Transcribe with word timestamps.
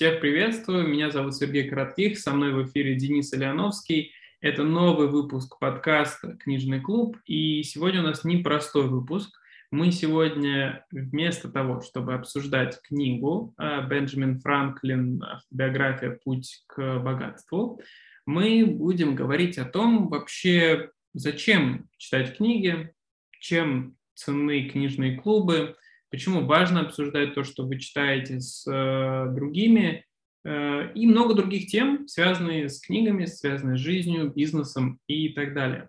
Всех 0.00 0.20
приветствую, 0.20 0.88
меня 0.88 1.10
зовут 1.10 1.36
Сергей 1.36 1.68
Коротких, 1.68 2.18
со 2.18 2.32
мной 2.32 2.54
в 2.54 2.66
эфире 2.66 2.94
Денис 2.94 3.34
Ильяновский. 3.34 4.14
Это 4.40 4.62
новый 4.62 5.08
выпуск 5.08 5.58
подкаста 5.58 6.38
«Книжный 6.38 6.80
клуб», 6.80 7.18
и 7.26 7.62
сегодня 7.64 8.00
у 8.00 8.04
нас 8.04 8.24
непростой 8.24 8.88
выпуск. 8.88 9.38
Мы 9.70 9.92
сегодня 9.92 10.86
вместо 10.90 11.50
того, 11.50 11.82
чтобы 11.82 12.14
обсуждать 12.14 12.80
книгу 12.80 13.52
э, 13.58 13.86
Бенджамин 13.86 14.38
Франклин 14.38 15.22
«Биография. 15.50 16.18
Путь 16.24 16.64
к 16.66 16.98
богатству», 17.00 17.78
мы 18.24 18.64
будем 18.64 19.14
говорить 19.14 19.58
о 19.58 19.66
том 19.66 20.08
вообще, 20.08 20.92
зачем 21.12 21.90
читать 21.98 22.38
книги, 22.38 22.94
чем 23.38 23.98
ценны 24.14 24.66
книжные 24.66 25.18
клубы, 25.18 25.76
почему 26.10 26.44
важно 26.44 26.80
обсуждать 26.80 27.34
то, 27.34 27.44
что 27.44 27.64
вы 27.64 27.78
читаете 27.78 28.40
с 28.40 28.66
э, 28.70 29.32
другими, 29.32 30.04
э, 30.44 30.92
и 30.94 31.06
много 31.06 31.34
других 31.34 31.68
тем, 31.68 32.06
связанные 32.08 32.68
с 32.68 32.80
книгами, 32.80 33.26
связанные 33.26 33.76
с 33.76 33.80
жизнью, 33.80 34.32
бизнесом 34.34 34.98
и 35.06 35.30
так 35.30 35.54
далее. 35.54 35.88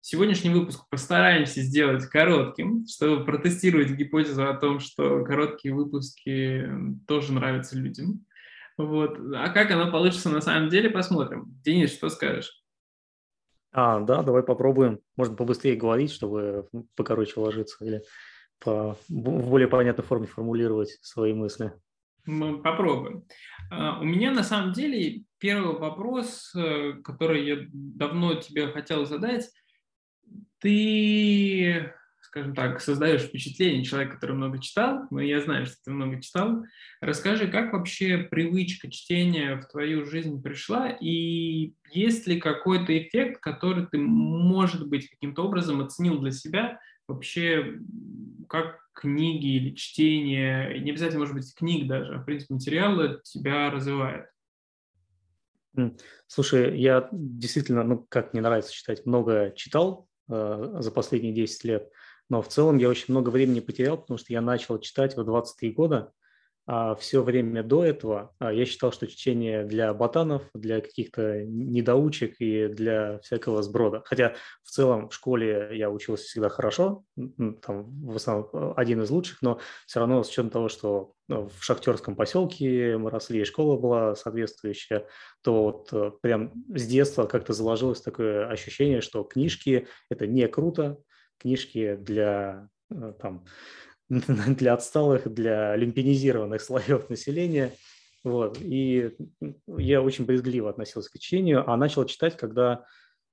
Сегодняшний 0.00 0.50
выпуск 0.50 0.84
постараемся 0.90 1.62
сделать 1.62 2.04
коротким, 2.06 2.86
чтобы 2.86 3.24
протестировать 3.24 3.90
гипотезу 3.92 4.46
о 4.46 4.54
том, 4.54 4.78
что 4.78 5.24
короткие 5.24 5.74
выпуски 5.74 6.68
тоже 7.06 7.32
нравятся 7.32 7.78
людям. 7.78 8.26
Вот. 8.76 9.18
А 9.34 9.48
как 9.50 9.70
оно 9.70 9.90
получится 9.90 10.28
на 10.28 10.42
самом 10.42 10.68
деле, 10.68 10.90
посмотрим. 10.90 11.46
Денис, 11.64 11.92
что 11.94 12.10
скажешь? 12.10 12.62
А, 13.72 14.00
да, 14.00 14.22
давай 14.22 14.42
попробуем. 14.42 15.00
Можно 15.16 15.36
побыстрее 15.36 15.74
говорить, 15.74 16.12
чтобы 16.12 16.68
покороче 16.96 17.40
ложиться 17.40 17.84
или 17.84 18.02
по, 18.64 18.96
в 19.08 19.48
более 19.48 19.68
понятной 19.68 20.04
форме 20.04 20.26
формулировать 20.26 20.98
свои 21.02 21.34
мысли. 21.34 21.72
Мы 22.26 22.62
попробуем. 22.62 23.24
А, 23.70 24.00
у 24.00 24.04
меня 24.04 24.32
на 24.32 24.42
самом 24.42 24.72
деле 24.72 25.24
первый 25.38 25.78
вопрос, 25.78 26.54
э, 26.56 26.94
который 27.04 27.46
я 27.46 27.58
давно 27.70 28.34
тебе 28.34 28.68
хотел 28.68 29.04
задать. 29.04 29.50
Ты, 30.58 31.92
скажем 32.22 32.54
так, 32.54 32.80
создаешь 32.80 33.24
впечатление 33.24 33.84
человека, 33.84 34.14
который 34.14 34.36
много 34.36 34.58
читал, 34.58 35.02
но 35.10 35.20
я 35.20 35.42
знаю, 35.42 35.66
что 35.66 35.76
ты 35.84 35.90
много 35.90 36.22
читал. 36.22 36.64
Расскажи, 37.02 37.46
как 37.46 37.74
вообще 37.74 38.16
привычка 38.16 38.90
чтения 38.90 39.56
в 39.56 39.66
твою 39.66 40.06
жизнь 40.06 40.42
пришла, 40.42 40.88
и 40.88 41.74
есть 41.90 42.26
ли 42.26 42.40
какой-то 42.40 42.96
эффект, 42.96 43.38
который 43.42 43.86
ты, 43.86 43.98
может 43.98 44.88
быть, 44.88 45.10
каким-то 45.10 45.44
образом 45.44 45.82
оценил 45.82 46.20
для 46.20 46.30
себя– 46.30 46.80
вообще 47.08 47.78
как 48.48 48.80
книги 48.94 49.56
или 49.56 49.74
чтение, 49.74 50.80
не 50.80 50.90
обязательно, 50.90 51.20
может 51.20 51.34
быть, 51.34 51.54
книг 51.54 51.88
даже, 51.88 52.14
а, 52.14 52.18
в 52.18 52.24
принципе, 52.24 52.54
материалы 52.54 53.20
тебя 53.24 53.70
развивает? 53.70 54.26
Слушай, 56.28 56.78
я 56.78 57.08
действительно, 57.10 57.82
ну, 57.82 58.06
как 58.08 58.32
мне 58.32 58.42
нравится 58.42 58.72
читать, 58.72 59.04
много 59.06 59.52
читал 59.56 60.08
э, 60.28 60.76
за 60.78 60.90
последние 60.92 61.34
10 61.34 61.64
лет, 61.64 61.90
но 62.28 62.42
в 62.42 62.48
целом 62.48 62.78
я 62.78 62.88
очень 62.88 63.06
много 63.08 63.30
времени 63.30 63.58
потерял, 63.58 63.98
потому 63.98 64.18
что 64.18 64.32
я 64.32 64.40
начал 64.40 64.78
читать 64.78 65.16
в 65.16 65.24
23 65.24 65.72
года, 65.72 66.12
все 66.98 67.22
время 67.22 67.62
до 67.62 67.84
этого 67.84 68.34
а, 68.38 68.50
я 68.52 68.64
считал, 68.64 68.90
что 68.90 69.06
чтение 69.06 69.64
для 69.64 69.92
ботанов, 69.92 70.42
для 70.54 70.80
каких-то 70.80 71.42
недоучек 71.44 72.36
и 72.38 72.68
для 72.68 73.18
всякого 73.18 73.62
сброда. 73.62 74.02
Хотя 74.06 74.34
в 74.62 74.70
целом 74.70 75.10
в 75.10 75.14
школе 75.14 75.70
я 75.72 75.90
учился 75.90 76.24
всегда 76.24 76.48
хорошо, 76.48 77.04
там 77.60 78.06
в 78.06 78.16
основном 78.16 78.48
э, 78.54 78.72
один 78.76 79.02
из 79.02 79.10
лучших, 79.10 79.42
но 79.42 79.60
все 79.86 80.00
равно 80.00 80.22
с 80.22 80.30
учетом 80.30 80.50
того, 80.50 80.68
что 80.70 81.12
ну, 81.28 81.48
в 81.48 81.62
шахтерском 81.62 82.16
поселке 82.16 82.96
мы 82.96 83.10
росли, 83.10 83.42
и 83.42 83.44
школа 83.44 83.78
была 83.78 84.14
соответствующая, 84.14 85.06
то 85.42 85.64
вот 85.64 85.92
э, 85.92 86.12
прям 86.22 86.52
с 86.74 86.86
детства 86.86 87.26
как-то 87.26 87.52
заложилось 87.52 88.00
такое 88.00 88.48
ощущение, 88.48 89.02
что 89.02 89.22
книжки– 89.24 89.86
это 90.10 90.26
не 90.26 90.48
круто, 90.48 90.98
книжки 91.38 91.96
для 91.96 92.68
э, 92.90 93.12
там, 93.20 93.44
для 94.08 94.74
отсталых, 94.74 95.32
для 95.32 95.76
люмпинизированных 95.76 96.60
слоев 96.60 97.08
населения. 97.10 97.72
Вот. 98.22 98.58
И 98.60 99.16
я 99.66 100.02
очень 100.02 100.24
брезгливо 100.24 100.70
относился 100.70 101.10
к 101.10 101.18
чтению, 101.18 101.68
а 101.70 101.76
начал 101.76 102.04
читать, 102.06 102.36
когда 102.36 102.86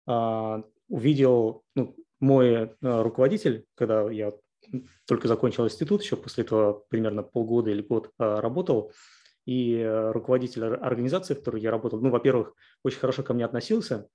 а, 0.06 0.64
увидел 0.90 1.64
ну, 1.76 1.96
мой 2.20 2.76
а, 2.82 3.04
руководитель, 3.04 3.66
когда 3.76 4.10
я 4.12 4.34
только 5.08 5.28
закончил 5.28 5.66
институт, 5.66 6.04
еще 6.04 6.18
после 6.18 6.44
этого 6.44 6.84
примерно 6.90 7.24
полгода 7.24 7.72
или 7.72 7.82
год 7.82 8.12
а, 8.18 8.42
работал, 8.42 8.92
и 9.46 9.84
руководитель 10.12 10.66
организации, 10.66 11.34
в 11.34 11.40
которой 11.40 11.62
я 11.62 11.72
работал, 11.72 12.00
ну, 12.00 12.12
во-первых, 12.12 12.54
очень 12.84 13.00
хорошо 13.00 13.24
ко 13.24 13.34
мне 13.34 13.44
относился, 13.44 14.08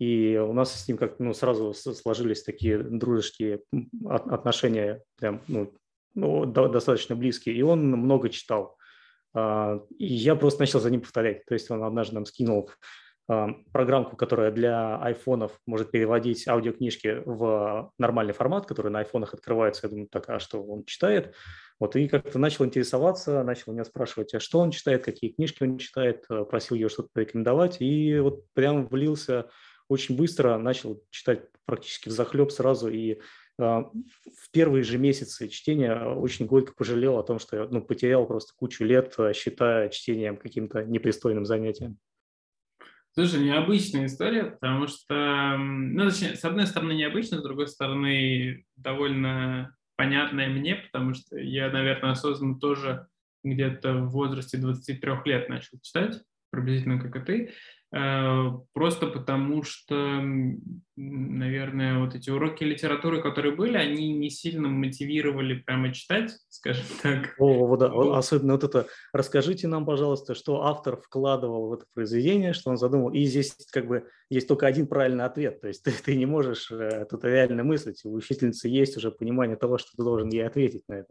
и 0.00 0.36
у 0.36 0.52
нас 0.52 0.74
с 0.74 0.88
ним 0.88 0.96
как 0.96 1.20
ну, 1.20 1.32
сразу 1.32 1.72
сложились 1.74 2.42
такие 2.42 2.78
дружеские 2.78 3.62
отношения, 4.04 5.02
прям 5.16 5.42
ну, 5.46 5.72
ну, 6.14 6.46
достаточно 6.46 7.16
близкий, 7.16 7.52
и 7.52 7.62
он 7.62 7.86
много 7.90 8.28
читал. 8.28 8.76
А, 9.34 9.80
и 9.98 10.06
я 10.06 10.36
просто 10.36 10.60
начал 10.60 10.80
за 10.80 10.90
ним 10.90 11.00
повторять. 11.00 11.44
То 11.46 11.54
есть 11.54 11.70
он 11.70 11.82
однажды 11.82 12.14
нам 12.14 12.24
скинул 12.24 12.70
а, 13.26 13.48
программку, 13.72 14.16
которая 14.16 14.50
для 14.50 14.96
айфонов 14.98 15.58
может 15.66 15.90
переводить 15.90 16.46
аудиокнижки 16.46 17.22
в 17.24 17.92
нормальный 17.98 18.32
формат, 18.32 18.66
который 18.66 18.92
на 18.92 19.00
айфонах 19.00 19.34
открывается. 19.34 19.86
Я 19.86 19.90
думаю, 19.90 20.08
так, 20.08 20.28
а 20.28 20.38
что 20.38 20.62
он 20.62 20.84
читает? 20.84 21.34
Вот, 21.80 21.96
и 21.96 22.06
как-то 22.06 22.38
начал 22.38 22.64
интересоваться, 22.64 23.42
начал 23.42 23.72
меня 23.72 23.84
спрашивать, 23.84 24.32
а 24.34 24.40
что 24.40 24.60
он 24.60 24.70
читает, 24.70 25.04
какие 25.04 25.32
книжки 25.32 25.64
он 25.64 25.78
читает, 25.78 26.24
э, 26.30 26.44
просил 26.44 26.76
ее 26.76 26.88
что-то 26.88 27.08
порекомендовать, 27.12 27.80
и 27.80 28.16
вот 28.20 28.44
прям 28.52 28.86
влился 28.86 29.50
очень 29.88 30.16
быстро, 30.16 30.56
начал 30.56 31.02
читать 31.10 31.48
практически 31.64 32.08
в 32.08 32.12
захлеб 32.12 32.52
сразу, 32.52 32.88
и 32.88 33.20
в 33.58 34.50
первые 34.52 34.82
же 34.82 34.98
месяцы 34.98 35.48
чтения 35.48 35.94
очень 35.94 36.46
горько 36.46 36.72
пожалел 36.76 37.18
о 37.18 37.22
том, 37.22 37.38
что 37.38 37.56
я 37.56 37.68
ну, 37.70 37.80
потерял 37.80 38.26
просто 38.26 38.52
кучу 38.56 38.84
лет, 38.84 39.14
а, 39.18 39.32
считая 39.32 39.88
чтением 39.88 40.36
каким-то 40.36 40.84
непристойным 40.84 41.44
занятием. 41.44 41.98
Слушай, 43.12 43.44
необычная 43.44 44.06
история, 44.06 44.44
потому 44.44 44.88
что, 44.88 45.56
ну, 45.56 46.10
точнее, 46.10 46.34
с 46.34 46.44
одной 46.44 46.66
стороны 46.66 46.92
необычная, 46.92 47.38
с 47.38 47.44
другой 47.44 47.68
стороны 47.68 48.64
довольно 48.74 49.76
понятная 49.96 50.48
мне, 50.48 50.74
потому 50.74 51.14
что 51.14 51.38
я, 51.38 51.70
наверное, 51.70 52.10
осознанно 52.10 52.58
тоже 52.58 53.06
где-то 53.44 53.94
в 53.98 54.10
возрасте 54.10 54.58
23 54.58 55.12
лет 55.26 55.48
начал 55.48 55.78
читать, 55.80 56.20
приблизительно 56.50 56.98
как 57.00 57.14
и 57.14 57.24
ты. 57.24 57.52
Э, 57.94 58.50
просто 58.72 59.06
потому 59.06 59.62
что, 59.62 59.94
наверное, 60.96 62.00
вот 62.00 62.16
эти 62.16 62.28
уроки 62.28 62.64
литературы, 62.64 63.22
которые 63.22 63.54
были, 63.54 63.76
они 63.76 64.12
не 64.14 64.30
сильно 64.30 64.66
мотивировали 64.66 65.60
прямо 65.60 65.94
читать, 65.94 66.32
скажем 66.48 66.84
так. 67.02 67.34
О, 67.38 67.76
да, 67.76 67.90
вот. 67.90 68.16
особенно 68.16 68.54
вот 68.54 68.64
это. 68.64 68.88
Расскажите 69.12 69.68
нам, 69.68 69.86
пожалуйста, 69.86 70.34
что 70.34 70.62
автор 70.62 70.96
вкладывал 70.96 71.68
в 71.68 71.74
это 71.74 71.86
произведение, 71.94 72.52
что 72.52 72.70
он 72.70 72.78
задумал. 72.78 73.12
И 73.12 73.22
здесь 73.26 73.56
как 73.70 73.86
бы 73.86 74.08
есть 74.28 74.48
только 74.48 74.66
один 74.66 74.88
правильный 74.88 75.24
ответ. 75.24 75.60
То 75.60 75.68
есть 75.68 75.84
ты, 75.84 75.92
ты 75.92 76.16
не 76.16 76.26
можешь 76.26 76.72
э, 76.72 77.06
тут 77.08 77.22
реально 77.22 77.62
мыслить. 77.62 78.04
У 78.04 78.12
учительницы 78.12 78.68
есть 78.68 78.96
уже 78.96 79.12
понимание 79.12 79.56
того, 79.56 79.78
что 79.78 79.90
ты 79.96 80.02
должен 80.02 80.30
ей 80.30 80.44
ответить 80.44 80.82
на 80.88 80.94
это. 80.94 81.08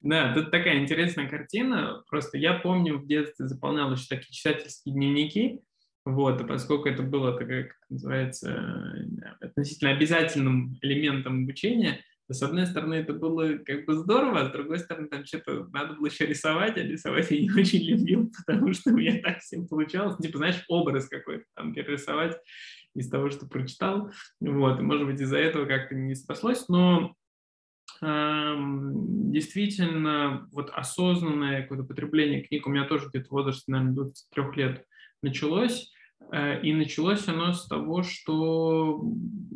Да, 0.00 0.34
тут 0.34 0.50
такая 0.50 0.78
интересная 0.78 1.28
картина. 1.28 2.02
Просто 2.08 2.38
я 2.38 2.54
помню, 2.54 2.98
в 2.98 3.06
детстве 3.06 3.48
заполнял 3.48 3.92
еще 3.92 4.06
такие 4.08 4.32
читательские 4.32 4.94
дневники, 4.94 5.62
вот, 6.06 6.40
а 6.40 6.44
поскольку 6.44 6.88
это 6.88 7.02
было, 7.02 7.36
так, 7.36 7.48
как 7.48 7.66
называется, 7.90 8.94
относительно 9.40 9.90
обязательным 9.90 10.78
элементом 10.80 11.42
обучения, 11.42 12.00
то, 12.28 12.34
с 12.34 12.42
одной 12.42 12.66
стороны, 12.66 12.94
это 12.94 13.12
было 13.12 13.58
как 13.58 13.86
бы 13.86 13.94
здорово, 13.94 14.40
а 14.40 14.48
с 14.48 14.52
другой 14.52 14.78
стороны, 14.78 15.08
там 15.08 15.24
что-то 15.24 15.66
надо 15.72 15.94
было 15.94 16.06
еще 16.06 16.26
рисовать, 16.26 16.76
а 16.76 16.82
рисовать 16.82 17.30
я 17.32 17.40
не 17.40 17.50
очень 17.60 17.82
любил, 17.82 18.30
потому 18.46 18.72
что 18.72 18.90
у 18.90 18.96
меня 18.96 19.20
так 19.20 19.40
всем 19.40 19.66
получалось, 19.66 20.16
типа, 20.18 20.38
знаешь, 20.38 20.64
образ 20.68 21.08
какой-то 21.08 21.44
там 21.56 21.74
перерисовать 21.74 22.36
из 22.94 23.10
того, 23.10 23.30
что 23.30 23.46
прочитал, 23.46 24.12
вот, 24.40 24.78
и, 24.78 24.82
может 24.82 25.06
быть, 25.06 25.20
из-за 25.20 25.38
этого 25.38 25.66
как-то 25.66 25.96
не 25.96 26.14
спаслось, 26.14 26.68
но 26.68 27.16
действительно, 28.00 30.48
вот 30.52 30.70
осознанное 30.70 31.62
какое-то 31.62 31.84
потребление 31.84 32.42
книг 32.42 32.66
у 32.66 32.70
меня 32.70 32.84
тоже 32.84 33.08
где-то 33.08 33.28
в 33.28 33.32
возрасте, 33.32 33.72
наверное, 33.72 33.94
23 33.94 34.44
лет 34.56 34.84
началось, 35.22 35.90
Э, 36.32 36.60
и 36.60 36.72
началось 36.72 37.26
оно 37.28 37.52
с 37.52 37.66
того, 37.66 38.02
что 38.02 39.02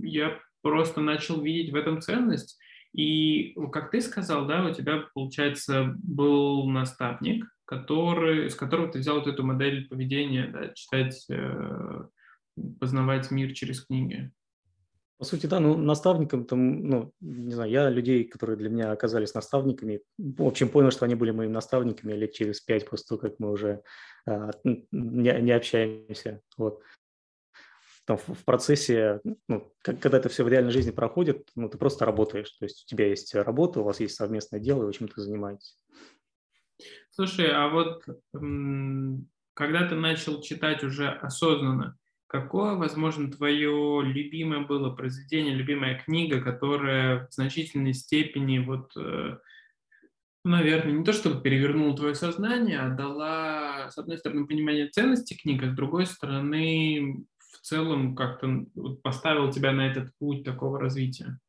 я 0.02 0.38
просто 0.62 1.00
начал 1.00 1.40
видеть 1.40 1.72
в 1.72 1.76
этом 1.76 2.00
ценность. 2.00 2.58
И, 2.92 3.54
как 3.72 3.90
ты 3.90 4.00
сказал, 4.00 4.46
да, 4.46 4.66
у 4.66 4.74
тебя, 4.74 5.04
получается, 5.14 5.94
был 6.02 6.68
наставник, 6.68 7.46
который, 7.64 8.50
с 8.50 8.54
которого 8.54 8.90
ты 8.90 8.98
взял 8.98 9.18
вот 9.18 9.28
эту 9.28 9.44
модель 9.44 9.88
поведения, 9.88 10.48
да, 10.48 10.72
читать, 10.74 11.24
э, 11.30 12.04
познавать 12.80 13.30
мир 13.30 13.52
через 13.52 13.84
книги. 13.84 14.32
По 15.20 15.26
сути, 15.26 15.44
да, 15.44 15.60
ну, 15.60 15.76
наставником, 15.76 16.46
там, 16.46 16.82
ну, 16.82 17.12
не 17.20 17.52
знаю, 17.52 17.70
я 17.70 17.90
людей, 17.90 18.24
которые 18.24 18.56
для 18.56 18.70
меня 18.70 18.90
оказались 18.90 19.34
наставниками, 19.34 20.00
в 20.16 20.42
общем, 20.42 20.70
понял, 20.70 20.90
что 20.90 21.04
они 21.04 21.14
были 21.14 21.30
моими 21.30 21.52
наставниками 21.52 22.14
лет 22.14 22.32
через 22.32 22.62
пять 22.62 22.88
после 22.88 23.04
того, 23.06 23.20
как 23.20 23.38
мы 23.38 23.50
уже 23.50 23.82
а, 24.26 24.50
не, 24.64 25.42
не 25.42 25.52
общаемся. 25.52 26.40
Вот. 26.56 26.80
Там 28.06 28.16
в, 28.16 28.28
в 28.28 28.44
процессе, 28.46 29.20
ну, 29.46 29.70
как, 29.82 30.00
когда 30.00 30.16
это 30.16 30.30
все 30.30 30.42
в 30.42 30.48
реальной 30.48 30.72
жизни 30.72 30.90
проходит, 30.90 31.50
ну, 31.54 31.68
ты 31.68 31.76
просто 31.76 32.06
работаешь. 32.06 32.50
То 32.52 32.64
есть 32.64 32.84
у 32.84 32.86
тебя 32.86 33.06
есть 33.06 33.34
работа, 33.34 33.80
у 33.80 33.84
вас 33.84 34.00
есть 34.00 34.14
совместное 34.14 34.58
дело, 34.58 34.84
и 34.84 34.86
вы 34.86 34.92
чем-то 34.94 35.20
занимаетесь. 35.20 35.76
Слушай, 37.10 37.50
а 37.52 37.68
вот 37.68 38.06
когда 39.52 39.86
ты 39.86 39.96
начал 39.96 40.40
читать 40.40 40.82
уже 40.82 41.10
осознанно, 41.10 41.98
Какое, 42.30 42.76
возможно, 42.76 43.28
твое 43.28 44.02
любимое 44.04 44.60
было 44.60 44.94
произведение, 44.94 45.52
любимая 45.52 45.98
книга, 45.98 46.40
которая 46.40 47.26
в 47.26 47.34
значительной 47.34 47.92
степени, 47.92 48.60
вот, 48.60 48.92
э, 48.96 49.38
наверное, 50.44 50.92
не 50.92 51.04
то 51.04 51.12
чтобы 51.12 51.42
перевернула 51.42 51.96
твое 51.96 52.14
сознание, 52.14 52.78
а 52.78 52.90
дала, 52.90 53.90
с 53.90 53.98
одной 53.98 54.16
стороны, 54.16 54.46
понимание 54.46 54.86
ценности 54.86 55.34
книги, 55.34 55.64
а 55.64 55.72
с 55.72 55.74
другой 55.74 56.06
стороны, 56.06 57.26
в 57.36 57.60
целом 57.62 58.14
как-то 58.14 58.64
поставил 59.02 59.50
тебя 59.50 59.72
на 59.72 59.90
этот 59.90 60.16
путь 60.16 60.44
такого 60.44 60.78
развития? 60.78 61.40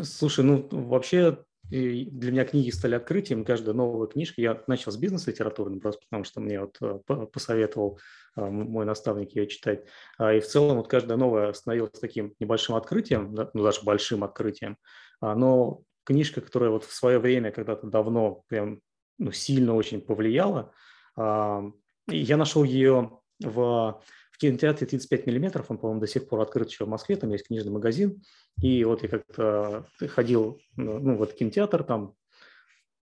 Слушай, 0.00 0.44
ну 0.46 0.66
вообще 0.70 1.44
и 1.70 2.06
для 2.06 2.32
меня 2.32 2.44
книги 2.44 2.70
стали 2.70 2.94
открытием. 2.94 3.44
Каждая 3.44 3.74
новая 3.74 4.06
книжка, 4.06 4.40
я 4.40 4.62
начал 4.66 4.90
с 4.90 4.96
бизнес-литературы, 4.96 5.78
просто 5.78 6.00
потому 6.08 6.24
что 6.24 6.40
мне 6.40 6.60
вот 6.60 6.78
э, 6.80 7.26
посоветовал 7.26 7.98
э, 8.36 8.44
мой 8.44 8.86
наставник 8.86 9.36
ее 9.36 9.46
читать. 9.46 9.84
А, 10.18 10.32
и 10.32 10.40
в 10.40 10.46
целом 10.46 10.78
вот 10.78 10.88
каждая 10.88 11.18
новая 11.18 11.52
становилась 11.52 11.98
таким 12.00 12.34
небольшим 12.40 12.74
открытием, 12.74 13.34
ну 13.34 13.62
даже 13.62 13.82
большим 13.82 14.24
открытием. 14.24 14.78
А, 15.20 15.34
но 15.34 15.82
книжка, 16.04 16.40
которая 16.40 16.70
вот 16.70 16.84
в 16.84 16.92
свое 16.92 17.18
время 17.18 17.52
когда-то 17.52 17.86
давно 17.86 18.44
прям 18.48 18.80
ну, 19.18 19.32
сильно 19.32 19.74
очень 19.74 20.00
повлияла, 20.00 20.72
я 21.16 22.36
нашел 22.36 22.62
ее 22.62 23.18
в 23.40 24.00
в 24.38 24.40
кинотеатре 24.40 24.86
35 24.86 25.26
миллиметров, 25.26 25.66
он, 25.68 25.78
по-моему, 25.78 26.00
до 26.00 26.06
сих 26.06 26.28
пор 26.28 26.40
открыт 26.40 26.70
еще 26.70 26.84
в 26.84 26.88
Москве, 26.88 27.16
там 27.16 27.30
есть 27.30 27.48
книжный 27.48 27.72
магазин, 27.72 28.22
и 28.62 28.84
вот 28.84 29.02
я 29.02 29.08
как-то 29.08 29.86
ходил 30.14 30.60
ну, 30.76 31.16
в 31.16 31.22
этот 31.24 31.36
кинотеатр, 31.36 31.82
там 31.82 32.14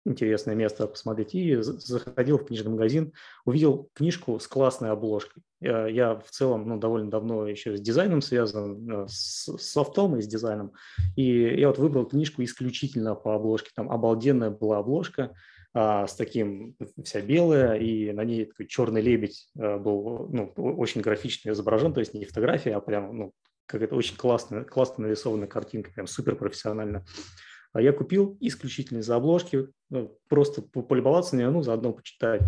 интересное 0.06 0.54
место 0.54 0.86
посмотреть, 0.86 1.34
и 1.34 1.56
заходил 1.56 2.38
в 2.38 2.46
книжный 2.46 2.70
магазин, 2.70 3.12
увидел 3.44 3.90
книжку 3.92 4.38
с 4.38 4.46
классной 4.46 4.90
обложкой. 4.90 5.42
Я, 5.60 5.86
я 5.88 6.14
в 6.14 6.30
целом 6.30 6.66
ну, 6.66 6.78
довольно 6.78 7.10
давно 7.10 7.46
еще 7.46 7.76
с 7.76 7.82
дизайном 7.82 8.22
связан, 8.22 8.90
э, 8.90 9.06
с 9.06 9.58
софтом 9.58 10.16
и 10.16 10.22
с 10.22 10.26
дизайном, 10.26 10.72
и 11.16 11.60
я 11.60 11.68
вот 11.68 11.76
выбрал 11.76 12.06
книжку 12.06 12.42
исключительно 12.44 13.14
по 13.14 13.34
обложке, 13.34 13.72
там 13.74 13.90
обалденная 13.90 14.50
была 14.50 14.78
обложка, 14.78 15.34
с 15.76 16.14
таким, 16.14 16.74
вся 17.04 17.20
белая, 17.20 17.74
и 17.74 18.10
на 18.12 18.24
ней 18.24 18.46
такой 18.46 18.66
черный 18.66 19.02
лебедь 19.02 19.48
а, 19.58 19.78
был 19.78 20.28
ну, 20.30 20.52
очень 20.56 21.02
графично 21.02 21.50
изображен, 21.50 21.92
то 21.92 22.00
есть 22.00 22.14
не 22.14 22.24
фотография, 22.24 22.74
а 22.74 22.80
прям 22.80 23.16
ну, 23.16 23.32
какая-то 23.66 23.94
очень 23.94 24.16
классная, 24.16 24.64
классно 24.64 25.04
нарисованная 25.04 25.48
картинка, 25.48 25.90
прям 25.92 26.06
супер 26.06 26.36
профессионально. 26.36 27.04
А 27.72 27.82
я 27.82 27.92
купил 27.92 28.38
исключительно 28.40 29.02
за 29.02 29.16
обложки, 29.16 29.68
ну, 29.90 30.18
просто 30.28 30.62
полюбоваться 30.62 31.36
не, 31.36 31.48
ну, 31.50 31.62
заодно 31.62 31.92
почитать. 31.92 32.42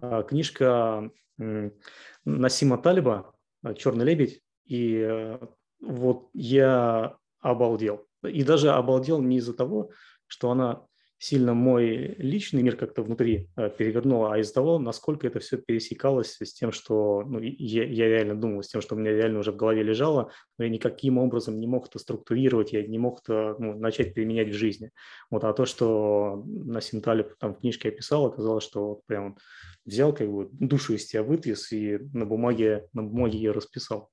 А, 0.00 0.22
книжка 0.22 1.10
Насима 2.24 2.78
Талиба 2.78 3.34
«Черный 3.76 4.04
лебедь», 4.04 4.40
и 4.64 4.96
э, 4.96 5.38
вот 5.80 6.30
я 6.32 7.16
обалдел. 7.40 8.06
И 8.22 8.44
даже 8.44 8.70
обалдел 8.70 9.20
не 9.20 9.38
из-за 9.38 9.54
того, 9.54 9.90
что 10.26 10.50
она 10.50 10.86
сильно 11.22 11.54
мой 11.54 12.16
личный 12.18 12.62
мир 12.62 12.74
как-то 12.74 13.04
внутри 13.04 13.48
э, 13.56 13.70
перевернуло, 13.70 14.34
а 14.34 14.38
из-за 14.38 14.54
того, 14.54 14.80
насколько 14.80 15.24
это 15.24 15.38
все 15.38 15.56
пересекалось 15.56 16.36
с 16.40 16.52
тем, 16.52 16.72
что 16.72 17.22
ну, 17.24 17.38
я, 17.38 17.84
я 17.84 18.08
реально 18.08 18.34
думал, 18.34 18.64
с 18.64 18.68
тем, 18.68 18.80
что 18.80 18.96
у 18.96 18.98
меня 18.98 19.12
реально 19.12 19.38
уже 19.38 19.52
в 19.52 19.56
голове 19.56 19.84
лежало, 19.84 20.32
но 20.58 20.64
я 20.64 20.70
никаким 20.70 21.18
образом 21.18 21.60
не 21.60 21.68
мог 21.68 21.86
это 21.86 22.00
структурировать, 22.00 22.72
я 22.72 22.84
не 22.84 22.98
мог 22.98 23.20
это 23.20 23.54
ну, 23.60 23.78
начать 23.78 24.14
применять 24.14 24.48
в 24.48 24.54
жизни. 24.54 24.90
Вот, 25.30 25.44
а 25.44 25.52
то, 25.52 25.64
что 25.64 26.42
Насим 26.44 27.00
Талиб 27.00 27.36
там 27.38 27.54
в 27.54 27.60
книжке 27.60 27.90
описал, 27.90 28.26
оказалось, 28.26 28.64
что 28.64 28.88
вот 28.88 29.06
прям 29.06 29.36
взял 29.84 30.12
как 30.12 30.28
бы 30.28 30.48
душу 30.50 30.94
из 30.94 31.06
тебя 31.06 31.22
вытряс 31.22 31.70
и 31.70 31.98
на 32.12 32.26
бумаге, 32.26 32.88
на 32.92 33.04
бумаге 33.04 33.38
ее 33.38 33.52
расписал. 33.52 34.11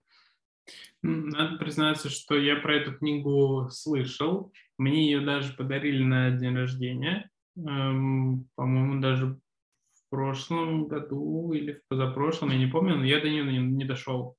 Надо 1.01 1.57
признаться, 1.57 2.10
что 2.10 2.38
я 2.38 2.57
про 2.57 2.75
эту 2.75 2.94
книгу 2.94 3.69
слышал. 3.71 4.51
Мне 4.77 5.06
ее 5.06 5.21
даже 5.21 5.54
подарили 5.54 6.04
на 6.04 6.31
день 6.31 6.56
рождения. 6.56 7.30
Эм, 7.57 8.48
по-моему, 8.56 9.01
даже 9.01 9.27
в 9.27 10.10
прошлом 10.10 10.88
году 10.88 11.54
или 11.54 11.74
в 11.74 11.88
позапрошлом, 11.88 12.51
я 12.51 12.57
не 12.57 12.68
помню, 12.68 12.98
но 12.98 13.06
я 13.06 13.19
до 13.19 13.30
нее 13.30 13.44
не, 13.44 13.86
дошел. 13.86 14.36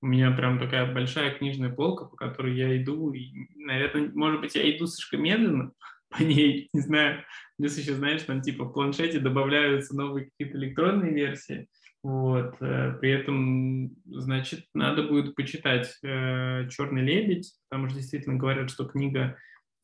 У 0.00 0.06
меня 0.06 0.32
прям 0.32 0.58
такая 0.58 0.92
большая 0.92 1.32
книжная 1.32 1.70
полка, 1.70 2.06
по 2.06 2.16
которой 2.16 2.56
я 2.56 2.76
иду. 2.76 3.12
И, 3.12 3.32
наверное, 3.56 4.10
может 4.14 4.40
быть, 4.40 4.54
я 4.54 4.68
иду 4.76 4.86
слишком 4.86 5.22
медленно 5.22 5.72
по 6.10 6.22
ней, 6.22 6.68
не 6.72 6.80
знаю. 6.80 7.24
Плюс 7.58 7.78
еще, 7.78 7.94
знаешь, 7.94 8.22
там 8.22 8.42
типа 8.42 8.64
в 8.64 8.72
планшете 8.72 9.20
добавляются 9.20 9.96
новые 9.96 10.30
какие-то 10.30 10.58
электронные 10.58 11.14
версии. 11.14 11.68
Вот. 12.02 12.54
Э, 12.60 12.94
при 13.00 13.10
этом, 13.12 13.96
значит, 14.06 14.64
надо 14.74 15.04
будет 15.04 15.34
почитать 15.34 15.98
э, 16.02 16.68
«Черный 16.68 17.02
лебедь», 17.02 17.54
потому 17.68 17.88
что 17.88 17.98
действительно 17.98 18.36
говорят, 18.36 18.70
что 18.70 18.86
книга 18.86 19.36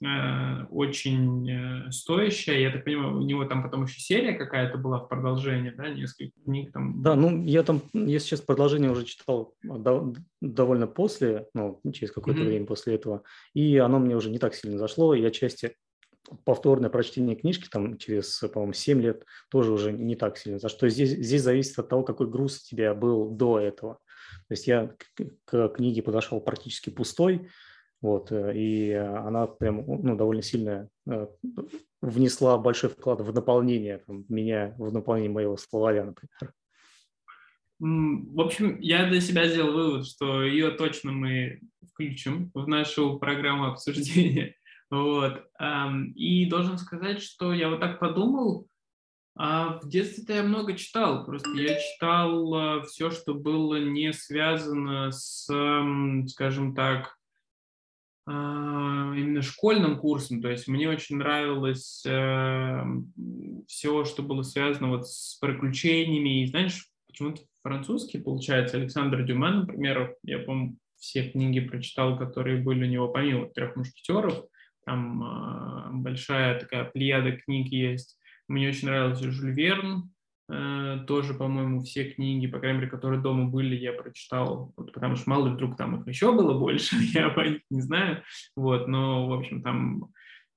э, 0.04 0.64
очень 0.70 1.92
стоящая. 1.92 2.60
Я 2.60 2.72
так 2.72 2.84
понимаю, 2.84 3.18
у 3.18 3.22
него 3.22 3.44
там 3.44 3.62
потом 3.62 3.84
еще 3.84 4.00
серия 4.00 4.32
какая-то 4.32 4.78
была 4.78 4.98
в 4.98 5.08
продолжении, 5.08 5.70
да, 5.70 5.90
несколько 5.90 6.32
книг 6.42 6.72
там. 6.72 7.02
Да, 7.02 7.14
ну 7.14 7.44
я 7.44 7.62
там, 7.62 7.82
я 7.92 8.18
сейчас 8.18 8.40
продолжение 8.40 8.90
уже 8.90 9.04
читал 9.04 9.54
довольно 10.40 10.88
после, 10.88 11.46
ну, 11.54 11.80
через 11.92 12.10
какое-то 12.10 12.40
mm-hmm. 12.40 12.46
время 12.46 12.66
после 12.66 12.96
этого, 12.96 13.22
и 13.54 13.76
оно 13.76 14.00
мне 14.00 14.16
уже 14.16 14.30
не 14.30 14.40
так 14.40 14.54
сильно 14.54 14.78
зашло. 14.78 15.14
Я 15.14 15.30
части 15.30 15.76
повторное 16.44 16.90
прочтение 16.90 17.36
книжки 17.36 17.68
там 17.70 17.98
через, 17.98 18.38
по-моему, 18.52 18.72
7 18.72 19.00
лет 19.00 19.24
тоже 19.50 19.72
уже 19.72 19.92
не 19.92 20.16
так 20.16 20.38
сильно. 20.38 20.58
За 20.58 20.68
что 20.68 20.88
здесь, 20.88 21.10
здесь 21.10 21.42
зависит 21.42 21.78
от 21.78 21.88
того, 21.88 22.02
какой 22.02 22.28
груз 22.28 22.62
у 22.62 22.66
тебя 22.66 22.94
был 22.94 23.30
до 23.30 23.58
этого. 23.58 23.98
То 24.48 24.52
есть 24.52 24.66
я 24.66 24.94
к, 25.14 25.24
к 25.44 25.68
книге 25.76 26.02
подошел 26.02 26.40
практически 26.40 26.90
пустой, 26.90 27.48
вот, 28.00 28.30
э, 28.30 28.52
и 28.56 28.92
она 28.92 29.46
прям 29.46 29.84
ну, 29.86 30.16
довольно 30.16 30.42
сильно 30.42 30.88
э, 31.08 31.26
внесла 32.00 32.58
большой 32.58 32.90
вклад 32.90 33.20
в 33.20 33.34
наполнение 33.34 33.98
там, 33.98 34.24
меня, 34.28 34.74
в 34.78 34.92
наполнение 34.92 35.30
моего 35.30 35.56
словаря, 35.56 36.04
например. 36.04 36.52
В 37.80 38.40
общем, 38.40 38.80
я 38.80 39.08
для 39.08 39.20
себя 39.20 39.46
сделал 39.46 39.72
вывод, 39.72 40.06
что 40.06 40.42
ее 40.42 40.72
точно 40.72 41.12
мы 41.12 41.60
включим 41.92 42.50
в 42.54 42.66
нашу 42.66 43.18
программу 43.18 43.66
обсуждения. 43.66 44.54
Вот. 44.90 45.44
И 46.14 46.46
должен 46.48 46.78
сказать, 46.78 47.22
что 47.22 47.52
я 47.52 47.68
вот 47.68 47.80
так 47.80 47.98
подумал, 47.98 48.68
а 49.40 49.78
в 49.78 49.88
детстве-то 49.88 50.32
я 50.32 50.42
много 50.42 50.74
читал, 50.74 51.24
просто 51.24 51.50
я 51.50 51.78
читал 51.78 52.54
а, 52.54 52.82
все, 52.82 53.12
что 53.12 53.34
было 53.34 53.78
не 53.78 54.12
связано 54.12 55.12
с, 55.12 55.46
скажем 56.26 56.74
так, 56.74 57.16
а, 58.26 59.14
именно 59.16 59.40
школьным 59.42 60.00
курсом. 60.00 60.42
То 60.42 60.50
есть 60.50 60.66
мне 60.66 60.88
очень 60.88 61.18
нравилось 61.18 62.04
э, 62.04 62.82
все, 63.68 64.04
что 64.04 64.22
было 64.22 64.42
связано 64.42 64.88
вот 64.88 65.08
с 65.08 65.38
приключениями. 65.40 66.42
И 66.42 66.46
знаешь, 66.48 66.90
почему-то 67.06 67.42
французский, 67.62 68.18
получается, 68.18 68.76
Александр 68.76 69.24
Дюма, 69.24 69.50
например, 69.50 70.16
я, 70.24 70.40
помню, 70.40 70.76
все 70.98 71.30
книги 71.30 71.60
прочитал, 71.60 72.18
которые 72.18 72.60
были 72.60 72.84
у 72.84 72.88
него, 72.88 73.08
помимо 73.08 73.48
«Трех 73.48 73.76
мушкетеров», 73.76 74.44
там 74.88 75.22
э, 75.22 75.88
большая 75.98 76.58
такая 76.58 76.84
плеяда 76.84 77.32
книг 77.32 77.70
есть. 77.70 78.18
Мне 78.48 78.68
очень 78.68 78.88
нравился 78.88 79.30
Жюль 79.30 79.52
Верн, 79.52 80.10
э, 80.50 81.04
тоже, 81.06 81.34
по-моему, 81.34 81.82
все 81.82 82.10
книги, 82.10 82.46
по 82.46 82.58
крайней 82.58 82.78
мере, 82.78 82.90
которые 82.90 83.20
дома 83.20 83.50
были, 83.50 83.76
я 83.76 83.92
прочитал, 83.92 84.72
вот, 84.76 84.94
потому 84.94 85.16
что 85.16 85.28
мало 85.28 85.48
ли 85.48 85.54
вдруг 85.54 85.76
там 85.76 86.00
их 86.00 86.08
еще 86.08 86.32
было 86.32 86.58
больше, 86.58 86.96
я 87.12 87.28
по 87.28 87.40
них 87.40 87.60
не 87.68 87.82
знаю, 87.82 88.22
вот, 88.56 88.88
но, 88.88 89.28
в 89.28 89.32
общем, 89.34 89.62
там 89.62 90.10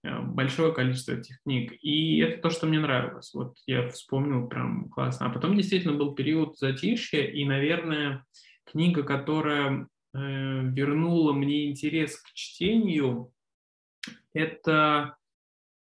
э, 0.05 0.21
большое 0.21 0.73
количество 0.73 1.11
этих 1.11 1.41
книг. 1.43 1.73
И 1.81 2.19
это 2.19 2.41
то, 2.41 2.49
что 2.49 2.67
мне 2.67 2.79
нравилось. 2.79 3.33
Вот 3.33 3.57
я 3.67 3.89
вспомнил 3.89 4.47
прям 4.47 4.87
классно. 4.89 5.25
А 5.25 5.29
потом 5.29 5.57
действительно 5.57 5.97
был 5.97 6.15
период 6.15 6.57
затишья, 6.57 7.23
и, 7.25 7.43
наверное, 7.43 8.23
книга, 8.63 9.03
которая 9.03 9.87
э, 10.13 10.17
вернула 10.17 11.33
мне 11.33 11.69
интерес 11.69 12.15
к 12.15 12.31
чтению, 12.33 13.33
это, 14.33 15.15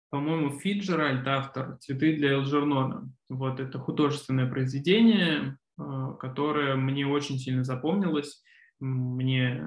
по-моему, 0.10 0.60
Фиджеральд, 0.60 1.28
автор 1.28 1.78
«Цветы 1.80 2.16
для 2.16 2.34
Элджернона». 2.34 3.12
Вот 3.30 3.60
это 3.60 3.80
художественное 3.80 4.50
произведение, 4.50 5.58
э, 5.78 6.14
которое 6.20 6.76
мне 6.76 7.06
очень 7.06 7.38
сильно 7.38 7.64
запомнилось. 7.64 8.44
мне 8.80 9.62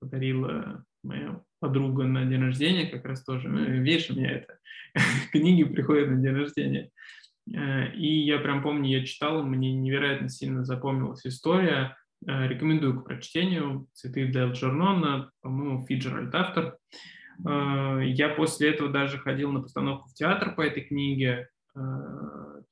подарила 0.00 0.84
моя 1.04 1.40
подруга 1.60 2.04
на 2.04 2.24
день 2.24 2.42
рождения, 2.42 2.86
как 2.86 3.04
раз 3.04 3.22
тоже. 3.24 3.48
Ну, 3.48 3.60
у 3.60 3.70
меня 3.70 4.30
это 4.32 4.58
книги 5.32 5.64
приходят 5.64 6.08
на 6.08 6.16
день 6.16 6.34
рождения. 6.34 6.90
Э, 7.54 7.92
и 7.92 8.24
я 8.24 8.38
прям 8.38 8.62
помню, 8.62 8.90
я 8.90 9.04
читал, 9.04 9.42
мне 9.42 9.72
невероятно 9.72 10.28
сильно 10.28 10.64
запомнилась 10.64 11.26
история. 11.26 11.96
Э, 12.26 12.46
рекомендую 12.48 13.00
к 13.00 13.04
прочтению. 13.04 13.86
«Цветы 13.92 14.26
для 14.26 14.42
Элджернона», 14.42 15.30
по-моему, 15.40 15.86
Фиджеральд 15.86 16.34
автор. 16.34 16.76
Э, 17.46 18.00
я 18.04 18.28
после 18.30 18.70
этого 18.70 18.90
даже 18.90 19.18
ходил 19.18 19.52
на 19.52 19.62
постановку 19.62 20.08
в 20.08 20.14
театр 20.14 20.54
по 20.54 20.62
этой 20.62 20.82
книге. 20.82 21.48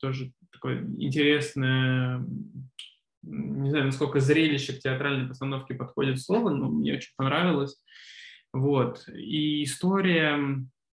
Тоже 0.00 0.32
такое 0.50 0.82
интересное, 0.98 2.24
не 3.22 3.70
знаю, 3.70 3.86
насколько 3.86 4.20
зрелище 4.20 4.74
к 4.74 4.80
театральной 4.80 5.28
постановке 5.28 5.74
подходит 5.74 6.20
слово, 6.20 6.50
но 6.50 6.68
мне 6.68 6.94
очень 6.94 7.12
понравилось. 7.16 7.76
Вот. 8.52 9.06
И 9.08 9.64
история, 9.64 10.38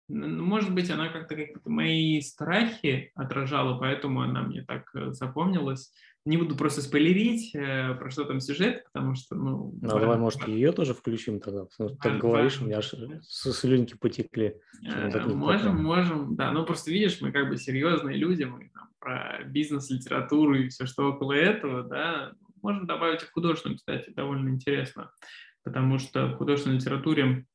может 0.08 0.74
быть, 0.74 0.90
она 0.90 1.10
как-то 1.10 1.36
как 1.36 1.66
мои 1.66 2.22
страхи 2.22 3.12
отражала, 3.16 3.78
поэтому 3.78 4.22
она 4.22 4.42
мне 4.42 4.64
так 4.64 4.90
э, 4.96 5.12
запомнилась. 5.12 5.94
Не 6.26 6.38
буду 6.38 6.56
просто 6.56 6.82
спойлерить, 6.82 7.54
э, 7.54 7.96
про 7.96 8.10
что 8.10 8.24
там 8.24 8.40
сюжет, 8.40 8.86
потому 8.86 9.16
что, 9.16 9.36
ну... 9.36 9.74
Ну, 9.82 9.88
давай, 9.88 10.18
может, 10.18 10.48
ее 10.48 10.72
тоже 10.72 10.94
включим 10.94 11.40
тогда. 11.40 11.66
Так 12.02 12.20
говоришь, 12.20 12.62
у 12.62 12.66
меня 12.66 12.78
аж 12.78 12.94
слюнки 13.22 13.96
потекли. 13.96 14.56
Э, 14.88 15.28
можем, 15.28 15.84
можем, 15.84 16.36
да. 16.36 16.52
Ну, 16.52 16.66
просто 16.66 16.92
видишь, 16.92 17.20
мы 17.20 17.32
как 17.32 17.50
бы 17.50 17.58
серьезные 17.58 18.18
люди, 18.18 18.44
мы 18.44 18.72
там 18.74 18.90
про 19.00 19.44
бизнес, 19.46 19.90
литературу 19.90 20.56
и 20.56 20.70
все, 20.70 20.86
что 20.86 21.10
около 21.10 21.34
этого, 21.34 21.84
да. 21.84 22.32
Можем 22.62 22.88
добавить 22.88 23.24
и 23.24 23.26
художественную, 23.26 23.78
кстати, 23.78 24.10
довольно 24.12 24.50
интересно 24.50 25.12
потому 25.64 25.98
что 25.98 26.28
в 26.28 26.38
художественной 26.38 26.78
литературе 26.78 27.46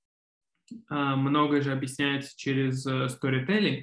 а, 0.89 1.17
многое 1.17 1.61
же 1.61 1.73
объясняется 1.73 2.37
через 2.37 2.87
э, 2.87 3.09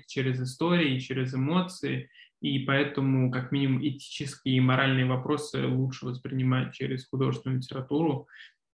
через 0.07 0.41
истории, 0.41 0.99
через 0.99 1.33
эмоции, 1.33 2.09
и 2.45 2.65
поэтому 2.65 3.31
как 3.31 3.51
минимум 3.51 3.85
этические 3.85 4.57
и 4.57 4.61
моральные 4.61 5.05
вопросы 5.05 5.65
лучше 5.65 6.05
воспринимать 6.05 6.73
через 6.73 7.07
художественную 7.07 7.59
литературу, 7.59 8.27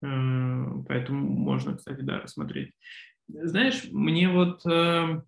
э, 0.02 0.66
поэтому 0.88 1.28
можно, 1.28 1.76
кстати, 1.76 2.02
да, 2.02 2.20
рассмотреть. 2.20 2.74
Знаешь, 3.28 3.84
мне 3.92 4.30
вот 4.30 4.66
э, 4.66 5.22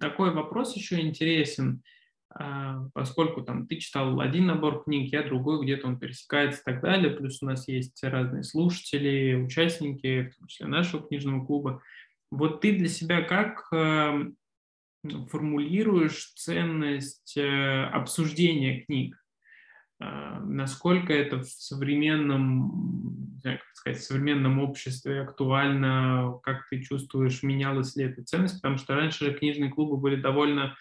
такой 0.00 0.32
вопрос 0.32 0.76
еще 0.76 1.00
интересен– 1.00 1.82
а, 2.32 2.88
поскольку 2.94 3.42
там 3.42 3.66
ты 3.66 3.76
читал 3.76 4.20
один 4.20 4.46
набор 4.46 4.84
книг, 4.84 5.12
я 5.12 5.24
другой, 5.24 5.62
где-то 5.62 5.88
он 5.88 5.98
пересекается 5.98 6.60
и 6.60 6.64
так 6.64 6.80
далее, 6.80 7.10
плюс 7.10 7.42
у 7.42 7.46
нас 7.46 7.66
есть 7.66 8.02
разные 8.04 8.44
слушатели, 8.44 9.34
участники, 9.34 10.30
в 10.30 10.38
том 10.38 10.46
числе 10.46 10.66
нашего 10.66 11.02
книжного 11.02 11.44
клуба. 11.44 11.82
Вот 12.30 12.60
ты 12.60 12.76
для 12.76 12.88
себя 12.88 13.22
как 13.22 13.66
формулируешь 15.28 16.32
ценность 16.36 17.36
э, 17.36 17.84
обсуждения 17.84 18.82
книг? 18.82 19.16
А, 20.00 20.40
насколько 20.40 21.12
это 21.12 21.40
в 21.40 21.48
современном, 21.48 23.40
как 23.42 23.60
сказать, 23.74 24.00
в 24.00 24.04
современном 24.04 24.60
обществе 24.60 25.22
актуально, 25.22 26.38
как 26.42 26.68
ты 26.68 26.82
чувствуешь, 26.82 27.42
менялась 27.42 27.96
ли 27.96 28.04
эта 28.04 28.24
ценность? 28.24 28.60
Потому 28.60 28.78
что 28.78 28.94
раньше 28.94 29.32
книжные 29.32 29.70
клубы 29.70 29.96
были 29.96 30.16
довольно 30.16 30.76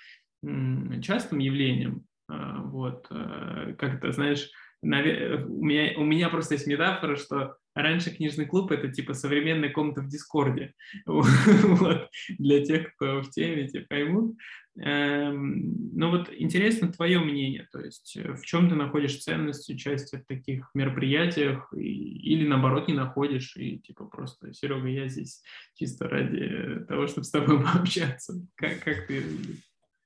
частым 1.02 1.40
явлением. 1.40 2.06
Вот, 2.28 3.08
э, 3.10 3.76
как 3.78 3.96
это, 3.96 4.12
знаешь, 4.12 4.50
у 4.82 4.88
меня, 4.88 5.98
у 5.98 6.04
меня 6.04 6.30
просто 6.30 6.54
есть 6.54 6.68
метафора, 6.68 7.16
что 7.18 7.58
раньше 7.82 8.12
книжный 8.12 8.46
клуб 8.46 8.72
это 8.72 8.90
типа 8.90 9.14
современная 9.14 9.70
комната 9.70 10.02
в 10.02 10.08
Дискорде. 10.08 10.74
Вот, 11.06 12.10
для 12.38 12.66
тех, 12.66 12.96
кто 12.96 13.22
в 13.22 13.30
теме, 13.30 13.68
те 13.68 13.82
поймут. 13.82 14.36
Эм, 14.78 15.98
но 15.98 16.10
вот 16.10 16.30
интересно 16.32 16.92
твое 16.92 17.20
мнение, 17.20 17.68
то 17.72 17.80
есть 17.82 18.16
э, 18.16 18.34
в 18.34 18.46
чем 18.46 18.70
ты 18.70 18.76
находишь 18.76 19.20
ценность 19.20 19.70
участия 19.70 20.20
в 20.20 20.26
таких 20.26 20.70
мероприятиях 20.74 21.74
или 21.74 22.48
наоборот 22.48 22.88
не 22.88 22.94
находишь 22.94 23.58
и 23.58 23.80
типа 23.80 24.06
просто, 24.06 24.54
Серега, 24.54 24.88
я 24.88 25.10
здесь 25.10 25.44
чисто 25.76 26.08
ради 26.08 26.86
того, 26.88 27.08
чтобы 27.08 27.26
с 27.26 27.32
тобой 27.32 27.62
пообщаться. 27.74 28.46
Как, 28.56 28.80
как 28.82 29.08
ты? 29.08 29.24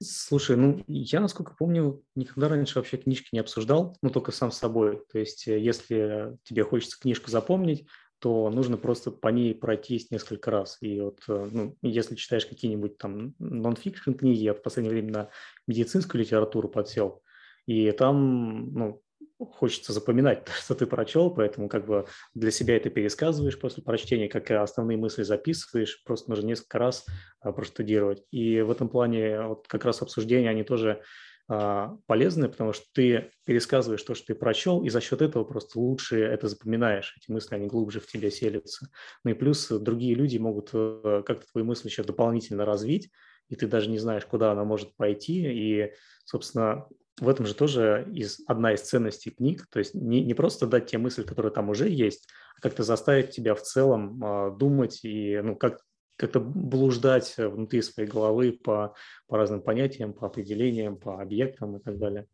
Слушай, 0.03 0.57
ну, 0.57 0.83
я, 0.88 1.19
насколько 1.19 1.55
помню, 1.57 2.03
никогда 2.15 2.50
раньше 2.50 2.77
вообще 2.77 2.98
книжки 2.98 3.29
не 3.31 3.39
обсуждал, 3.39 3.98
ну, 4.01 4.10
только 4.10 4.31
сам 4.31 4.51
с 4.51 4.57
собой. 4.57 5.01
То 5.12 5.19
есть, 5.19 5.48
э, 5.48 5.60
если 5.60 6.38
тебе 6.43 6.63
хочется 6.63 7.00
книжку 7.00 7.31
запомнить, 7.31 7.88
то 8.19 8.50
нужно 8.50 8.77
просто 8.77 9.12
по 9.12 9.27
ней 9.29 9.53
пройтись 9.53 10.12
несколько 10.12 10.51
раз. 10.51 10.77
И 10.81 11.00
вот, 11.01 11.22
э, 11.27 11.50
ну, 11.51 11.77
если 11.81 12.15
читаешь 12.15 12.45
какие-нибудь 12.45 12.98
там 12.98 13.36
нон-фикшн 13.39 14.13
книги, 14.13 14.43
я 14.43 14.53
в 14.53 14.62
последнее 14.62 14.93
время 14.93 15.12
на 15.12 15.29
медицинскую 15.67 16.22
литературу 16.22 16.69
подсел, 16.69 17.22
и 17.65 17.91
там, 17.91 18.74
ну, 18.74 19.01
хочется 19.45 19.93
запоминать, 19.93 20.47
что 20.63 20.75
ты 20.75 20.85
прочел, 20.85 21.29
поэтому 21.29 21.69
как 21.69 21.85
бы 21.85 22.05
для 22.33 22.51
себя 22.51 22.77
это 22.77 22.89
пересказываешь 22.89 23.59
после 23.59 23.83
прочтения, 23.83 24.27
как 24.27 24.50
основные 24.51 24.97
мысли 24.97 25.23
записываешь, 25.23 26.03
просто 26.03 26.29
нужно 26.29 26.47
несколько 26.47 26.79
раз 26.79 27.05
а, 27.41 27.51
проштудировать. 27.51 28.23
И 28.31 28.62
в 28.62 28.71
этом 28.71 28.89
плане 28.89 29.41
вот 29.41 29.67
как 29.67 29.85
раз 29.85 30.01
обсуждения, 30.01 30.50
они 30.50 30.63
тоже 30.63 31.01
а, 31.50 31.97
полезны, 32.05 32.47
потому 32.47 32.71
что 32.71 32.85
ты 32.93 33.31
пересказываешь 33.45 34.01
то, 34.03 34.15
что 34.15 34.27
ты 34.27 34.35
прочел, 34.35 34.83
и 34.83 34.89
за 34.89 35.01
счет 35.01 35.21
этого 35.21 35.43
просто 35.43 35.79
лучше 35.79 36.19
это 36.21 36.47
запоминаешь, 36.47 37.15
эти 37.17 37.31
мысли, 37.31 37.55
они 37.55 37.67
глубже 37.67 38.00
в 38.00 38.07
тебе 38.07 38.31
селятся. 38.31 38.88
Ну 39.23 39.31
и 39.31 39.33
плюс 39.33 39.67
другие 39.67 40.15
люди 40.15 40.38
могут 40.38 40.69
э, 40.73 41.23
как-то 41.25 41.45
твои 41.51 41.63
мысли 41.63 41.89
еще 41.89 42.03
дополнительно 42.03 42.65
развить, 42.65 43.12
и 43.50 43.55
ты 43.55 43.67
даже 43.67 43.89
не 43.89 44.00
знаешь, 44.00 44.25
куда 44.25 44.53
она 44.53 44.63
может 44.63 44.95
пойти, 44.95 45.43
и, 45.51 45.93
собственно, 46.23 46.88
в 47.20 47.29
этом 47.29 47.46
же 47.46 47.53
тоже 47.53 48.08
из, 48.12 48.41
одна 48.48 48.74
из 48.74 48.82
ценностей 48.82 49.32
книг, 49.32 49.67
то 49.72 49.79
есть 49.79 49.93
не, 49.93 50.22
не 50.22 50.34
просто 50.34 50.65
дать 50.65 50.88
те 50.88 50.98
мысли, 50.98 51.24
которые 51.24 51.51
там 51.51 51.70
уже 51.70 51.88
есть, 51.89 52.27
а 52.58 52.62
как-то 52.62 52.84
заставить 52.84 53.32
тебя 53.32 53.55
в 53.55 53.62
целом 53.62 54.24
э, 54.24 54.58
думать 54.58 55.01
и 55.03 55.39
ну, 55.41 55.55
как, 55.55 55.82
как-то 56.15 56.39
блуждать 56.39 57.36
внутри 57.38 57.82
своей 57.82 58.10
головы 58.10 58.51
по, 58.51 58.96
по 59.27 59.38
разным 59.38 59.62
понятиям, 59.62 60.13
по 60.13 60.27
определениям, 60.27 60.98
по 60.98 61.22
объектам 61.22 61.77
и 61.77 61.84
так 61.84 62.00
далее. 62.00 62.25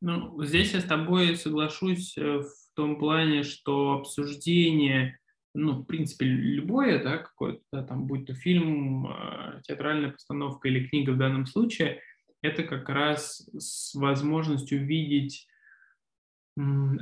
Ну, 0.00 0.42
здесь 0.44 0.72
я 0.72 0.80
с 0.80 0.84
тобой 0.84 1.36
соглашусь 1.36 2.16
э, 2.16 2.38
в 2.38 2.76
том 2.76 2.98
плане, 3.00 3.42
что 3.42 3.94
обсуждение, 3.94 5.18
ну, 5.54 5.72
в 5.72 5.86
принципе, 5.86 6.26
любое, 6.26 7.02
да, 7.02 7.18
какое-то, 7.18 7.62
да, 7.72 7.82
там, 7.82 8.06
будь 8.06 8.26
то 8.26 8.34
фильм, 8.34 9.08
э, 9.08 9.60
театральная 9.64 10.12
постановка 10.12 10.68
или 10.68 10.86
книга 10.86 11.10
в 11.10 11.18
данном 11.18 11.46
случае– 11.46 12.00
это 12.46 12.62
как 12.62 12.88
раз 12.88 13.48
с 13.58 13.94
возможностью 13.94 14.84
видеть 14.84 15.46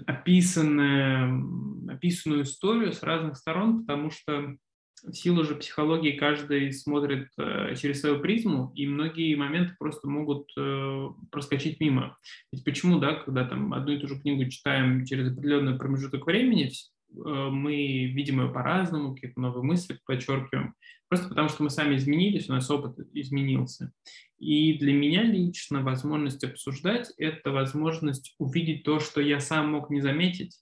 описанную, 0.07 1.89
описанную 1.89 2.43
историю 2.43 2.93
с 2.93 3.03
разных 3.03 3.37
сторон, 3.37 3.81
потому 3.81 4.11
что 4.11 4.57
в 5.03 5.13
силу 5.13 5.45
же 5.45 5.55
психологии 5.55 6.13
каждый 6.13 6.73
смотрит 6.73 7.29
э, 7.39 7.75
через 7.77 8.01
свою 8.01 8.21
призму, 8.21 8.73
и 8.75 8.87
многие 8.87 9.35
моменты 9.35 9.75
просто 9.79 10.09
могут 10.09 10.51
э, 10.57 11.09
проскочить 11.31 11.79
мимо. 11.81 12.17
Ведь 12.53 12.65
почему, 12.65 12.99
да, 12.99 13.15
когда 13.15 13.45
там 13.45 13.75
одну 13.75 13.93
и 13.93 13.99
ту 13.99 14.09
же 14.09 14.19
книгу 14.19 14.49
читаем 14.51 15.05
через 15.05 15.31
определенный 15.31 15.79
промежуток 15.79 16.27
времени, 16.27 16.73
мы 17.15 18.07
видим 18.07 18.41
ее 18.41 18.53
по-разному, 18.53 19.15
какие-то 19.15 19.41
новые 19.41 19.63
мысли 19.63 19.99
подчеркиваем, 20.07 20.75
просто 21.09 21.29
потому 21.29 21.49
что 21.49 21.63
мы 21.63 21.71
сами 21.71 21.97
изменились, 21.97 22.49
у 22.49 22.53
нас 22.53 22.71
опыт 22.71 22.99
изменился. 23.13 23.93
И 24.39 24.79
для 24.79 24.93
меня 24.93 25.23
лично 25.23 25.83
возможность 25.83 26.45
обсуждать– 26.45 27.13
это 27.19 27.51
возможность 27.51 28.35
увидеть 28.39 28.85
то, 28.85 28.99
что 29.01 29.21
я 29.21 29.41
сам 29.41 29.73
мог 29.73 29.91
не 29.91 30.01
заметить, 30.01 30.59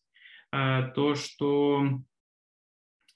а 0.52 0.88
то, 0.88 1.14
что, 1.14 2.00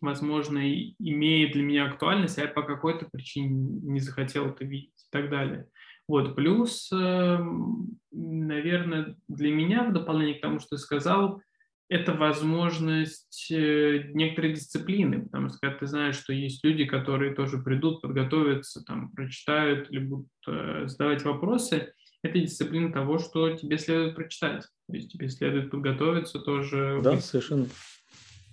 возможно, 0.00 0.58
имеет 0.58 1.52
для 1.52 1.62
меня 1.62 1.86
актуальность, 1.86 2.38
а 2.38 2.42
я 2.42 2.48
по 2.48 2.62
какой-то 2.62 3.08
причине 3.12 3.48
не 3.50 4.00
захотел 4.00 4.46
это 4.46 4.64
видеть 4.64 4.94
и 4.96 5.10
так 5.10 5.30
далее. 5.30 5.68
Вот, 6.08 6.36
плюс, 6.36 6.90
эм, 6.92 7.98
наверное, 8.12 9.16
для 9.28 9.50
меня, 9.52 9.84
в 9.84 9.92
дополнение 9.92 10.36
к 10.36 10.40
тому, 10.40 10.60
что 10.60 10.76
ты 10.76 10.78
сказал, 10.78 11.42
это 11.88 12.12
возможность 12.12 13.50
э, 13.50 14.10
некоторой 14.12 14.54
дисциплины, 14.54 15.22
потому 15.22 15.48
что 15.48 15.58
когда 15.58 15.78
ты 15.78 15.86
знаешь, 15.86 16.16
что 16.16 16.32
есть 16.32 16.64
люди, 16.64 16.84
которые 16.84 17.34
тоже 17.34 17.58
придут, 17.58 18.02
подготовятся, 18.02 18.82
там, 18.84 19.12
прочитают 19.12 19.90
или 19.90 20.00
будут 20.00 20.28
э, 20.48 20.84
задавать 20.86 21.22
вопросы, 21.24 21.92
это 22.22 22.38
дисциплина 22.40 22.92
того, 22.92 23.18
что 23.18 23.50
тебе 23.56 23.78
следует 23.78 24.16
прочитать. 24.16 24.62
То 24.88 24.94
есть 24.94 25.12
тебе 25.12 25.28
следует 25.28 25.70
подготовиться 25.70 26.40
тоже. 26.40 27.00
Да, 27.02 27.12
быть, 27.12 27.24
совершенно. 27.24 27.66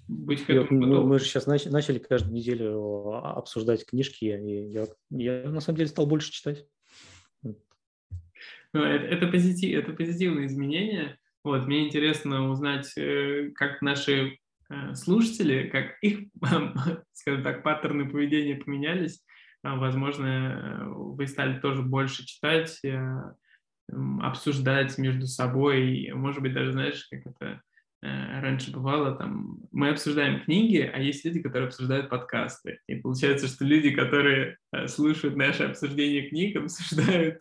Быть 0.07 0.45
к 0.45 0.49
этому 0.49 0.85
мы, 0.85 1.05
мы 1.05 1.19
же 1.19 1.25
сейчас 1.25 1.47
начали 1.47 1.97
каждую 1.97 2.33
неделю 2.33 3.13
обсуждать 3.13 3.85
книжки, 3.85 4.25
и 4.25 4.69
я, 4.69 4.87
я 5.09 5.49
на 5.49 5.61
самом 5.61 5.77
деле 5.77 5.89
стал 5.89 6.05
больше 6.05 6.31
читать. 6.31 6.67
Ну, 8.73 8.81
это, 8.81 9.05
это, 9.05 9.27
позитив, 9.27 9.79
это 9.79 9.93
позитивные 9.93 10.47
изменения. 10.47 11.19
Вот, 11.43 11.65
мне 11.65 11.87
интересно 11.87 12.49
узнать, 12.49 12.91
э, 12.97 13.51
как 13.55 13.81
наши 13.81 14.39
э, 14.69 14.95
слушатели, 14.95 15.69
как 15.69 15.97
их, 16.01 16.29
скажем 17.13 17.43
так, 17.43 17.63
паттерны 17.63 18.09
поведения 18.09 18.55
поменялись. 18.55 19.23
А, 19.63 19.75
возможно, 19.75 20.89
вы 20.93 21.25
стали 21.27 21.59
тоже 21.59 21.81
больше 21.83 22.25
читать, 22.25 22.81
обсуждать 24.21 24.97
между 24.97 25.27
собой, 25.27 26.11
может 26.13 26.41
быть, 26.41 26.53
даже, 26.53 26.73
знаешь, 26.73 27.07
как 27.09 27.27
это 27.27 27.61
Э, 28.03 28.41
раньше 28.41 28.69
бывало, 28.71 29.15
там, 29.15 29.61
мы 29.71 29.89
обсуждаем 29.89 30.43
книги, 30.43 30.91
а 30.93 30.99
есть 30.99 31.23
люди, 31.23 31.41
которые 31.41 31.67
обсуждают 31.67 32.09
подкасты. 32.09 32.79
И 32.87 32.95
получается, 32.95 33.47
что 33.47 33.63
люди, 33.63 33.91
которые 33.91 34.57
э, 34.73 34.87
слушают 34.87 35.37
наше 35.37 35.63
обсуждение 35.63 36.27
книг, 36.27 36.55
обсуждают 36.61 37.39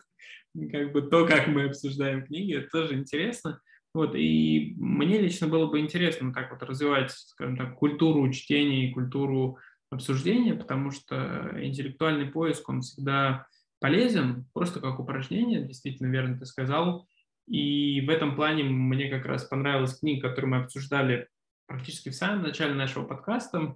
как 0.71 0.93
бы 0.93 1.01
то, 1.01 1.25
как 1.25 1.47
мы 1.47 1.65
обсуждаем 1.65 2.25
книги, 2.25 2.55
это 2.55 2.69
тоже 2.69 2.93
интересно. 2.93 3.59
Вот, 3.93 4.15
и 4.15 4.73
мне 4.77 5.19
лично 5.19 5.47
было 5.47 5.67
бы 5.67 5.79
интересно 5.79 6.33
так 6.33 6.51
вот 6.51 6.63
развивать, 6.63 7.11
скажем 7.11 7.57
так, 7.57 7.75
культуру 7.75 8.31
чтения 8.31 8.89
и 8.89 8.93
культуру 8.93 9.59
обсуждения, 9.91 10.55
потому 10.55 10.89
что 10.89 11.51
интеллектуальный 11.61 12.25
поиск, 12.25 12.67
он 12.69 12.81
всегда 12.81 13.45
полезен, 13.79 14.45
просто 14.53 14.79
как 14.79 14.99
упражнение, 14.99 15.63
действительно 15.63 16.07
верно 16.07 16.39
ты 16.39 16.45
сказал, 16.45 17.07
и 17.47 18.01
в 18.01 18.09
этом 18.09 18.35
плане 18.35 18.63
мне 18.63 19.09
как 19.09 19.25
раз 19.25 19.43
понравилась 19.43 19.99
книга, 19.99 20.29
которую 20.29 20.51
мы 20.51 20.57
обсуждали 20.63 21.27
практически 21.67 22.09
в 22.09 22.15
самом 22.15 22.43
начале 22.43 22.73
нашего 22.73 23.05
подкаста. 23.05 23.75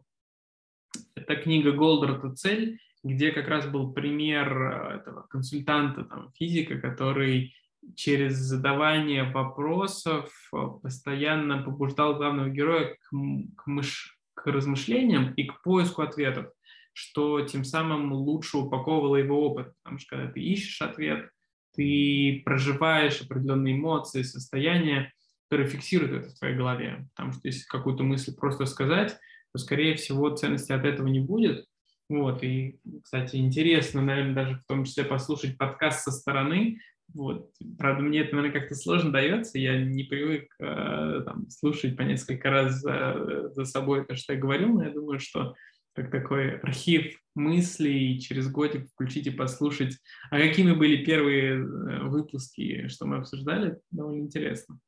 Это 1.16 1.36
книга 1.36 1.74
Голдерта 1.74 2.34
«Цель», 2.34 2.80
где 3.04 3.32
как 3.32 3.48
раз 3.48 3.68
был 3.68 3.94
пример 3.94 4.58
э, 4.58 4.96
этого 4.98 5.24
консультанта, 5.30 6.04
там, 6.04 6.32
физика, 6.34 6.80
который 6.80 7.54
через 7.96 8.36
задавание 8.36 9.24
вопросов 9.24 10.32
э, 10.54 10.58
постоянно 10.82 11.64
побуждал 11.64 12.16
главного 12.16 12.50
героя 12.50 12.96
к, 12.96 13.10
к, 13.56 13.68
мыш, 13.68 14.18
к 14.34 14.46
размышлениям 14.48 15.34
и 15.34 15.46
к 15.46 15.62
поиску 15.64 16.02
ответов, 16.02 16.52
что 16.94 17.42
тем 17.42 17.64
самым 17.64 18.14
лучше 18.14 18.58
упаковывало 18.58 19.18
его 19.18 19.42
опыт. 19.46 19.74
Потому 19.84 20.00
что 20.00 20.16
когда 20.16 20.32
ты 20.32 20.42
ищешь 20.42 20.82
ответ, 20.82 21.30
ты 21.76 22.42
проживаешь 22.44 23.22
определенные 23.22 23.76
эмоции, 23.76 24.24
состояния, 24.24 25.14
которые 25.48 25.68
фиксируют 25.68 26.14
это 26.14 26.30
в 26.30 26.40
твоей 26.40 26.56
голове. 26.56 27.08
Потому 27.16 27.34
что 27.34 27.42
если 27.44 27.66
какую-то 27.68 28.04
мысль 28.04 28.36
просто 28.36 28.66
сказать, 28.66 29.18
то, 29.54 29.60
скорее 29.60 29.96
всего, 29.96 30.30
ценности 30.36 30.72
от 30.72 30.86
этого 30.86 31.08
не 31.08 31.20
будет. 31.20 31.66
Вот, 32.10 32.42
и, 32.42 32.80
кстати, 33.04 33.36
интересно, 33.36 34.02
наверное, 34.02 34.34
даже 34.34 34.56
в 34.56 34.66
том 34.66 34.86
числе 34.86 35.04
послушать 35.04 35.58
подкаст 35.58 36.04
со 36.04 36.12
стороны. 36.12 36.80
Вот, 37.14 37.52
правда, 37.78 38.04
мне 38.04 38.20
это, 38.20 38.36
наверное, 38.36 38.60
как-то 38.60 38.76
сложно 38.76 39.12
дается, 39.12 39.58
я 39.58 39.82
не 39.82 40.04
привык 40.04 40.54
э, 40.60 41.22
там, 41.26 41.50
слушать 41.50 41.96
по 41.96 42.02
несколько 42.02 42.50
раз 42.50 42.82
за, 42.82 43.50
за 43.54 43.66
собой 43.66 44.06
то, 44.06 44.16
что 44.16 44.34
я 44.34 44.40
говорю, 44.40 44.74
но 44.74 44.84
я 44.84 44.92
думаю, 44.92 45.20
что 45.20 45.56
как 45.98 46.12
такой 46.12 46.60
архив 46.60 47.20
мыслей 47.34 48.20
через 48.20 48.52
годик 48.52 48.88
включить 48.92 49.26
и 49.26 49.32
послушать. 49.32 49.98
А 50.30 50.38
какими 50.38 50.74
были 50.74 51.04
первые 51.04 51.54
э, 51.54 52.04
выпуски, 52.04 52.88
что 52.88 53.08
мы 53.08 53.18
обсуждали? 53.18 53.80
Довольно 53.90 54.22
интересно. 54.22 54.80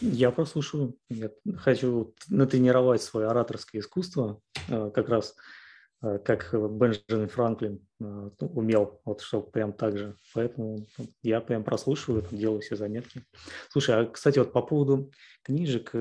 Я 0.00 0.30
прослушаю. 0.30 0.96
Я 1.10 1.30
хочу 1.56 2.14
натренировать 2.28 3.02
свое 3.02 3.26
ораторское 3.26 3.80
искусство, 3.80 4.40
э, 4.68 4.90
как 4.94 5.08
раз 5.08 5.34
как 6.24 6.50
Бенджамин 6.52 7.28
Франклин 7.28 7.80
умел, 8.40 9.00
вот 9.04 9.20
что 9.20 9.40
прям 9.40 9.72
так 9.72 9.96
же. 9.96 10.16
Поэтому 10.34 10.86
я 11.22 11.40
прям 11.40 11.62
прослушиваю, 11.64 12.26
делаю 12.30 12.60
все 12.60 12.76
заметки. 12.76 13.24
Слушай, 13.70 14.02
а, 14.02 14.06
кстати, 14.06 14.38
вот 14.38 14.52
по 14.52 14.62
поводу 14.62 15.12
книжек, 15.44 15.94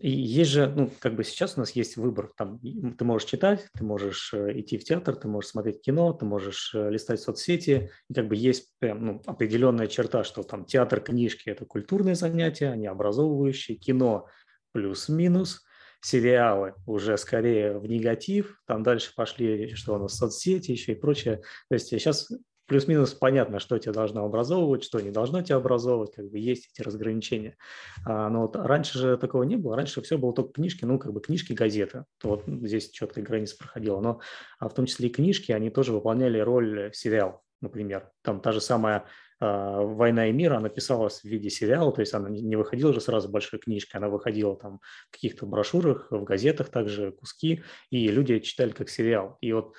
и 0.00 0.10
есть 0.10 0.50
же, 0.50 0.66
ну, 0.74 0.90
как 0.98 1.14
бы 1.14 1.22
сейчас 1.22 1.56
у 1.56 1.60
нас 1.60 1.70
есть 1.72 1.96
выбор. 1.96 2.32
Там, 2.36 2.58
ты 2.58 3.04
можешь 3.04 3.28
читать, 3.28 3.68
ты 3.74 3.84
можешь 3.84 4.34
э, 4.34 4.58
идти 4.58 4.76
в 4.76 4.82
театр, 4.82 5.14
ты 5.14 5.28
можешь 5.28 5.50
смотреть 5.50 5.82
кино, 5.82 6.12
ты 6.12 6.24
можешь 6.24 6.74
э, 6.74 6.90
листать 6.90 7.20
соцсети. 7.20 7.90
И 8.10 8.14
как 8.14 8.26
бы 8.26 8.34
есть 8.34 8.72
прям 8.80 9.06
ну, 9.06 9.22
определенная 9.24 9.86
черта, 9.86 10.24
что 10.24 10.42
там 10.42 10.64
театр, 10.64 11.00
книжки– 11.00 11.48
это 11.50 11.64
культурные 11.64 12.16
занятия, 12.16 12.70
они 12.70 12.88
образовывающие, 12.88 13.76
кино 13.76 14.26
плюс-минус, 14.72 15.64
сериалы 16.04 16.74
уже 16.86 17.16
скорее 17.16 17.78
в 17.78 17.86
негатив, 17.86 18.60
там 18.66 18.82
дальше 18.82 19.14
пошли, 19.16 19.74
что 19.74 19.94
у 19.94 19.98
нас 19.98 20.16
соцсети 20.16 20.70
еще 20.70 20.92
и 20.92 20.96
прочее. 20.96 21.40
То 21.68 21.74
есть 21.74 21.88
сейчас 21.88 22.30
плюс-минус 22.66 23.14
понятно, 23.14 23.58
что 23.58 23.78
тебя 23.78 23.92
должно 23.92 24.24
образовывать, 24.24 24.84
что 24.84 25.00
не 25.00 25.10
должно 25.10 25.40
тебя 25.40 25.56
образовывать, 25.56 26.14
как 26.14 26.30
бы 26.30 26.38
есть 26.38 26.68
эти 26.72 26.82
разграничения. 26.82 27.56
А, 28.04 28.28
но 28.28 28.42
вот 28.42 28.54
раньше 28.54 28.98
же 28.98 29.16
такого 29.16 29.44
не 29.44 29.56
было, 29.56 29.76
раньше 29.76 30.02
все 30.02 30.18
было 30.18 30.34
только 30.34 30.52
книжки, 30.52 30.84
ну, 30.84 30.98
как 30.98 31.14
бы 31.14 31.22
книжки, 31.22 31.54
газеты, 31.54 32.04
вот 32.22 32.44
здесь 32.46 32.90
четкая 32.90 33.24
граница 33.24 33.56
проходила, 33.56 34.00
но 34.00 34.20
а 34.58 34.68
в 34.68 34.74
том 34.74 34.84
числе 34.84 35.08
и 35.08 35.12
книжки, 35.12 35.52
они 35.52 35.70
тоже 35.70 35.92
выполняли 35.92 36.38
роль 36.38 36.90
сериал, 36.92 37.42
например. 37.62 38.10
Там 38.22 38.40
та 38.40 38.52
же 38.52 38.60
самая 38.60 39.06
«Война 39.40 40.28
и 40.28 40.32
мир», 40.32 40.52
она 40.54 40.68
писалась 40.68 41.20
в 41.20 41.24
виде 41.24 41.50
сериала, 41.50 41.92
то 41.92 42.00
есть 42.00 42.14
она 42.14 42.28
не 42.28 42.56
выходила 42.56 42.92
же 42.92 43.00
сразу 43.00 43.28
большой 43.28 43.58
книжкой, 43.58 43.98
она 43.98 44.08
выходила 44.08 44.56
там 44.56 44.80
в 45.08 45.12
каких-то 45.12 45.46
брошюрах, 45.46 46.06
в 46.10 46.24
газетах 46.24 46.68
также 46.68 47.12
куски, 47.12 47.62
и 47.90 48.08
люди 48.08 48.38
читали 48.38 48.70
как 48.70 48.88
сериал. 48.88 49.36
И 49.40 49.52
вот 49.52 49.74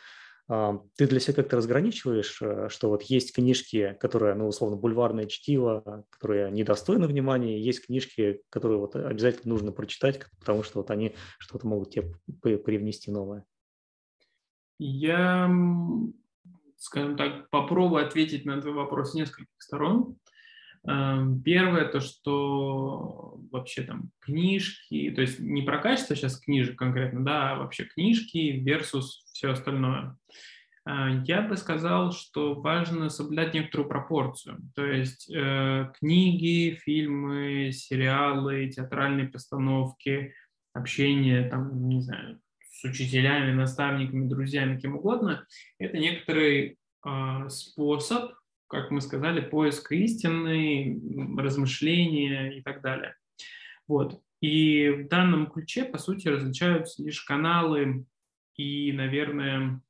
ты 0.47 1.07
для 1.07 1.19
себя 1.19 1.33
как-то 1.33 1.57
разграничиваешь, 1.57 2.39
э, 2.39 2.69
что 2.69 2.89
вот 2.89 3.01
есть 3.03 3.33
книжки, 3.33 3.97
которые, 3.99 4.35
ну, 4.35 4.47
условно, 4.47 4.77
бульварное 4.77 5.25
чтиво, 5.25 6.05
которые 6.11 6.51
недостойны 6.51 7.07
внимания, 7.07 7.59
есть 7.59 7.87
книжки, 7.87 8.41
которые 8.51 8.77
вот 8.77 8.95
обязательно 8.95 9.55
нужно 9.55 9.71
прочитать, 9.71 10.19
потому 10.39 10.61
что 10.61 10.79
вот 10.79 10.91
они 10.91 11.15
что-то 11.39 11.65
могут 11.65 11.89
тебе 11.89 12.13
привнести 12.59 13.09
новое? 13.09 13.43
Я, 14.77 15.49
скажем 16.77 17.17
так, 17.17 17.49
попробую 17.49 18.05
ответить 18.05 18.45
на 18.45 18.61
твой 18.61 18.73
вопрос 18.73 19.11
с 19.11 19.15
нескольких 19.15 19.47
сторон. 19.57 20.17
Эм, 20.88 21.41
первое, 21.41 21.85
то, 21.85 21.99
что 21.99 23.39
вообще 23.51 23.81
там 23.81 24.11
книжки, 24.19 25.11
то 25.11 25.21
есть 25.21 25.39
не 25.39 25.63
про 25.63 25.79
качество 25.79 26.15
сейчас 26.15 26.39
книжек 26.39 26.77
конкретно, 26.77 27.25
да, 27.25 27.51
а 27.51 27.55
вообще 27.55 27.85
книжки 27.85 28.63
versus 28.63 29.05
все 29.33 29.51
остальное. 29.51 30.15
Э, 30.88 31.23
я 31.25 31.41
бы 31.41 31.57
сказал, 31.57 32.11
что 32.11 32.53
важно 32.53 33.09
соблюдать 33.09 33.55
некоторую 33.55 33.89
пропорцию. 33.89 34.59
То 34.75 34.85
есть 34.85 35.27
э, 35.33 35.91
книги, 35.99 36.79
фильмы, 36.83 37.71
сериалы, 37.71 38.69
театральные 38.69 39.27
постановки, 39.27 40.33
общение, 40.73 41.49
там, 41.49 41.89
не 41.89 42.01
знаю, 42.01 42.39
учителями, 42.85 43.51
наставниками, 43.51 44.27
друзьями, 44.27 44.79
кем 44.79 44.95
угодно, 44.95 45.45
это 45.79 45.97
некоторый 45.97 46.77
э, 47.05 47.49
способ 47.49 48.31
как 48.67 48.91
мы 48.91 49.01
сказали, 49.01 49.41
поиск 49.41 49.91
истины, 49.91 50.99
размышления 51.37 52.57
и 52.57 52.61
так 52.61 52.81
далее. 52.81 53.15
Вот. 53.87 54.21
И 54.41 54.89
в 54.89 55.07
данном 55.07 55.47
ключе, 55.47 55.85
по 55.85 55.97
сути, 55.97 56.27
различаются 56.27 57.03
лишь 57.03 57.21
каналы 57.21 58.05
и, 58.55 58.91
наверное, 58.91 59.81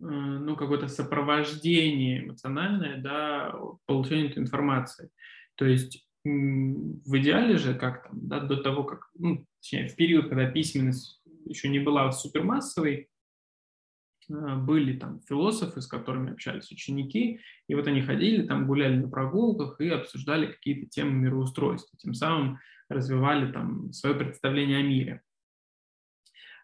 э, 0.00 0.04
ну, 0.04 0.56
какое-то 0.56 0.88
сопровождение 0.88 2.24
эмоциональное, 2.24 3.00
да, 3.00 3.54
получения 3.86 4.28
этой 4.28 4.38
информации. 4.38 5.10
То 5.54 5.66
есть 5.66 6.06
в 6.22 7.18
идеале 7.18 7.56
же, 7.56 7.74
как 7.74 8.04
там, 8.04 8.28
да, 8.28 8.40
до 8.40 8.58
того, 8.58 8.84
как, 8.84 9.08
ну, 9.14 9.46
точнее, 9.60 9.88
в 9.88 9.96
период, 9.96 10.28
когда 10.28 10.50
письменность 10.50 11.19
еще 11.44 11.68
не 11.68 11.78
была 11.78 12.10
супермассовой, 12.12 13.10
Э, 14.30 14.56
были 14.56 14.96
там 14.96 15.20
философы, 15.20 15.80
с 15.80 15.86
которыми 15.86 16.32
общались 16.32 16.70
ученики, 16.70 17.40
и 17.68 17.74
вот 17.74 17.86
они 17.86 18.02
ходили, 18.02 18.46
там 18.46 18.66
гуляли 18.66 18.96
на 18.96 19.08
прогулках 19.08 19.80
и 19.80 19.88
обсуждали 19.88 20.46
какие-то 20.46 20.88
темы 20.88 21.12
мироустройства, 21.12 21.98
тем 21.98 22.14
самым 22.14 22.58
развивали 22.88 23.50
там 23.52 23.92
свое 23.92 24.14
представление 24.14 24.78
о 24.78 24.82
мире. 24.82 25.22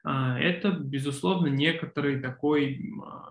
А, 0.05 0.39
это, 0.39 0.71
безусловно, 0.71 1.49
некоторый 1.49 2.21
такой 2.21 2.93
а, 3.05 3.31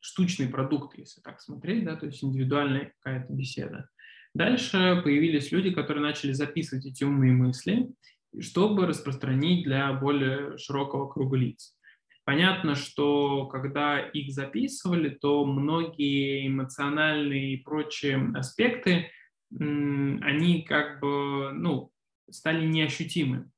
штучный 0.00 0.48
продукт, 0.48 0.96
если 0.98 1.20
так 1.20 1.40
смотреть, 1.40 1.84
да, 1.84 1.96
то 1.96 2.06
есть 2.06 2.22
индивидуальная 2.22 2.92
какая-то 3.00 3.32
беседа. 3.32 3.88
Дальше 4.34 5.00
появились 5.02 5.50
люди, 5.50 5.70
которые 5.70 6.02
начали 6.02 6.32
записывать 6.32 6.86
эти 6.86 7.02
умные 7.02 7.32
мысли, 7.32 7.90
чтобы 8.38 8.86
распространить 8.86 9.64
для 9.64 9.92
более 9.92 10.56
широкого 10.58 11.08
круга 11.08 11.36
лиц. 11.36 11.76
Понятно, 12.24 12.74
что 12.74 13.46
когда 13.46 13.98
их 13.98 14.32
записывали, 14.32 15.08
то 15.08 15.44
многие 15.44 16.46
эмоциональные 16.46 17.54
и 17.54 17.62
прочие 17.62 18.30
аспекты, 18.34 19.10
они 19.50 20.64
как 20.68 21.00
бы, 21.00 21.50
ну, 21.52 21.90
стали 22.30 22.66
неощутимы. 22.66 23.50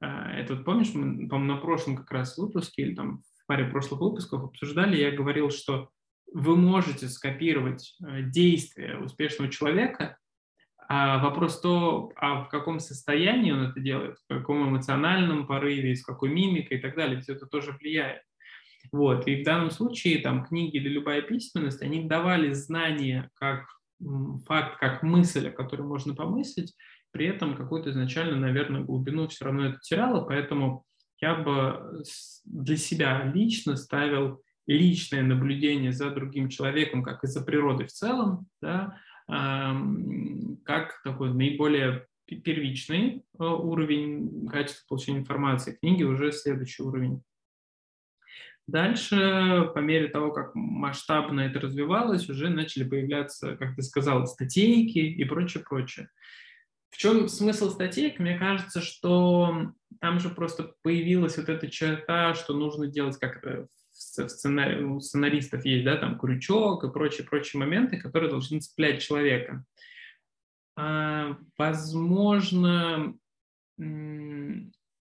А, 0.00 0.32
это 0.32 0.54
вот 0.54 0.64
помнишь, 0.64 0.94
мы, 0.94 1.28
по 1.28 1.38
на 1.38 1.56
прошлом 1.56 1.96
как 1.96 2.10
раз 2.12 2.38
выпуске 2.38 2.82
или 2.82 2.94
там 2.94 3.22
в 3.42 3.46
паре 3.46 3.64
прошлых 3.64 4.00
выпусков 4.00 4.44
обсуждали, 4.44 4.96
я 4.96 5.10
говорил, 5.10 5.50
что 5.50 5.90
вы 6.32 6.56
можете 6.56 7.08
скопировать 7.08 7.96
э, 8.00 8.22
действия 8.22 8.96
успешного 8.98 9.50
человека, 9.50 10.18
А 10.92 11.18
вопрос 11.18 11.60
то, 11.60 12.10
а 12.16 12.42
в 12.42 12.48
каком 12.48 12.80
состоянии 12.80 13.52
он 13.52 13.62
это 13.62 13.78
делает, 13.78 14.16
в 14.18 14.26
каком 14.26 14.68
эмоциональном 14.68 15.46
порыве, 15.46 15.94
с 15.94 16.04
какой 16.04 16.30
мимикой 16.30 16.78
и 16.78 16.80
так 16.80 16.96
далее, 16.96 17.20
все 17.20 17.34
это 17.34 17.46
тоже 17.46 17.70
влияет. 17.70 18.22
Вот. 18.90 19.28
И 19.28 19.40
в 19.40 19.44
данном 19.44 19.70
случае 19.70 20.18
там 20.18 20.44
книги 20.44 20.78
или 20.78 20.88
любая 20.88 21.22
письменность, 21.22 21.80
они 21.80 22.08
давали 22.08 22.52
знания 22.54 23.30
как 23.34 23.68
факт, 24.48 24.80
как 24.80 25.04
мысль, 25.04 25.46
о 25.46 25.52
которой 25.52 25.82
можно 25.82 26.12
помыслить, 26.12 26.74
при 27.12 27.26
этом 27.26 27.54
какую-то 27.54 27.90
изначально, 27.90 28.34
наверное, 28.34 28.82
глубину 28.82 29.28
все 29.28 29.44
равно 29.44 29.66
это 29.66 29.78
теряло, 29.80 30.24
поэтому 30.24 30.84
я 31.20 31.36
бы 31.36 32.02
для 32.44 32.76
себя 32.76 33.30
лично 33.32 33.76
ставил 33.76 34.42
личное 34.66 35.22
наблюдение 35.22 35.92
за 35.92 36.10
другим 36.10 36.48
человеком, 36.48 37.04
как 37.04 37.22
и 37.22 37.28
за 37.28 37.44
природой 37.44 37.86
в 37.86 37.92
целом, 37.92 38.48
да, 38.60 38.98
как 40.64 41.02
такой 41.02 41.32
наиболее 41.32 42.06
первичный 42.36 43.24
э, 43.38 43.44
уровень 43.44 44.48
качества 44.48 44.86
получения 44.88 45.18
информации. 45.18 45.76
Книги 45.80 46.04
уже 46.04 46.32
следующий 46.32 46.82
уровень. 46.82 47.22
Дальше, 48.66 49.70
по 49.74 49.80
мере 49.80 50.08
того, 50.08 50.30
как 50.30 50.54
масштабно 50.54 51.40
это 51.40 51.58
развивалось, 51.58 52.28
уже 52.28 52.50
начали 52.50 52.84
появляться, 52.88 53.56
как 53.56 53.74
ты 53.74 53.82
сказал, 53.82 54.26
статейки 54.26 54.98
и 54.98 55.24
прочее, 55.24 55.64
прочее. 55.68 56.08
В 56.90 56.96
чем 56.96 57.28
смысл 57.28 57.70
статей? 57.70 58.14
Мне 58.18 58.38
кажется, 58.38 58.80
что 58.80 59.72
там 60.00 60.20
же 60.20 60.28
просто 60.28 60.74
появилась 60.82 61.36
вот 61.36 61.48
эта 61.48 61.68
черта, 61.68 62.34
что 62.34 62.54
нужно 62.54 62.86
делать, 62.86 63.16
как 63.18 63.42
сценарии, 64.00 64.82
у 64.82 65.00
сценаристов 65.00 65.64
есть, 65.64 65.84
да, 65.84 65.96
там 65.96 66.18
крючок 66.18 66.84
и 66.84 66.90
прочие-прочие 66.90 67.60
моменты, 67.60 67.98
которые 67.98 68.30
должны 68.30 68.60
цеплять 68.60 69.02
человека. 69.02 69.64
А, 70.76 71.36
возможно, 71.58 73.14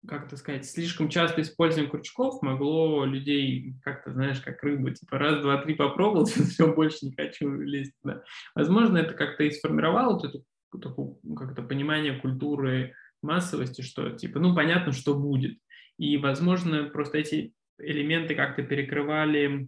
как 0.07 0.27
это 0.27 0.37
сказать, 0.37 0.67
слишком 0.67 1.09
часто 1.09 1.43
использование 1.43 1.91
крючков 1.91 2.41
могло 2.43 3.05
людей 3.05 3.75
как-то, 3.83 4.13
знаешь, 4.13 4.41
как 4.41 4.63
рыбу, 4.63 4.91
типа 4.91 5.19
раз, 5.19 5.43
два, 5.43 5.61
три 5.63 5.75
попробовал, 5.75 6.25
все, 6.27 6.73
больше 6.73 7.07
не 7.07 7.15
хочу 7.15 7.51
лезть 7.61 7.93
туда. 8.03 8.23
Возможно, 8.55 8.99
это 8.99 9.15
как-то 9.15 9.45
и 9.45 9.51
сформировало 9.51 10.15
вот 10.15 10.25
эту, 10.25 10.45
такую, 10.81 11.19
как-то 11.37 11.63
понимание 11.63 12.21
культуры 12.21 12.95
массовости, 13.23 13.83
что 13.83 14.11
типа, 14.11 14.39
ну, 14.39 14.55
понятно, 14.55 14.93
что 14.93 15.15
будет. 15.15 15.59
И, 15.99 16.17
возможно, 16.19 16.85
просто 16.85 17.19
эти 17.19 17.55
элементы 17.79 18.35
как-то 18.35 18.63
перекрывали 18.63 19.65
э, 19.65 19.67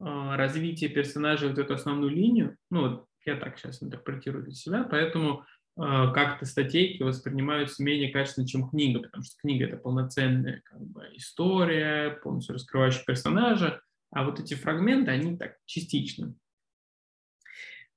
развитие 0.00 0.90
персонажа 0.90 1.48
вот 1.48 1.58
эту 1.58 1.74
основную 1.74 2.10
линию. 2.10 2.56
Ну, 2.70 2.88
вот 2.88 3.06
я 3.24 3.36
так 3.36 3.58
сейчас 3.58 3.82
интерпретирую 3.82 4.44
для 4.44 4.54
себя, 4.54 4.84
поэтому 4.84 5.44
э, 5.76 5.82
как-то 6.14 6.46
статейки 6.46 7.02
воспринимаются 7.02 7.82
менее 7.82 8.10
качественно, 8.10 8.46
чем 8.46 8.68
книга, 8.68 9.00
потому 9.00 9.22
что 9.22 9.36
книга— 9.40 9.64
это 9.66 9.76
полноценная 9.76 10.62
как 10.64 10.80
бы, 10.80 11.04
история, 11.14 12.18
полностью 12.22 12.54
раскрывающая 12.54 13.04
персонажа, 13.04 13.80
а 14.10 14.24
вот 14.24 14.40
эти 14.40 14.54
фрагменты, 14.54 15.10
они 15.10 15.36
так 15.36 15.56
частично. 15.66 16.34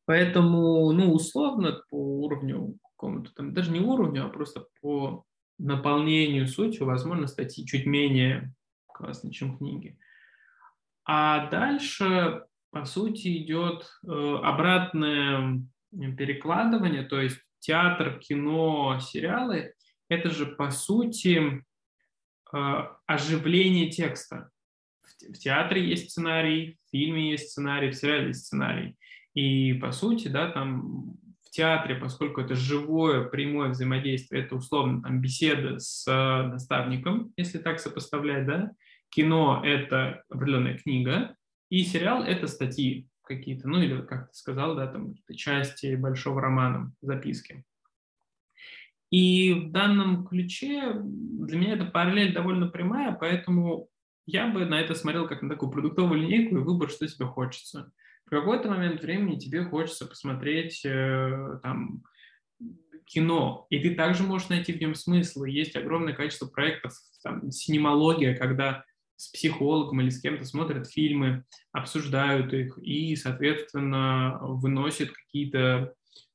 Поэтому, 0.05 0.91
ну, 0.91 1.13
условно, 1.13 1.83
по 1.89 1.95
уровню 1.95 2.77
какому-то 3.01 3.33
там, 3.33 3.53
даже 3.53 3.71
не 3.71 3.79
уровню, 3.79 4.25
а 4.25 4.29
просто 4.29 4.65
по 4.81 5.23
наполнению 5.57 6.47
сутью, 6.47 6.85
возможно, 6.85 7.27
статьи 7.27 7.65
чуть 7.65 7.85
менее 7.85 8.53
классные, 9.01 9.31
чем 9.31 9.57
книги. 9.57 9.97
А 11.05 11.49
дальше, 11.49 12.43
по 12.71 12.85
сути, 12.85 13.43
идет 13.43 13.89
э, 14.03 14.07
обратное 14.43 15.61
перекладывание, 15.91 17.03
то 17.03 17.19
есть 17.19 17.39
театр, 17.59 18.19
кино, 18.19 18.99
сериалы– 18.99 19.73
это 20.09 20.29
же, 20.29 20.45
по 20.45 20.71
сути, 20.71 21.63
э, 22.53 22.87
оживление 23.05 23.89
текста. 23.89 24.49
В 25.21 25.37
театре 25.37 25.87
есть 25.87 26.11
сценарий, 26.11 26.77
в 26.85 26.91
фильме 26.91 27.31
есть 27.31 27.51
сценарий, 27.51 27.91
в 27.91 27.95
сериале 27.95 28.27
есть 28.27 28.45
сценарий. 28.45 28.97
И, 29.33 29.73
по 29.75 29.91
сути, 29.91 30.27
да, 30.27 30.51
там 30.51 31.15
в 31.41 31.49
театре, 31.49 31.95
поскольку 31.95 32.41
это 32.41 32.55
живое, 32.55 33.23
прямое 33.25 33.69
взаимодействие, 33.69 34.43
это 34.43 34.55
условно 34.55 35.01
там 35.01 35.21
беседа 35.21 35.79
с 35.79 36.05
наставником, 36.07 37.31
если 37.37 37.59
так 37.59 37.79
сопоставлять, 37.79 38.45
да, 38.45 38.71
кино– 39.11 39.61
это 39.63 40.23
определенная 40.29 40.77
книга, 40.77 41.35
и 41.69 41.83
сериал– 41.83 42.23
это 42.25 42.47
статьи 42.47 43.07
какие-то, 43.23 43.67
ну 43.67 43.81
или, 43.81 44.01
как 44.01 44.29
ты 44.29 44.33
сказал, 44.33 44.75
да, 44.75 44.87
там 44.87 45.15
части 45.35 45.95
большого 45.95 46.41
романа, 46.41 46.91
записки. 47.01 47.63
И 49.09 49.53
в 49.53 49.71
данном 49.71 50.25
ключе 50.25 50.93
для 50.95 51.57
меня 51.57 51.73
эта 51.73 51.85
параллель 51.85 52.33
довольно 52.33 52.67
прямая, 52.67 53.11
поэтому 53.13 53.89
я 54.25 54.47
бы 54.47 54.65
на 54.65 54.79
это 54.79 54.95
смотрел 54.95 55.27
как 55.27 55.41
на 55.41 55.49
такую 55.49 55.71
продуктовую 55.71 56.21
линейку 56.21 56.57
и 56.57 56.61
выбор, 56.63 56.89
что 56.89 57.07
тебе 57.07 57.25
хочется. 57.25 57.91
В 58.25 58.29
какой-то 58.29 58.69
момент 58.69 59.01
времени 59.01 59.37
тебе 59.37 59.65
хочется 59.65 60.05
посмотреть 60.05 60.85
э, 60.85 61.59
там 61.61 62.03
кино, 63.05 63.67
и 63.69 63.79
ты 63.79 63.95
также 63.95 64.23
можешь 64.23 64.47
найти 64.47 64.71
в 64.71 64.79
нем 64.79 64.95
смысл. 64.95 65.43
Есть 65.43 65.75
огромное 65.75 66.13
количество 66.13 66.47
проектов, 66.47 66.93
там, 67.23 67.51
синемология, 67.51 68.37
когда 68.37 68.85
с 69.21 69.27
психологом 69.27 70.01
или 70.01 70.09
с 70.09 70.19
кем-то 70.19 70.45
смотрят 70.45 70.89
фильмы, 70.89 71.43
обсуждают 71.71 72.53
их 72.53 72.79
и, 72.81 73.15
соответственно, 73.15 74.39
выносят 74.41 75.11
какие-то 75.11 75.93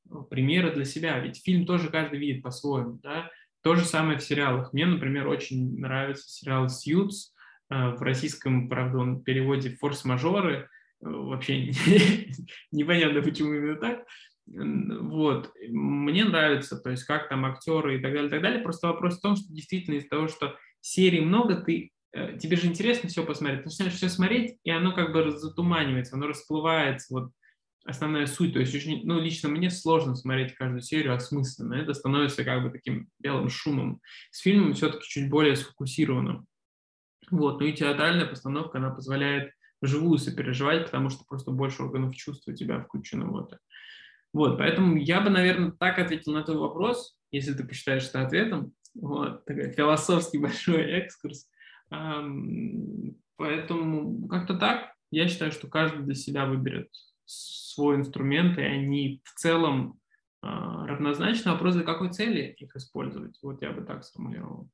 э, 0.09 0.15
примеры 0.29 0.71
для 0.71 0.85
себя. 0.85 1.19
Ведь 1.19 1.43
фильм 1.43 1.65
тоже 1.65 1.89
каждый 1.89 2.17
видит 2.17 2.43
по-своему. 2.43 2.97
Да? 3.03 3.29
То 3.61 3.75
же 3.75 3.83
самое 3.83 4.17
в 4.17 4.23
сериалах. 4.23 4.71
Мне, 4.71 4.85
например, 4.85 5.27
очень 5.27 5.77
нравится 5.77 6.29
сериал 6.29 6.69
«Сьюз». 6.69 7.33
Э, 7.69 7.89
в 7.89 8.01
российском, 8.01 8.69
правда, 8.69 8.99
он 8.99 9.17
в 9.17 9.23
переводе 9.23 9.75
«Форс-мажоры». 9.81 10.69
Э, 11.03 11.09
вообще 11.09 11.71
непонятно, 12.71 13.21
почему 13.21 13.53
именно 13.53 13.75
так. 13.75 14.05
Вот. 14.45 15.51
Мне 15.67 16.23
нравится, 16.23 16.77
то 16.77 16.89
есть 16.89 17.03
как 17.03 17.27
там 17.27 17.43
актеры 17.43 17.97
и 17.97 18.01
так 18.01 18.13
далее, 18.13 18.27
и 18.27 18.31
так 18.31 18.41
далее. 18.41 18.63
Просто 18.63 18.87
вопрос 18.87 19.17
в 19.17 19.21
том, 19.21 19.35
что 19.35 19.53
действительно 19.53 19.95
из-за 19.95 20.07
того, 20.07 20.29
что 20.29 20.55
серий 20.79 21.19
много, 21.19 21.57
ты 21.57 21.91
тебе 22.39 22.57
же 22.57 22.67
интересно 22.67 23.09
все 23.09 23.25
посмотреть, 23.25 23.63
ты 23.63 23.65
начинаешь 23.65 23.95
все 23.95 24.09
смотреть, 24.09 24.57
и 24.63 24.71
оно 24.71 24.93
как 24.93 25.11
бы 25.11 25.31
затуманивается, 25.31 26.15
оно 26.15 26.27
расплывается, 26.27 27.13
вот 27.13 27.31
основная 27.85 28.27
суть. 28.27 28.53
То 28.53 28.59
есть, 28.59 28.75
очень, 28.75 29.05
ну, 29.05 29.19
лично 29.19 29.49
мне 29.49 29.69
сложно 29.69 30.15
смотреть 30.15 30.53
каждую 30.53 30.81
серию 30.81 31.15
осмысленно. 31.15 31.75
Это 31.75 31.93
становится 31.93 32.43
как 32.43 32.63
бы 32.63 32.69
таким 32.69 33.09
белым 33.19 33.49
шумом. 33.49 34.01
С 34.31 34.41
фильмом 34.41 34.73
все-таки 34.73 35.07
чуть 35.07 35.29
более 35.29 35.55
сфокусированным. 35.55 36.45
Вот, 37.31 37.59
ну 37.59 37.65
и 37.65 37.73
театральная 37.73 38.25
постановка, 38.25 38.77
она 38.77 38.89
позволяет 38.89 39.51
вживую 39.81 40.17
сопереживать, 40.17 40.85
потому 40.85 41.09
что 41.09 41.23
просто 41.25 41.51
больше 41.51 41.83
органов 41.83 42.15
чувств 42.15 42.47
у 42.47 42.53
тебя 42.53 42.81
включено 42.81 43.25
в 43.25 43.37
это. 43.37 43.59
Вот, 44.33 44.57
поэтому 44.57 44.97
я 44.97 45.21
бы, 45.21 45.29
наверное, 45.29 45.71
так 45.71 45.99
ответил 45.99 46.33
на 46.33 46.43
твой 46.43 46.57
вопрос, 46.57 47.17
если 47.31 47.53
ты 47.53 47.63
посчитаешь 47.63 48.07
это 48.07 48.25
ответом. 48.25 48.73
Вот, 48.93 49.45
такой 49.45 49.71
философский 49.71 50.37
большой 50.39 50.83
экскурс. 50.83 51.49
Поэтому 51.89 52.77
как-то 54.27 54.57
так. 54.57 54.93
Я 55.11 55.27
считаю, 55.27 55.51
что 55.51 55.67
каждый 55.67 56.03
для 56.03 56.15
себя 56.15 56.45
выберет 56.45 56.89
свой 57.25 57.95
инструмент, 57.95 58.57
и 58.57 58.61
они 58.61 59.21
в 59.23 59.39
целом 59.39 59.99
а, 60.41 60.85
равнозначны. 60.87 61.51
Вопрос, 61.51 61.75
для 61.75 61.83
какой 61.83 62.11
цели 62.11 62.55
их 62.57 62.75
использовать. 62.75 63.37
Вот 63.41 63.61
я 63.61 63.71
бы 63.71 63.83
так 63.83 64.03
сформулировал. 64.03 64.69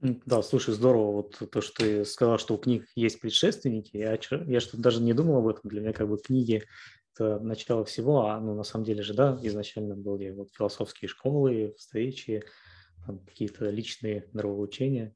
Да, 0.00 0.42
слушай, 0.42 0.72
здорово. 0.72 1.12
Вот 1.12 1.50
то, 1.50 1.60
что 1.60 1.82
ты 1.82 2.04
сказал, 2.04 2.38
что 2.38 2.54
у 2.54 2.58
книг 2.58 2.86
есть 2.94 3.20
предшественники. 3.20 3.96
Я, 3.96 4.18
я 4.46 4.60
что-то 4.60 4.82
даже 4.82 5.02
не 5.02 5.12
думал 5.12 5.38
об 5.38 5.48
этом. 5.48 5.68
Для 5.68 5.80
меня 5.80 5.92
как 5.92 6.08
бы 6.08 6.18
книги– 6.18 6.62
это 7.18 7.38
начало 7.40 7.84
всего, 7.84 8.26
а 8.26 8.40
ну, 8.40 8.54
на 8.54 8.62
самом 8.62 8.84
деле 8.84 9.02
же, 9.02 9.14
да, 9.14 9.38
изначально 9.42 9.96
были 9.96 10.30
вот 10.30 10.50
философские 10.52 11.08
школы, 11.08 11.74
встречи, 11.76 12.44
какие-то 13.26 13.70
личные 13.70 14.28
нравоучения. 14.32 15.14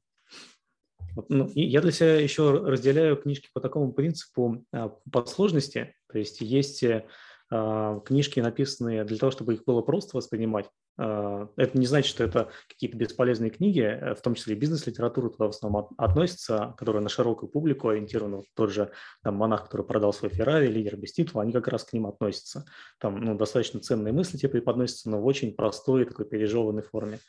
Ну, 1.29 1.49
я 1.55 1.81
для 1.81 1.91
себя 1.91 2.19
еще 2.19 2.51
разделяю 2.51 3.17
книжки 3.17 3.49
по 3.53 3.61
такому 3.61 3.93
принципу 3.93 4.65
а, 4.71 4.89
по 5.11 5.25
сложности. 5.25 5.95
То 6.11 6.17
есть 6.19 6.41
есть 6.41 6.83
э, 6.83 7.05
а, 7.49 7.99
книжки, 7.99 8.39
написанные 8.39 9.03
для 9.03 9.17
того, 9.17 9.31
чтобы 9.31 9.53
их 9.53 9.63
было 9.65 9.81
просто 9.81 10.17
воспринимать. 10.17 10.69
А, 10.97 11.49
это 11.55 11.77
не 11.77 11.85
значит, 11.85 12.09
что 12.09 12.23
это 12.23 12.49
какие-то 12.67 12.97
бесполезные 12.97 13.49
книги, 13.49 13.81
э, 13.81 14.15
в 14.15 14.21
том 14.21 14.35
числе 14.35 14.55
и 14.55 14.59
бизнес-литература 14.59 15.29
туда 15.29 15.47
в 15.47 15.49
основном 15.49 15.89
относится, 15.97 16.75
которая 16.77 17.01
на 17.01 17.09
широкую 17.09 17.49
публику 17.49 17.89
ориентирована. 17.89 18.37
Вот 18.37 18.45
тот 18.55 18.71
же 18.71 18.91
там, 19.23 19.35
монах, 19.35 19.65
который 19.65 19.85
продал 19.85 20.13
свой 20.13 20.31
Феррари, 20.31 20.67
лидер 20.67 20.97
без 20.97 21.13
титула, 21.13 21.43
они 21.43 21.51
как 21.51 21.67
раз 21.67 21.83
к 21.83 21.93
ним 21.93 22.07
относятся. 22.07 22.65
Там 22.99 23.19
ну, 23.21 23.35
достаточно 23.35 23.79
ценные 23.79 24.13
мысли 24.13 24.37
тебе 24.37 24.49
преподносятся, 24.49 25.09
но 25.09 25.19
в 25.19 25.25
очень 25.25 25.53
простой 25.53 26.05
такой 26.05 26.25
пережеванной 26.25 26.83
форме. 26.83 27.19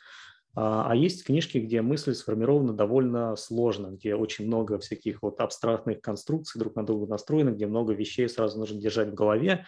А, 0.55 0.89
а 0.89 0.95
есть 0.95 1.25
книжки, 1.25 1.57
где 1.57 1.81
мысль 1.81 2.13
сформирована 2.13 2.73
довольно 2.73 3.35
сложно, 3.35 3.87
где 3.87 4.15
очень 4.15 4.47
много 4.47 4.79
всяких 4.79 5.21
вот 5.21 5.39
абстрактных 5.41 6.01
конструкций 6.01 6.59
друг 6.59 6.75
на 6.75 6.85
друга 6.85 7.07
настроены, 7.07 7.49
где 7.49 7.67
много 7.67 7.93
вещей 7.93 8.29
сразу 8.29 8.57
нужно 8.57 8.79
держать 8.79 9.09
в 9.09 9.13
голове. 9.13 9.65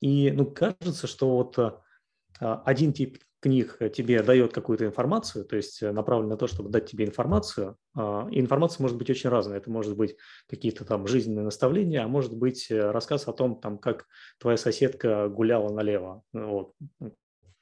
И 0.00 0.30
ну, 0.32 0.46
кажется, 0.46 1.06
что 1.06 1.36
вот 1.36 1.58
а, 1.58 2.62
один 2.64 2.92
тип 2.92 3.18
книг 3.40 3.78
тебе 3.94 4.22
дает 4.22 4.52
какую-то 4.52 4.86
информацию, 4.86 5.44
то 5.44 5.56
есть 5.56 5.82
направлен 5.82 6.28
на 6.28 6.36
то, 6.36 6.46
чтобы 6.46 6.70
дать 6.70 6.88
тебе 6.88 7.04
информацию. 7.04 7.76
А, 7.94 8.26
и 8.30 8.40
информация 8.40 8.82
может 8.82 8.96
быть 8.96 9.10
очень 9.10 9.30
разная. 9.30 9.58
Это 9.58 9.70
может 9.70 9.96
быть 9.96 10.16
какие-то 10.48 10.84
там 10.84 11.06
жизненные 11.06 11.44
наставления, 11.44 12.04
а 12.04 12.08
может 12.08 12.34
быть 12.34 12.70
э, 12.70 12.90
рассказ 12.90 13.28
о 13.28 13.32
том, 13.32 13.60
там, 13.60 13.78
как 13.78 14.06
твоя 14.38 14.56
соседка 14.56 15.28
гуляла 15.28 15.72
налево. 15.72 16.22
Вот 16.32 16.74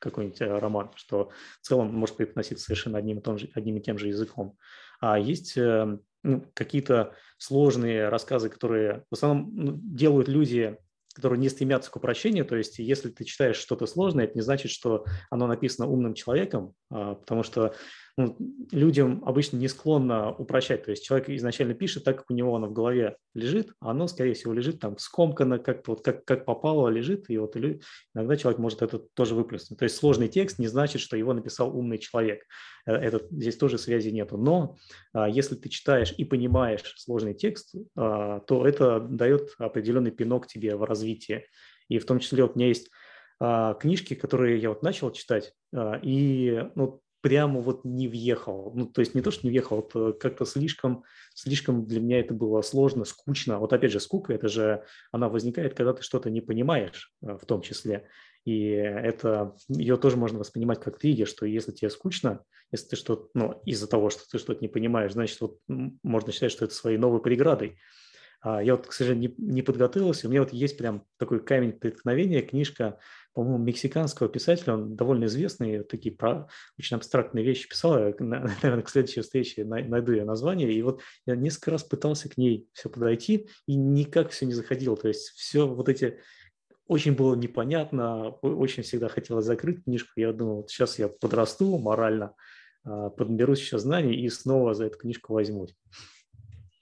какой-нибудь 0.01 0.41
э, 0.41 0.59
роман, 0.59 0.91
что 0.97 1.31
в 1.61 1.67
целом 1.67 1.95
может 1.95 2.17
преподноситься 2.17 2.65
совершенно 2.65 2.99
одним 2.99 3.19
и, 3.19 3.23
том 3.23 3.39
же, 3.39 3.49
одним 3.55 3.77
и 3.77 3.81
тем 3.81 3.99
же 3.99 4.09
языком. 4.09 4.57
А 5.01 5.19
есть 5.19 5.57
э, 5.57 5.99
ну, 6.23 6.45
какие-то 6.55 7.15
сложные 7.39 8.09
рассказы, 8.09 8.51
которые 8.51 9.05
в 9.11 9.15
основном 9.15 9.51
ну, 9.55 9.73
делают 9.83 10.29
люди 10.29 10.77
которые 11.13 11.41
не 11.41 11.49
стремятся 11.49 11.91
к 11.91 11.97
упрощению. 11.97 12.45
То 12.45 12.57
есть, 12.57 12.79
если 12.79 13.11
ты 13.11 13.25
читаешь 13.25 13.57
что-то 13.57 13.87
сложное, 13.87 14.25
это 14.25 14.35
не 14.37 14.43
значит, 14.43 14.71
что 14.71 15.05
оно 15.29 15.47
написано 15.49 15.89
умным 15.89 16.15
человеком, 16.15 16.75
а, 16.89 17.17
потому 17.17 17.43
что 17.43 17.75
ну, 18.21 18.37
людям 18.71 19.23
обычно 19.25 19.57
не 19.57 19.69
склонно 19.69 20.33
упрощать. 20.35 20.85
То 20.85 20.91
есть 20.91 21.05
человек 21.05 21.31
изначально 21.31 21.75
пишет 21.75 22.05
так, 22.05 22.19
как 22.19 22.31
у 22.31 22.35
него 22.35 22.55
оно 22.55 22.67
в 22.67 22.73
голове 22.73 23.17
лежит, 23.35 23.73
а 23.81 23.93
оно, 23.93 24.09
скорее 24.09 24.35
всего, 24.35 24.53
лежит 24.53 24.79
там 24.79 24.99
скомканно, 24.99 25.59
как-то 25.59 25.93
вот 25.93 26.05
как, 26.05 26.25
как 26.25 26.45
попало 26.45 26.89
лежит, 26.89 27.31
и 27.31 27.39
вот 27.39 27.57
иногда 27.57 28.37
человек 28.37 28.59
может 28.59 28.83
это 28.83 28.99
тоже 28.99 29.35
выплеснуть. 29.35 29.79
То 29.79 29.85
есть 29.85 29.97
сложный 29.97 30.29
текст 30.29 30.59
не 30.59 30.67
значит, 30.67 31.01
что 31.01 31.17
его 31.17 31.33
написал 31.33 31.75
умный 31.75 31.99
человек. 31.99 32.43
Э, 32.87 32.93
это, 32.93 33.27
здесь 33.31 33.57
тоже 33.57 33.79
связи 33.79 34.11
нету. 34.11 34.37
Но 34.37 34.77
а, 35.13 35.29
если 35.29 35.55
ты 35.55 35.69
читаешь 35.69 36.13
и 36.17 36.25
понимаешь 36.25 36.95
сложный 36.99 37.35
текст, 37.35 37.75
а, 37.97 38.41
то 38.41 38.67
это 38.67 39.01
дает 39.01 39.55
определенный 39.59 40.11
пинок 40.11 40.47
тебе 40.47 40.77
в 40.77 40.85
развитии. 40.85 41.47
И 41.89 41.99
в 41.99 42.05
том 42.05 42.19
числе 42.19 42.43
вот 42.43 42.55
у 42.55 42.59
меня 42.59 42.69
есть 42.69 42.91
а, 43.41 43.75
книжки, 43.75 44.15
которые 44.15 44.59
я 44.59 44.69
вот 44.69 44.83
начал 44.83 45.11
читать, 45.11 45.55
и 46.03 46.65
ну, 46.75 47.01
прямо 47.21 47.61
вот 47.61 47.85
не 47.85 48.09
въехал. 48.09 48.73
Ну, 48.75 48.87
то 48.87 49.01
есть 49.01 49.15
не 49.15 49.23
то, 49.23 49.31
что 49.31 49.47
не 49.47 49.51
въехал, 49.51 49.77
вот 49.77 49.93
э, 49.95 50.13
как-то 50.19 50.45
слишком, 50.45 51.05
слишком 51.35 51.87
для 51.87 52.01
меня 52.01 52.21
это 52.21 52.35
было 52.35 52.63
сложно, 52.63 53.05
скучно. 53.05 53.59
Вот 53.59 53.73
опять 53.73 53.93
же, 53.93 54.01
скука, 54.01 54.33
это 54.33 54.49
же, 54.49 54.85
она 55.13 55.29
возникает, 55.29 55.75
когда 55.75 55.93
ты 55.93 56.03
что-то 56.03 56.31
не 56.31 56.41
понимаешь 56.41 57.13
э, 57.23 57.37
в 57.37 57.45
том 57.47 57.63
числе. 57.63 58.09
И 58.45 58.69
это, 58.71 59.55
ее 59.69 59.97
тоже 59.97 60.17
можно 60.17 60.39
воспринимать 60.39 60.81
как 60.81 60.99
триггер, 60.99 61.27
что 61.27 61.45
если 61.45 61.73
тебе 61.73 61.91
скучно, 61.91 62.43
если 62.73 62.89
ты 62.89 62.97
что-то, 62.97 63.29
ну, 63.35 63.61
из-за 63.67 63.87
того, 63.87 64.11
что 64.11 64.23
ты 64.31 64.39
что-то 64.39 64.61
не 64.63 64.69
понимаешь, 64.69 65.13
значит, 65.13 65.41
вот 65.41 65.59
можно 65.69 66.33
считать, 66.33 66.53
что 66.53 66.65
это 66.65 66.75
своей 66.75 66.97
новой 66.97 67.21
преградой. 67.21 67.79
А 68.43 68.63
я 68.63 68.77
вот, 68.77 68.87
к 68.87 68.93
сожалению, 68.93 69.35
не, 69.37 69.61
подготовился. 69.61 70.27
У 70.27 70.31
меня 70.31 70.41
вот 70.41 70.53
есть 70.53 70.79
прям 70.79 71.05
такой 71.19 71.45
камень 71.45 71.73
преткновения, 71.73 72.41
книжка, 72.41 72.99
по-моему, 73.35 73.59
мексиканского 73.59 74.29
писателя, 74.29 74.75
он 74.75 74.97
довольно 74.97 75.27
известный, 75.27 75.85
такие 75.85 76.15
про, 76.15 76.49
очень 76.79 76.97
абстрактные 76.97 77.45
вещи 77.45 77.69
писал. 77.69 77.99
Я, 77.99 78.15
наверное, 78.19 78.83
к 78.83 78.89
следующей 78.89 79.21
встрече 79.21 79.65
найду 79.65 80.13
ее 80.13 80.25
название. 80.25 80.73
И 80.73 80.81
вот 80.81 81.03
я 81.27 81.37
несколько 81.37 81.73
раз 81.73 81.85
пытался 81.85 82.31
к 82.31 82.39
ней 82.39 82.67
все 82.73 82.89
подойти, 82.89 83.49
и 83.67 83.77
никак 83.77 84.31
все 84.31 84.47
не 84.47 84.55
заходило. 84.55 84.97
То 84.97 85.09
есть 85.09 85.29
все 85.37 85.67
вот 85.67 85.91
эти 85.91 86.19
очень 86.87 87.15
было 87.15 87.37
непонятно, 87.37 88.31
очень 88.43 88.83
всегда 88.83 89.09
хотелось 89.09 89.45
закрыть 89.45 89.85
книжку. 89.85 90.13
Я 90.17 90.33
думал, 90.33 90.57
вот 90.57 90.71
сейчас 90.71 90.99
я 90.99 91.09
подрасту 91.09 91.79
морально, 91.79 92.35
а, 92.85 93.11
подберусь 93.11 93.61
еще 93.61 93.79
знаний 93.79 94.17
и 94.17 94.29
снова 94.29 94.75
за 94.75 94.87
эту 94.87 94.99
книжку 94.99 95.35
возьмусь. 95.35 95.77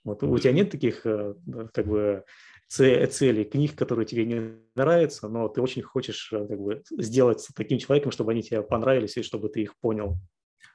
Вот 0.03 0.23
у 0.23 0.37
тебя 0.37 0.53
нет 0.53 0.71
таких 0.71 1.05
э, 1.05 1.35
как 1.73 1.87
бы 1.87 2.23
целей, 2.67 3.43
книг, 3.43 3.75
которые 3.75 4.05
тебе 4.05 4.25
не 4.25 4.55
нравятся, 4.75 5.27
но 5.27 5.47
ты 5.49 5.61
очень 5.61 5.81
хочешь 5.81 6.31
э, 6.31 6.47
как 6.47 6.59
бы 6.59 6.83
сделать 6.91 7.45
таким 7.55 7.79
человеком, 7.79 8.11
чтобы 8.11 8.31
они 8.31 8.43
тебе 8.43 8.61
понравились 8.61 9.17
и 9.17 9.23
чтобы 9.23 9.49
ты 9.49 9.63
их 9.63 9.77
понял. 9.79 10.17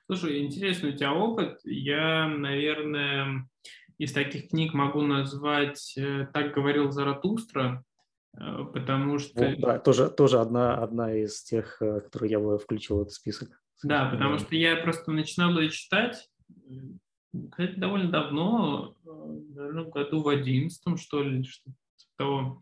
Слушай, 0.06 0.44
интересный 0.44 0.90
у 0.90 0.96
тебя 0.96 1.14
опыт. 1.14 1.60
Я, 1.64 2.28
наверное, 2.28 3.48
из 3.96 4.12
таких 4.12 4.50
книг 4.50 4.74
могу 4.74 5.02
назвать 5.02 5.94
э, 5.96 6.26
«Так 6.32 6.54
говорил 6.54 6.90
Заратустра», 6.90 7.82
потому 8.32 9.20
что... 9.20 9.44
Вот, 9.44 9.60
да, 9.60 9.78
тоже, 9.78 10.10
тоже 10.10 10.40
одна, 10.40 10.76
одна 10.76 11.14
из 11.14 11.42
тех, 11.44 11.78
которые 11.78 12.32
я 12.32 12.40
бы 12.40 12.58
включил 12.58 12.98
в 12.98 13.02
этот 13.02 13.12
список. 13.12 13.48
Да, 13.84 14.08
потому 14.10 14.38
что 14.38 14.56
я 14.56 14.76
просто 14.76 15.12
начинал 15.12 15.58
ее 15.60 15.70
читать, 15.70 16.28
кстати, 17.50 17.78
довольно 17.78 18.10
давно, 18.10 18.94
наверное, 19.04 19.84
году 19.84 20.22
в 20.22 20.28
одиннадцатом, 20.28 20.96
что 20.96 21.22
ли, 21.22 21.44
что 21.44 21.70
того, 22.16 22.60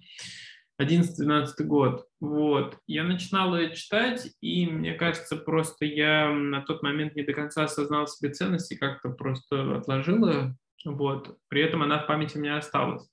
11-12 0.81 1.65
год. 1.65 2.07
Вот. 2.21 2.79
Я 2.87 3.05
начинал 3.05 3.57
ее 3.57 3.75
читать, 3.75 4.33
и 4.41 4.67
мне 4.67 4.95
кажется, 4.95 5.37
просто 5.37 5.85
я 5.85 6.31
на 6.31 6.63
тот 6.63 6.83
момент 6.83 7.15
не 7.15 7.23
до 7.23 7.33
конца 7.33 7.65
осознал 7.65 8.07
себе 8.07 8.33
ценности, 8.33 8.75
как-то 8.75 9.11
просто 9.11 9.77
отложил 9.77 10.29
ее. 10.29 10.57
Вот. 10.85 11.39
При 11.49 11.63
этом 11.63 11.83
она 11.83 11.99
в 11.99 12.07
памяти 12.07 12.39
у 12.39 12.41
меня 12.41 12.57
осталась. 12.57 13.09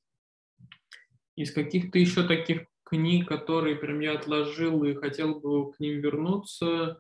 Из 1.36 1.52
каких-то 1.52 2.00
еще 2.00 2.24
таких 2.28 2.64
книг, 2.84 3.28
которые 3.28 3.76
прям 3.76 4.00
я 4.00 4.14
отложил 4.14 4.84
и 4.84 4.96
хотел 4.96 5.40
бы 5.40 5.72
к 5.72 5.80
ним 5.80 6.02
вернуться, 6.02 7.00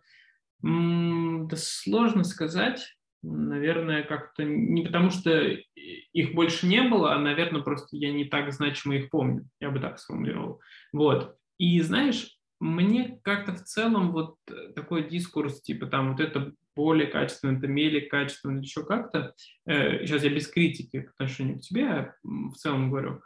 да 0.62 1.56
сложно 1.56 2.24
сказать 2.24 2.99
наверное, 3.22 4.04
как-то 4.04 4.44
не 4.44 4.84
потому, 4.84 5.10
что 5.10 5.32
их 5.76 6.34
больше 6.34 6.68
не 6.68 6.82
было, 6.84 7.14
а, 7.14 7.20
наверное, 7.20 7.62
просто 7.62 7.98
я 7.98 8.12
не 8.12 8.26
так 8.26 8.52
значимо 8.54 8.96
их 8.96 9.10
помню. 9.10 9.48
Я 9.60 9.72
бы 9.72 9.80
так 9.80 10.00
сформулировал. 10.00 10.62
Вот. 10.94 11.36
И 11.58 11.80
знаешь, 11.82 12.38
мне 12.60 13.20
как-то 13.24 13.54
в 13.54 13.64
целом 13.64 14.12
вот 14.12 14.36
такой 14.76 15.10
дискурс, 15.10 15.62
типа 15.62 15.88
там 15.88 16.12
вот 16.12 16.20
это 16.20 16.54
более 16.76 17.08
качественно, 17.08 17.58
это 17.58 17.68
менее 17.68 18.02
качественно, 18.02 18.60
еще 18.60 18.86
как-то, 18.86 19.34
э, 19.66 20.06
сейчас 20.06 20.24
я 20.24 20.30
без 20.30 20.48
критики 20.48 21.02
к 21.02 21.12
отношению 21.12 21.58
к 21.58 21.62
тебе 21.62 21.88
а 21.88 22.14
в 22.24 22.54
целом 22.56 22.90
говорю, 22.90 23.22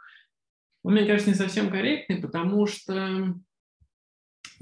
он, 0.82 0.94
мне 0.94 1.06
кажется, 1.06 1.30
не 1.30 1.36
совсем 1.36 1.70
корректный, 1.70 2.20
потому 2.20 2.66
что 2.66 3.34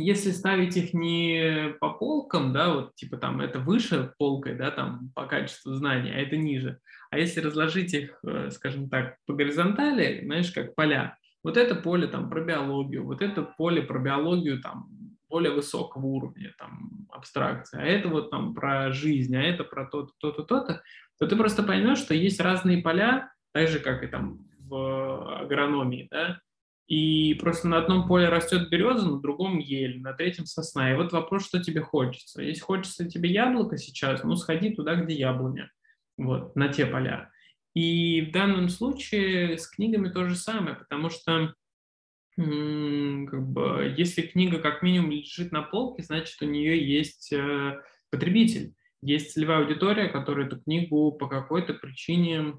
если 0.03 0.31
ставить 0.31 0.77
их 0.77 0.95
не 0.95 1.75
по 1.81 1.93
полкам, 1.93 2.53
да, 2.53 2.75
вот 2.75 2.95
типа 2.95 3.17
там 3.17 3.41
это 3.41 3.59
выше 3.59 4.13
полкой, 4.19 4.55
да, 4.57 4.71
там 4.71 5.11
по 5.15 5.27
качеству 5.27 5.73
знаний, 5.73 6.11
а 6.11 6.19
это 6.19 6.37
ниже, 6.37 6.79
а 7.11 7.19
если 7.19 7.41
разложить 7.41 7.95
их, 7.95 8.19
э, 8.27 8.51
скажем 8.51 8.89
так, 8.89 9.17
по 9.27 9.35
горизонтали, 9.35 10.25
знаешь, 10.25 10.51
как 10.51 10.75
поля, 10.75 11.17
вот 11.45 11.57
это 11.57 11.75
поле 11.75 12.07
там 12.07 12.31
про 12.31 12.43
биологию, 12.43 13.05
вот 13.05 13.21
это 13.23 13.43
поле 13.43 13.83
про 13.83 13.99
биологию 13.99 14.61
там 14.61 14.89
более 15.29 15.53
высокого 15.53 16.05
уровня, 16.05 16.55
там, 16.59 17.07
абстракции, 17.11 17.81
а 17.81 17.85
это 17.85 18.09
вот 18.09 18.31
там 18.31 18.55
про 18.55 18.93
жизнь, 18.93 19.35
а 19.35 19.43
это 19.43 19.65
про 19.65 19.87
то-то, 19.87 20.13
то-то, 20.19 20.43
то-то, 20.43 20.83
то 21.19 21.27
ты 21.27 21.37
просто 21.37 21.63
поймешь, 21.63 21.99
что 21.99 22.15
есть 22.15 22.41
разные 22.41 22.83
поля, 22.83 23.33
так 23.53 23.69
же, 23.69 23.79
как 23.79 24.03
и 24.03 24.07
там 24.07 24.41
в 24.67 25.41
агрономии, 25.41 26.09
да, 26.11 26.41
и 26.87 27.35
просто 27.35 27.69
на 27.69 27.79
одном 27.79 28.07
поле 28.07 28.29
растет 28.29 28.69
береза, 28.69 29.09
на 29.09 29.21
другом 29.21 29.59
ель, 29.59 30.01
на 30.01 30.13
третьем 30.13 30.47
сосна. 30.47 30.93
И 30.93 30.97
вот 30.97 31.13
вопрос, 31.13 31.47
что 31.47 31.63
тебе 31.63 31.81
хочется. 31.81 32.43
Если 32.43 32.61
хочется 32.61 33.09
тебе 33.09 33.31
яблоко 33.31 33.77
сейчас, 33.79 34.25
ну 34.25 34.37
сходи 34.37 34.75
туда, 34.75 34.97
где 34.97 35.15
яблоня, 35.15 35.71
вот, 36.17 36.57
на 36.57 36.69
те 36.69 36.87
поля. 36.87 37.31
И 37.75 38.21
в 38.23 38.33
данном 38.33 38.69
случае 38.69 39.57
с 39.57 39.67
книгами 39.67 40.11
то 40.11 40.29
же 40.29 40.37
самое, 40.37 40.77
потому 40.77 41.09
что 41.09 41.55
как 42.37 43.47
бы, 43.47 43.95
если 43.97 44.23
книга 44.23 44.59
как 44.59 44.83
минимум 44.83 45.11
лежит 45.11 45.53
на 45.53 45.63
полке, 45.63 46.03
значит 46.03 46.41
у 46.41 46.47
нее 46.47 46.83
есть 46.83 47.31
э, 47.33 47.79
потребитель, 48.11 48.75
есть 49.03 49.33
целевая 49.33 49.59
аудитория, 49.59 50.09
которая 50.09 50.47
эту 50.47 50.61
книгу 50.61 51.13
по 51.13 51.29
какой-то 51.29 51.75
причине 51.75 52.55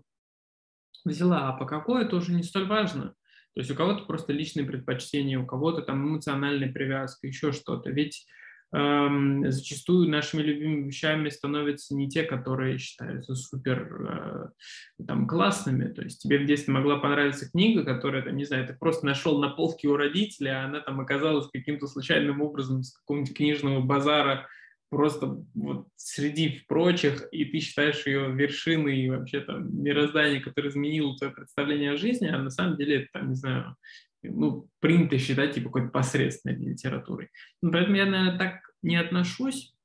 взяла, 1.05 1.49
а 1.49 1.53
по 1.53 1.65
какой 1.65 2.05
это 2.05 2.17
уже 2.17 2.33
не 2.33 2.43
столь 2.43 2.67
важно. 2.67 3.15
То 3.53 3.61
есть 3.61 3.71
у 3.71 3.75
кого-то 3.75 4.05
просто 4.05 4.33
личные 4.33 4.65
предпочтения, 4.65 5.39
у 5.39 5.45
кого-то 5.45 5.81
там 5.81 6.07
эмоциональная 6.07 6.71
привязка, 6.71 7.27
еще 7.27 7.51
что-то. 7.51 7.91
Ведь 7.91 8.25
эм, 8.73 9.49
зачастую 9.51 10.09
нашими 10.09 10.41
любимыми 10.41 10.87
вещами 10.87 11.29
становятся 11.29 11.95
не 11.95 12.09
те, 12.09 12.23
которые 12.23 12.79
считаются 12.79 13.35
супер 13.35 14.51
э, 14.99 15.03
там, 15.05 15.27
классными. 15.27 15.87
То 15.93 16.01
есть 16.01 16.21
тебе 16.21 16.39
в 16.39 16.45
детстве 16.45 16.73
могла 16.73 16.97
понравиться 16.97 17.49
книга, 17.49 17.83
которая, 17.83 18.23
там, 18.23 18.35
не 18.35 18.45
знаю, 18.45 18.65
ты 18.65 18.73
просто 18.73 19.05
нашел 19.05 19.39
на 19.39 19.49
полке 19.49 19.87
у 19.87 19.95
родителя, 19.95 20.61
а 20.61 20.65
она 20.65 20.79
там 20.79 20.99
оказалась 20.99 21.47
каким-то 21.53 21.85
случайным 21.85 22.41
образом 22.41 22.81
с 22.81 22.93
какого-нибудь 22.97 23.35
книжного 23.35 23.81
базара 23.81 24.47
просто 24.93 25.43
вот 25.53 25.88
среди 25.95 26.63
прочих, 26.67 27.27
и 27.32 27.45
ты 27.45 27.60
считаешь 27.60 28.06
ее 28.06 28.32
вершиной 28.32 29.01
и 29.01 29.10
вообще 29.10 29.41
там 29.41 29.84
мироздание, 29.84 30.41
которое 30.41 30.69
изменило 30.69 31.17
твое 31.17 31.34
представление 31.34 31.91
о 31.91 31.97
жизни, 31.97 32.27
а 32.27 32.38
на 32.38 32.49
самом 32.49 32.77
деле 32.77 33.01
это, 33.01 33.08
там, 33.13 33.29
не 33.29 33.36
знаю, 33.36 33.75
ну, 34.21 34.69
принято 34.79 35.17
считать 35.17 35.56
типа 35.56 35.67
какой-то 35.67 35.89
посредственной 35.89 36.56
литературой. 36.56 37.29
Ну, 37.62 37.71
поэтому 37.71 37.95
я, 37.97 38.06
наверное, 38.06 38.38
так 38.38 38.62
не 38.82 38.95
отношусь. 38.95 39.75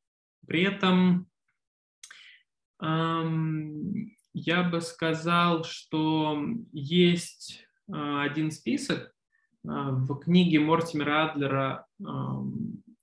При 0.47 0.63
этом 0.63 1.29
эм, 2.81 4.15
я 4.33 4.63
бы 4.63 4.81
сказал, 4.81 5.65
что 5.65 6.41
есть 6.73 7.67
э, 7.89 8.21
один 8.21 8.53
список, 8.53 9.13
в 9.65 10.19
книге 10.21 10.61
Мортимера 10.61 11.31
Адлера 11.31 11.87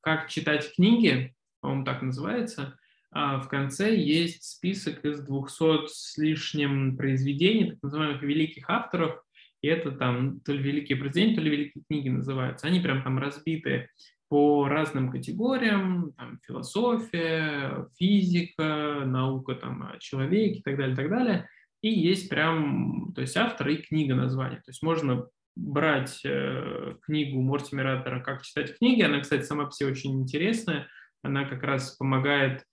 «Как 0.02 0.30
читать 0.30 0.74
книги», 0.76 1.35
по-моему, 1.66 1.84
так 1.84 2.04
называется, 2.04 2.78
а 3.12 3.40
в 3.40 3.50
конце 3.50 3.96
есть 3.96 4.44
список 4.44 5.04
из 5.04 5.20
200 5.22 5.88
с 5.88 6.16
лишним 6.18 6.96
произведений, 6.96 7.72
так 7.72 7.82
называемых 7.82 8.22
великих 8.22 8.70
авторов, 8.70 9.20
и 9.64 9.68
это 9.68 9.92
там 9.92 10.42
то 10.42 10.54
ли 10.54 10.62
великие 10.62 10.96
произведения, 10.96 11.36
то 11.36 11.42
ли 11.42 11.50
великие 11.50 11.84
книги 11.90 12.10
называются. 12.10 12.68
Они 12.68 12.80
прям 12.80 13.02
там 13.02 13.18
разбиты 13.18 13.90
по 14.30 14.68
разным 14.68 15.10
категориям, 15.10 16.14
там, 16.18 16.40
философия, 16.46 17.88
физика, 17.98 19.02
наука 19.04 19.56
там, 19.56 19.90
о 19.92 19.98
человеке 19.98 20.60
и 20.60 20.62
так 20.62 20.78
далее, 20.78 20.94
и 20.94 20.96
так 20.96 21.10
далее. 21.10 21.50
И 21.82 21.90
есть 21.90 22.30
прям, 22.30 23.12
то 23.16 23.22
есть 23.22 23.36
автор 23.38 23.70
и 23.70 23.78
книга 23.78 24.14
название. 24.14 24.60
То 24.60 24.70
есть 24.70 24.84
можно 24.84 25.26
брать 25.56 26.22
э, 26.26 26.96
книгу 27.02 27.42
Мортимера 27.42 28.00
Аттера 28.00 28.20
«Как 28.20 28.44
читать 28.44 28.78
книги». 28.78 29.02
Она, 29.02 29.22
кстати, 29.22 29.44
сама 29.44 29.66
по 29.66 29.72
себе 29.72 29.90
очень 29.90 30.22
интересная. 30.22 30.88
Она 31.26 31.46
как 31.46 31.64
раз 31.64 31.92
помогает 31.92 32.64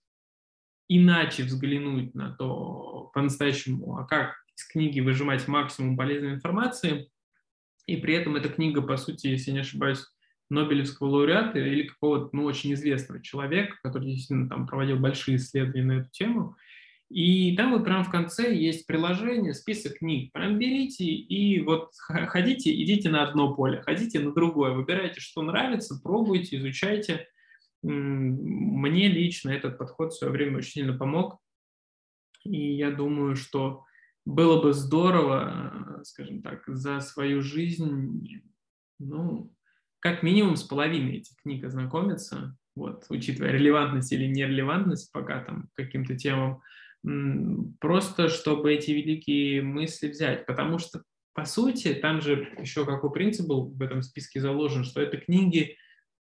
иначе 0.88 1.44
взглянуть 1.44 2.14
на 2.14 2.34
то 2.34 3.10
по-настоящему, 3.14 3.96
а 3.96 4.06
как 4.06 4.34
из 4.56 4.64
книги 4.66 5.00
выжимать 5.00 5.48
максимум 5.48 5.96
полезной 5.96 6.34
информации. 6.34 7.10
И 7.86 7.96
при 7.96 8.14
этом 8.14 8.36
эта 8.36 8.48
книга, 8.48 8.82
по 8.82 8.96
сути, 8.96 9.28
если 9.28 9.52
не 9.52 9.60
ошибаюсь, 9.60 10.04
Нобелевского 10.50 11.08
лауреата 11.08 11.58
или 11.58 11.88
какого-то 11.88 12.28
ну, 12.36 12.44
очень 12.44 12.74
известного 12.74 13.22
человека, 13.22 13.76
который 13.82 14.08
действительно 14.08 14.50
там 14.50 14.66
проводил 14.66 14.98
большие 14.98 15.38
исследования 15.38 15.84
на 15.84 15.92
эту 16.00 16.10
тему. 16.10 16.56
И 17.08 17.56
там 17.56 17.72
вот 17.72 17.84
прямо 17.84 18.04
в 18.04 18.10
конце 18.10 18.54
есть 18.54 18.86
приложение, 18.86 19.54
список 19.54 19.98
книг. 19.98 20.32
Прям 20.32 20.58
берите 20.58 21.04
и 21.04 21.60
вот 21.62 21.90
ходите, 21.96 22.70
идите 22.82 23.08
на 23.08 23.22
одно 23.26 23.54
поле, 23.54 23.80
ходите 23.80 24.20
на 24.20 24.32
другое, 24.32 24.72
выбирайте, 24.72 25.20
что 25.20 25.42
нравится, 25.42 25.98
пробуйте, 26.02 26.56
изучайте. 26.56 27.28
Мне 27.82 29.08
лично 29.08 29.50
этот 29.50 29.78
подход 29.78 30.12
в 30.12 30.16
свое 30.16 30.32
время 30.32 30.58
очень 30.58 30.72
сильно 30.72 30.96
помог. 30.96 31.38
И 32.44 32.74
я 32.74 32.90
думаю, 32.90 33.36
что 33.36 33.84
было 34.24 34.62
бы 34.62 34.72
здорово, 34.72 36.00
скажем 36.04 36.42
так, 36.42 36.62
за 36.66 37.00
свою 37.00 37.42
жизнь, 37.42 38.42
ну, 38.98 39.52
как 40.00 40.22
минимум 40.22 40.56
с 40.56 40.62
половиной 40.62 41.18
этих 41.18 41.36
книг 41.36 41.64
ознакомиться, 41.64 42.56
вот, 42.74 43.06
учитывая 43.08 43.52
релевантность 43.52 44.12
или 44.12 44.26
нерелевантность 44.26 45.12
пока 45.12 45.44
там 45.44 45.68
каким-то 45.74 46.16
темам, 46.16 46.62
просто 47.80 48.28
чтобы 48.28 48.72
эти 48.72 48.92
великие 48.92 49.62
мысли 49.62 50.08
взять, 50.08 50.46
потому 50.46 50.78
что, 50.78 51.02
по 51.34 51.44
сути, 51.44 51.94
там 51.94 52.20
же 52.20 52.48
еще 52.58 52.84
какой 52.84 53.12
принцип 53.12 53.46
был 53.46 53.70
в 53.70 53.82
этом 53.82 54.02
списке 54.02 54.40
заложен, 54.40 54.84
что 54.84 55.00
это 55.00 55.16
книги 55.16 55.76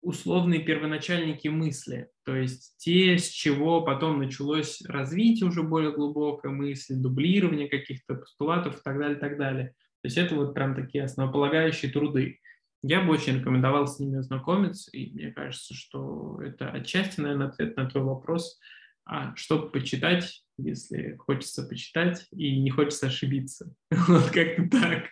условные 0.06 0.60
первоначальники 0.60 1.48
мысли, 1.48 2.08
то 2.24 2.36
есть 2.36 2.76
те, 2.78 3.18
с 3.18 3.28
чего 3.28 3.82
потом 3.82 4.20
началось 4.20 4.80
развитие 4.86 5.48
уже 5.48 5.64
более 5.64 5.90
глубокой 5.90 6.52
мысли, 6.52 6.94
дублирование 6.94 7.68
каких-то 7.68 8.14
постулатов 8.14 8.78
и 8.78 8.82
так 8.84 8.98
далее, 9.00 9.18
так 9.18 9.36
далее. 9.36 9.74
То 10.02 10.06
есть 10.06 10.16
это 10.16 10.36
вот 10.36 10.54
прям 10.54 10.76
такие 10.76 11.02
основополагающие 11.02 11.90
труды. 11.90 12.38
Я 12.84 13.00
бы 13.00 13.14
очень 13.14 13.38
рекомендовал 13.38 13.88
с 13.88 13.98
ними 13.98 14.18
ознакомиться, 14.18 14.96
и 14.96 15.10
мне 15.10 15.32
кажется, 15.32 15.74
что 15.74 16.40
это 16.40 16.70
отчасти, 16.70 17.20
наверное, 17.20 17.48
ответ 17.48 17.76
на 17.76 17.90
твой 17.90 18.04
вопрос, 18.04 18.60
а 19.04 19.34
что 19.34 19.58
почитать, 19.58 20.44
если 20.56 21.16
хочется 21.16 21.66
почитать 21.66 22.28
и 22.30 22.60
не 22.60 22.70
хочется 22.70 23.08
ошибиться. 23.08 23.74
Вот 23.90 24.30
как-то 24.30 24.68
так. 24.70 25.06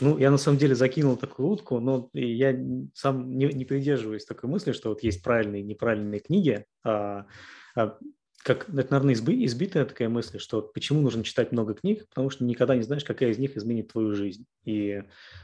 Ну, 0.00 0.18
я 0.18 0.30
на 0.30 0.38
самом 0.38 0.58
деле 0.58 0.74
закинул 0.74 1.16
такую 1.16 1.48
утку, 1.48 1.80
но 1.80 2.08
я 2.12 2.56
сам 2.94 3.36
не, 3.36 3.46
не 3.46 3.64
придерживаюсь 3.64 4.24
такой 4.24 4.48
мысли, 4.48 4.72
что 4.72 4.90
вот 4.90 5.02
есть 5.02 5.22
правильные 5.22 5.62
и 5.62 5.64
неправильные 5.64 6.20
книги. 6.20 6.64
А, 6.84 7.26
а, 7.74 7.98
как 8.44 8.68
это, 8.68 8.92
наверное, 8.92 9.14
изби, 9.14 9.44
избитая 9.44 9.84
такая 9.84 10.08
мысль, 10.08 10.38
что 10.38 10.62
почему 10.62 11.00
нужно 11.00 11.24
читать 11.24 11.52
много 11.52 11.74
книг, 11.74 12.08
потому 12.08 12.30
что 12.30 12.44
никогда 12.44 12.76
не 12.76 12.82
знаешь, 12.82 13.04
какая 13.04 13.30
из 13.30 13.38
них 13.38 13.56
изменит 13.56 13.92
твою 13.92 14.14
жизнь. 14.14 14.46
И 14.64 15.02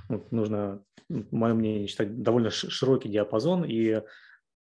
ну, 0.08 0.24
нужно, 0.30 0.84
мое 1.08 1.54
мнение, 1.54 1.88
читать 1.88 2.22
довольно 2.22 2.50
широкий 2.50 3.08
диапазон, 3.08 3.64
и 3.64 4.02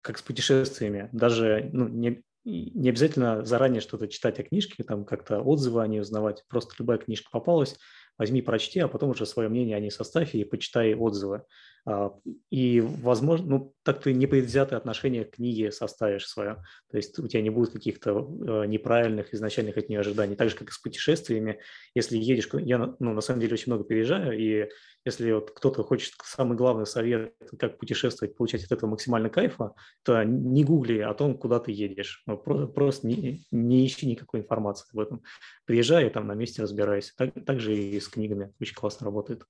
как 0.02 0.18
с 0.18 0.22
путешествиями, 0.22 1.08
даже 1.12 1.70
ну, 1.72 1.88
не, 1.88 2.22
не 2.44 2.88
обязательно 2.90 3.44
заранее 3.44 3.80
что-то 3.80 4.08
читать 4.08 4.38
о 4.38 4.42
книжке, 4.42 4.82
там 4.84 5.04
как-то 5.04 5.40
отзывы 5.40 5.82
о 5.82 5.86
ней 5.86 6.00
узнавать, 6.00 6.44
просто 6.48 6.74
любая 6.78 6.98
книжка 6.98 7.30
попалась, 7.30 7.78
возьми, 8.18 8.42
прочти, 8.42 8.80
а 8.80 8.88
потом 8.88 9.10
уже 9.10 9.26
свое 9.26 9.48
мнение 9.48 9.76
о 9.76 9.80
ней 9.80 9.90
составь 9.90 10.34
и 10.34 10.44
почитай 10.44 10.94
отзывы. 10.94 11.42
А, 11.86 12.12
и, 12.50 12.80
возможно, 12.80 13.46
ну, 13.46 13.74
так 13.82 14.00
ты 14.00 14.14
непредвзятое 14.14 14.78
отношение 14.78 15.24
к 15.24 15.32
книге 15.32 15.70
составишь 15.70 16.26
свое. 16.26 16.62
То 16.90 16.96
есть 16.96 17.18
у 17.18 17.28
тебя 17.28 17.42
не 17.42 17.50
будет 17.50 17.72
каких-то 17.72 18.10
э, 18.10 18.66
неправильных 18.66 19.34
изначальных 19.34 19.76
от 19.76 19.88
нее 19.88 20.00
ожиданий. 20.00 20.36
Так 20.36 20.48
же, 20.48 20.56
как 20.56 20.68
и 20.68 20.72
с 20.72 20.78
путешествиями. 20.78 21.60
Если 21.94 22.16
едешь, 22.16 22.48
я, 22.52 22.94
ну, 22.98 23.12
на 23.12 23.20
самом 23.20 23.40
деле, 23.40 23.52
очень 23.52 23.72
много 23.72 23.84
переезжаю, 23.84 24.38
и 24.38 24.68
если 25.04 25.32
вот 25.32 25.50
кто-то 25.50 25.82
хочет 25.82 26.14
самый 26.24 26.56
главный 26.56 26.86
совет, 26.86 27.34
как 27.58 27.78
путешествовать, 27.78 28.34
получать 28.36 28.64
от 28.64 28.72
этого 28.72 28.88
максимально 28.88 29.28
кайфа, 29.28 29.74
то 30.02 30.24
не 30.24 30.64
гугли 30.64 31.00
о 31.00 31.12
том, 31.12 31.36
куда 31.36 31.60
ты 31.60 31.72
едешь. 31.72 32.22
Просто, 32.24 32.66
просто 32.68 33.06
не, 33.06 33.44
не 33.50 33.86
ищи 33.86 34.06
никакой 34.06 34.40
информации 34.40 34.88
об 34.94 35.00
этом. 35.00 35.22
Приезжай 35.66 36.06
и 36.06 36.10
там 36.10 36.26
на 36.26 36.32
месте 36.32 36.62
разбирайся. 36.62 37.12
Так, 37.18 37.34
так 37.44 37.60
же 37.60 37.76
и 37.76 38.00
с 38.04 38.08
книгами. 38.08 38.52
Очень 38.60 38.74
классно 38.74 39.06
работает. 39.06 39.46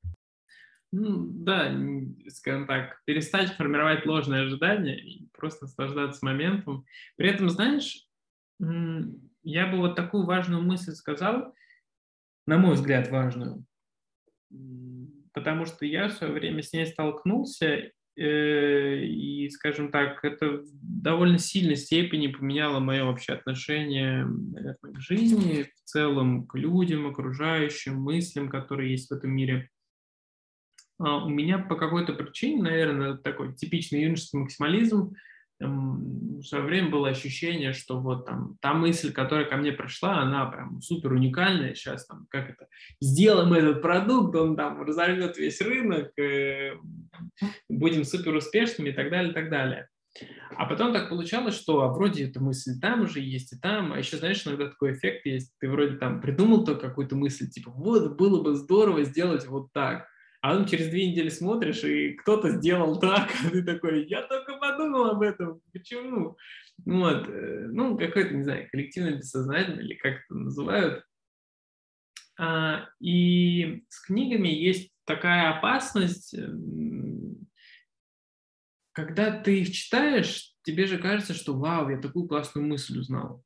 Ну, 0.93 1.27
да, 1.27 1.75
скажем 2.29 2.67
так, 2.67 3.03
перестать 3.05 3.53
формировать 3.55 4.07
ложные 4.07 4.43
ожидания 4.43 4.97
и 4.97 5.27
просто 5.33 5.65
наслаждаться 5.65 6.25
моментом. 6.25 6.85
При 7.17 7.31
этом, 7.31 7.51
знаешь, 7.51 8.07
я 8.61 9.67
бы 9.67 9.79
вот 9.79 9.97
такую 9.97 10.25
важную 10.25 10.63
мысль 10.63 10.93
сказал, 10.93 11.53
на 12.47 12.59
мой 12.59 12.75
взгляд, 12.75 13.11
важную, 13.11 13.65
потому 15.33 15.65
что 15.65 15.85
я 15.85 16.09
в 16.09 16.13
свое 16.13 16.33
время 16.33 16.63
с 16.63 16.73
ней 16.73 16.87
столкнулся, 16.87 17.91
и, 18.17 19.49
скажем 19.51 19.91
так, 19.91 20.25
это 20.25 20.59
в 20.59 20.69
довольно 20.73 21.39
сильной 21.39 21.77
степени 21.77 22.29
поменяло 22.29 22.79
мое 22.79 23.05
вообще 23.05 23.33
отношение, 23.33 24.25
наверное, 24.25 24.93
к 24.93 25.01
жизни, 25.01 25.65
в 25.75 25.85
целом 25.85 26.47
к 26.47 26.55
людям, 26.57 27.07
окружающим, 27.07 27.97
мыслям, 27.97 28.49
которые 28.49 28.93
есть 28.93 29.11
в 29.11 29.15
этом 29.15 29.31
мире. 29.31 29.69
А, 30.99 31.25
у 31.25 31.29
меня 31.29 31.59
по 31.59 31.77
какой-то 31.77 32.13
причине, 32.13 32.63
наверное, 32.63 33.17
такой 33.17 33.55
типичный 33.55 34.03
юношеский 34.03 34.39
максимализм, 34.39 35.15
в 35.67 36.43
свое 36.43 36.65
время 36.65 36.91
было 36.91 37.09
ощущение, 37.09 37.73
что 37.73 38.01
вот 38.01 38.27
там 38.27 38.57
та 38.61 38.75
мысль, 38.75 39.13
которая 39.13 39.47
ко 39.47 39.57
мне 39.57 39.73
пришла, 39.73 40.21
она 40.21 40.47
прям 40.47 40.81
супер 40.83 41.13
уникальная. 41.13 41.75
Сейчас 41.75 42.07
там 42.07 42.27
как 42.31 42.51
это 42.51 42.67
сделаем 43.01 43.53
этот 43.53 43.83
продукт, 43.83 44.35
он 44.37 44.57
там 44.57 44.83
разорвет 44.83 45.37
весь 45.39 45.61
рынок, 45.61 46.19
э, 46.19 46.73
будем 47.69 48.05
супер 48.05 48.35
успешными 48.35 48.91
и 48.91 48.93
так 48.93 49.11
далее, 49.11 49.31
и 49.31 49.35
так 49.35 49.51
далее. 49.51 49.89
А 50.57 50.67
потом 50.67 50.93
так 50.93 51.09
получалось, 51.09 51.57
что 51.57 51.83
а 51.83 51.89
вроде 51.89 52.29
эта 52.29 52.41
мысль 52.41 52.79
там 52.81 53.03
уже 53.03 53.21
есть 53.21 53.53
и 53.53 53.59
там, 53.59 53.93
а 53.93 53.99
еще, 53.99 54.17
знаешь, 54.17 54.47
иногда 54.47 54.69
такой 54.69 54.93
эффект 54.93 55.27
есть, 55.27 55.53
ты 55.59 55.69
вроде 55.69 55.97
там 55.97 56.21
придумал 56.21 56.65
только 56.65 56.89
какую-то 56.89 57.17
мысль, 57.17 57.49
типа, 57.49 57.73
вот, 57.73 58.17
было 58.17 58.41
бы 58.41 58.55
здорово 58.55 59.03
сделать 59.03 59.47
вот 59.47 59.73
так, 59.73 60.07
а 60.41 60.51
потом 60.51 60.67
через 60.67 60.89
две 60.89 61.11
недели 61.11 61.31
смотришь, 61.31 61.83
и 61.83 62.13
кто-то 62.13 62.51
сделал 62.51 63.01
так, 63.01 63.31
а 63.45 63.51
ты 63.51 63.65
такой, 63.65 64.07
я 64.07 64.23
только 64.23 64.54
подумал 64.75 65.11
об 65.11 65.23
этом, 65.23 65.61
почему? 65.73 66.37
Вот, 66.85 67.29
э, 67.29 67.69
ну, 67.71 67.97
какой-то, 67.97 68.35
не 68.35 68.43
знаю, 68.43 68.69
коллективное 68.71 69.17
бессознательное, 69.17 69.83
или 69.83 69.95
как 69.95 70.15
это 70.25 70.35
называют. 70.35 71.05
А, 72.37 72.89
и 73.01 73.85
с 73.89 74.01
книгами 74.07 74.49
есть 74.49 74.91
такая 75.05 75.57
опасность, 75.57 76.35
когда 78.93 79.39
ты 79.41 79.61
их 79.61 79.73
читаешь, 79.73 80.55
тебе 80.63 80.87
же 80.87 80.99
кажется, 80.99 81.35
что 81.35 81.57
вау, 81.57 81.91
я 81.91 82.01
такую 82.01 82.27
классную 82.27 82.67
мысль 82.67 82.99
узнал. 82.99 83.45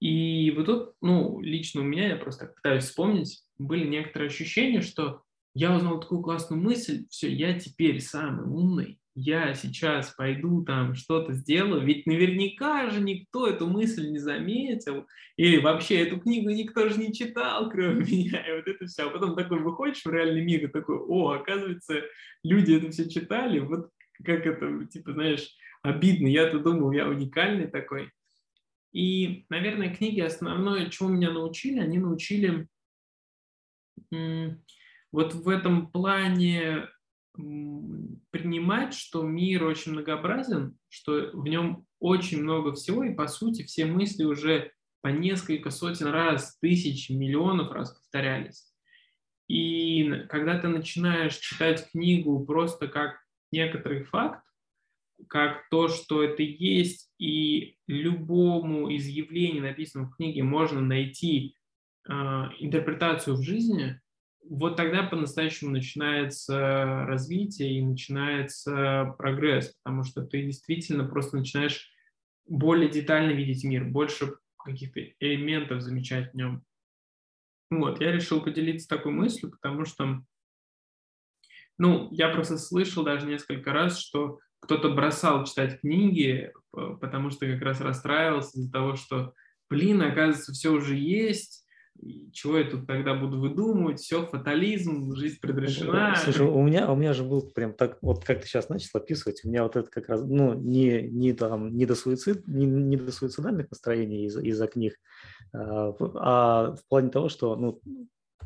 И 0.00 0.50
вот 0.50 0.66
тут, 0.66 0.94
ну, 1.00 1.40
лично 1.40 1.80
у 1.80 1.84
меня, 1.84 2.08
я 2.08 2.16
просто 2.16 2.46
пытаюсь 2.46 2.84
вспомнить, 2.84 3.42
были 3.58 3.86
некоторые 3.86 4.28
ощущения, 4.28 4.82
что 4.82 5.22
я 5.54 5.74
узнал 5.74 6.00
такую 6.00 6.20
классную 6.20 6.62
мысль, 6.62 7.06
все, 7.08 7.32
я 7.32 7.58
теперь 7.58 8.00
самый 8.00 8.46
умный, 8.46 9.00
я 9.14 9.54
сейчас 9.54 10.10
пойду 10.10 10.64
там 10.64 10.94
что-то 10.94 11.32
сделаю, 11.32 11.84
ведь 11.84 12.06
наверняка 12.06 12.90
же 12.90 13.00
никто 13.00 13.46
эту 13.46 13.68
мысль 13.68 14.10
не 14.10 14.18
заметил, 14.18 15.06
или 15.36 15.58
вообще 15.58 16.02
эту 16.02 16.18
книгу 16.18 16.50
никто 16.50 16.88
же 16.88 16.98
не 16.98 17.12
читал, 17.12 17.70
кроме 17.70 18.04
меня, 18.04 18.40
и 18.46 18.56
вот 18.56 18.66
это 18.66 18.86
все. 18.86 19.06
А 19.06 19.10
потом 19.10 19.36
такой 19.36 19.60
выходишь 19.60 20.04
в 20.04 20.10
реальный 20.10 20.44
мир 20.44 20.64
и 20.64 20.68
такой, 20.68 20.96
о, 20.96 21.30
оказывается, 21.30 22.02
люди 22.42 22.72
это 22.72 22.90
все 22.90 23.08
читали, 23.08 23.60
вот 23.60 23.90
как 24.24 24.46
это, 24.46 24.84
типа, 24.86 25.12
знаешь, 25.12 25.48
обидно, 25.82 26.26
я-то 26.26 26.58
думал, 26.58 26.92
я 26.92 27.08
уникальный 27.08 27.68
такой. 27.68 28.10
И, 28.92 29.46
наверное, 29.48 29.94
книги 29.94 30.20
основное, 30.20 30.88
чему 30.88 31.10
меня 31.10 31.30
научили, 31.30 31.80
они 31.80 31.98
научили 31.98 32.68
вот 35.12 35.34
в 35.34 35.48
этом 35.48 35.90
плане 35.90 36.88
принимать, 37.34 38.94
что 38.94 39.22
мир 39.22 39.64
очень 39.64 39.92
многообразен, 39.92 40.76
что 40.88 41.30
в 41.32 41.44
нем 41.44 41.86
очень 41.98 42.42
много 42.42 42.74
всего, 42.74 43.02
и 43.04 43.14
по 43.14 43.26
сути 43.26 43.64
все 43.64 43.86
мысли 43.86 44.24
уже 44.24 44.72
по 45.02 45.08
несколько 45.08 45.70
сотен 45.70 46.06
раз, 46.06 46.58
тысяч, 46.60 47.10
миллионов 47.10 47.72
раз 47.72 47.92
повторялись. 47.92 48.72
И 49.48 50.24
когда 50.30 50.58
ты 50.58 50.68
начинаешь 50.68 51.36
читать 51.36 51.90
книгу 51.90 52.44
просто 52.44 52.88
как 52.88 53.18
некоторый 53.52 54.04
факт, 54.04 54.42
как 55.28 55.68
то, 55.70 55.88
что 55.88 56.22
это 56.22 56.42
есть, 56.42 57.12
и 57.18 57.76
любому 57.86 58.88
из 58.88 59.06
явлений, 59.06 59.60
написанному 59.60 60.10
в 60.10 60.16
книге, 60.16 60.42
можно 60.42 60.80
найти 60.80 61.56
э, 62.08 62.12
интерпретацию 62.12 63.36
в 63.36 63.42
жизни, 63.42 64.00
вот 64.48 64.76
тогда 64.76 65.02
по-настоящему 65.02 65.70
начинается 65.70 67.04
развитие 67.06 67.78
и 67.78 67.84
начинается 67.84 69.14
прогресс, 69.18 69.74
потому 69.82 70.04
что 70.04 70.22
ты 70.22 70.42
действительно 70.42 71.04
просто 71.04 71.36
начинаешь 71.36 71.90
более 72.46 72.90
детально 72.90 73.32
видеть 73.32 73.64
мир, 73.64 73.84
больше 73.84 74.36
каких-то 74.56 75.00
элементов 75.20 75.80
замечать 75.80 76.32
в 76.32 76.34
нем. 76.36 76.62
Вот, 77.70 78.00
я 78.00 78.12
решил 78.12 78.42
поделиться 78.42 78.88
такой 78.88 79.12
мыслью, 79.12 79.50
потому 79.50 79.84
что, 79.84 80.22
ну, 81.78 82.08
я 82.12 82.28
просто 82.28 82.58
слышал 82.58 83.02
даже 83.02 83.26
несколько 83.26 83.72
раз, 83.72 83.98
что 83.98 84.38
кто-то 84.60 84.90
бросал 84.90 85.44
читать 85.44 85.80
книги, 85.80 86.52
потому 86.70 87.30
что 87.30 87.46
как 87.46 87.62
раз 87.62 87.80
расстраивался 87.80 88.58
из-за 88.58 88.72
того, 88.72 88.96
что, 88.96 89.34
блин, 89.68 90.02
оказывается, 90.02 90.52
все 90.52 90.70
уже 90.70 90.96
есть, 90.96 91.63
чего 92.32 92.58
я 92.58 92.68
тут 92.68 92.86
тогда 92.86 93.14
буду 93.14 93.38
выдумывать, 93.38 94.00
все, 94.00 94.26
фатализм, 94.26 95.14
жизнь 95.14 95.38
предрешена. 95.40 96.16
Слушай, 96.16 96.46
у 96.46 96.62
меня, 96.62 96.90
у 96.90 96.96
меня 96.96 97.12
же 97.12 97.22
был 97.24 97.42
прям 97.42 97.72
так, 97.72 97.98
вот 98.02 98.24
как 98.24 98.40
ты 98.40 98.46
сейчас 98.46 98.68
начал 98.68 98.90
описывать, 98.94 99.44
у 99.44 99.48
меня 99.48 99.62
вот 99.62 99.76
это 99.76 99.90
как 99.90 100.08
раз, 100.08 100.22
ну, 100.22 100.54
не, 100.54 101.02
не, 101.02 101.32
там, 101.32 101.74
не, 101.76 101.86
до, 101.86 101.94
суицид, 101.94 102.46
не, 102.46 102.66
не 102.66 102.96
до 102.96 103.12
суицидальных 103.12 103.70
настроений 103.70 104.26
из- 104.26 104.36
из-за 104.36 104.66
книг, 104.66 104.96
а, 105.52 105.94
а 106.14 106.74
в 106.74 106.86
плане 106.88 107.10
того, 107.10 107.28
что, 107.28 107.56
ну, 107.56 107.80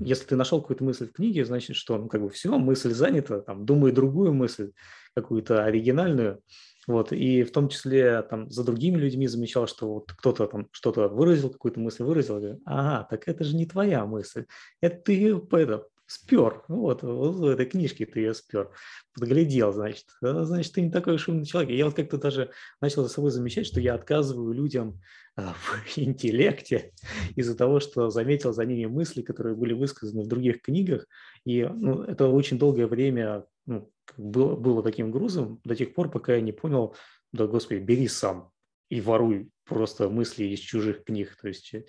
если 0.01 0.27
ты 0.27 0.37
нашел 0.37 0.61
какую-то 0.61 0.85
мысль 0.85 1.09
в 1.09 1.13
книге, 1.13 1.45
значит, 1.45 1.75
что, 1.75 1.99
ну, 1.99 2.09
как 2.09 2.23
бы 2.23 2.29
все, 2.31 2.57
мысль 2.59 2.93
занята, 2.93 3.41
там, 3.41 3.65
думай 3.67 3.93
другую 3.93 4.33
мысль, 4.33 4.73
какую-то 5.15 5.65
оригинальную, 5.65 6.41
вот, 6.89 7.13
и 7.13 7.43
в 7.43 7.53
том 7.53 7.69
числе 7.69 8.23
там 8.23 8.51
за 8.51 8.65
другими 8.65 8.97
людьми 8.97 9.29
замечал, 9.29 9.67
что 9.67 9.93
вот 9.93 10.13
кто-то 10.13 10.47
там 10.47 10.69
что-то 10.73 11.09
выразил, 11.09 11.51
какую-то 11.51 11.79
мысль 11.79 12.03
выразил, 12.03 12.39
говорю, 12.39 12.61
ага, 12.65 13.07
так 13.11 13.29
это 13.29 13.45
же 13.45 13.55
не 13.55 13.67
твоя 13.67 14.07
мысль, 14.07 14.47
это 14.81 14.97
ты 14.97 15.35
это, 15.35 15.87
спер, 16.09 16.65
вот, 16.69 17.03
вот 17.03 17.35
в 17.37 17.45
этой 17.45 17.67
книжке 17.67 18.07
ты 18.07 18.21
ее 18.21 18.35
спер, 18.35 18.71
подглядел, 19.13 19.73
значит, 19.73 20.07
значит, 20.21 20.73
ты 20.73 20.81
не 20.81 20.91
такой 20.91 21.15
уж 21.17 21.29
умный 21.29 21.45
человек. 21.45 21.71
Я 21.71 21.85
вот 21.85 21.95
как-то 21.95 22.17
даже 22.17 22.51
начал 22.81 23.03
за 23.03 23.11
собой 23.11 23.31
замечать, 23.31 23.67
что 23.67 23.79
я 23.79 23.95
отказываю 23.95 24.55
людям 24.55 25.01
а, 25.37 25.53
в 25.87 25.99
интеллекте 25.99 26.93
из-за 27.37 27.55
того, 27.55 27.79
что 27.79 28.09
заметил 28.09 28.55
за 28.55 28.65
ними 28.65 28.87
мысли, 28.87 29.21
которые 29.21 29.55
были 29.55 29.75
высказаны 29.75 30.23
в 30.23 30.29
других 30.29 30.63
книгах, 30.63 31.07
и 31.45 31.63
ну, 31.65 32.03
это 32.03 32.27
очень 32.29 32.59
долгое 32.59 32.87
время 32.87 33.45
ну, 33.67 33.93
было, 34.17 34.57
было 34.57 34.83
таким 34.83 35.11
грузом 35.11 35.61
до 35.65 35.77
тех 35.77 35.95
пор, 35.95 36.11
пока 36.11 36.35
я 36.35 36.41
не 36.41 36.53
понял, 36.53 36.97
да, 37.33 37.47
господи, 37.47 37.81
бери 37.81 38.09
сам 38.09 38.51
и 38.89 39.03
воруй 39.03 39.51
просто 39.67 40.09
мысли 40.09 40.45
из 40.45 40.61
чужих 40.61 41.05
книг. 41.05 41.37
То 41.41 41.49
есть 41.49 41.75
э, 41.75 41.85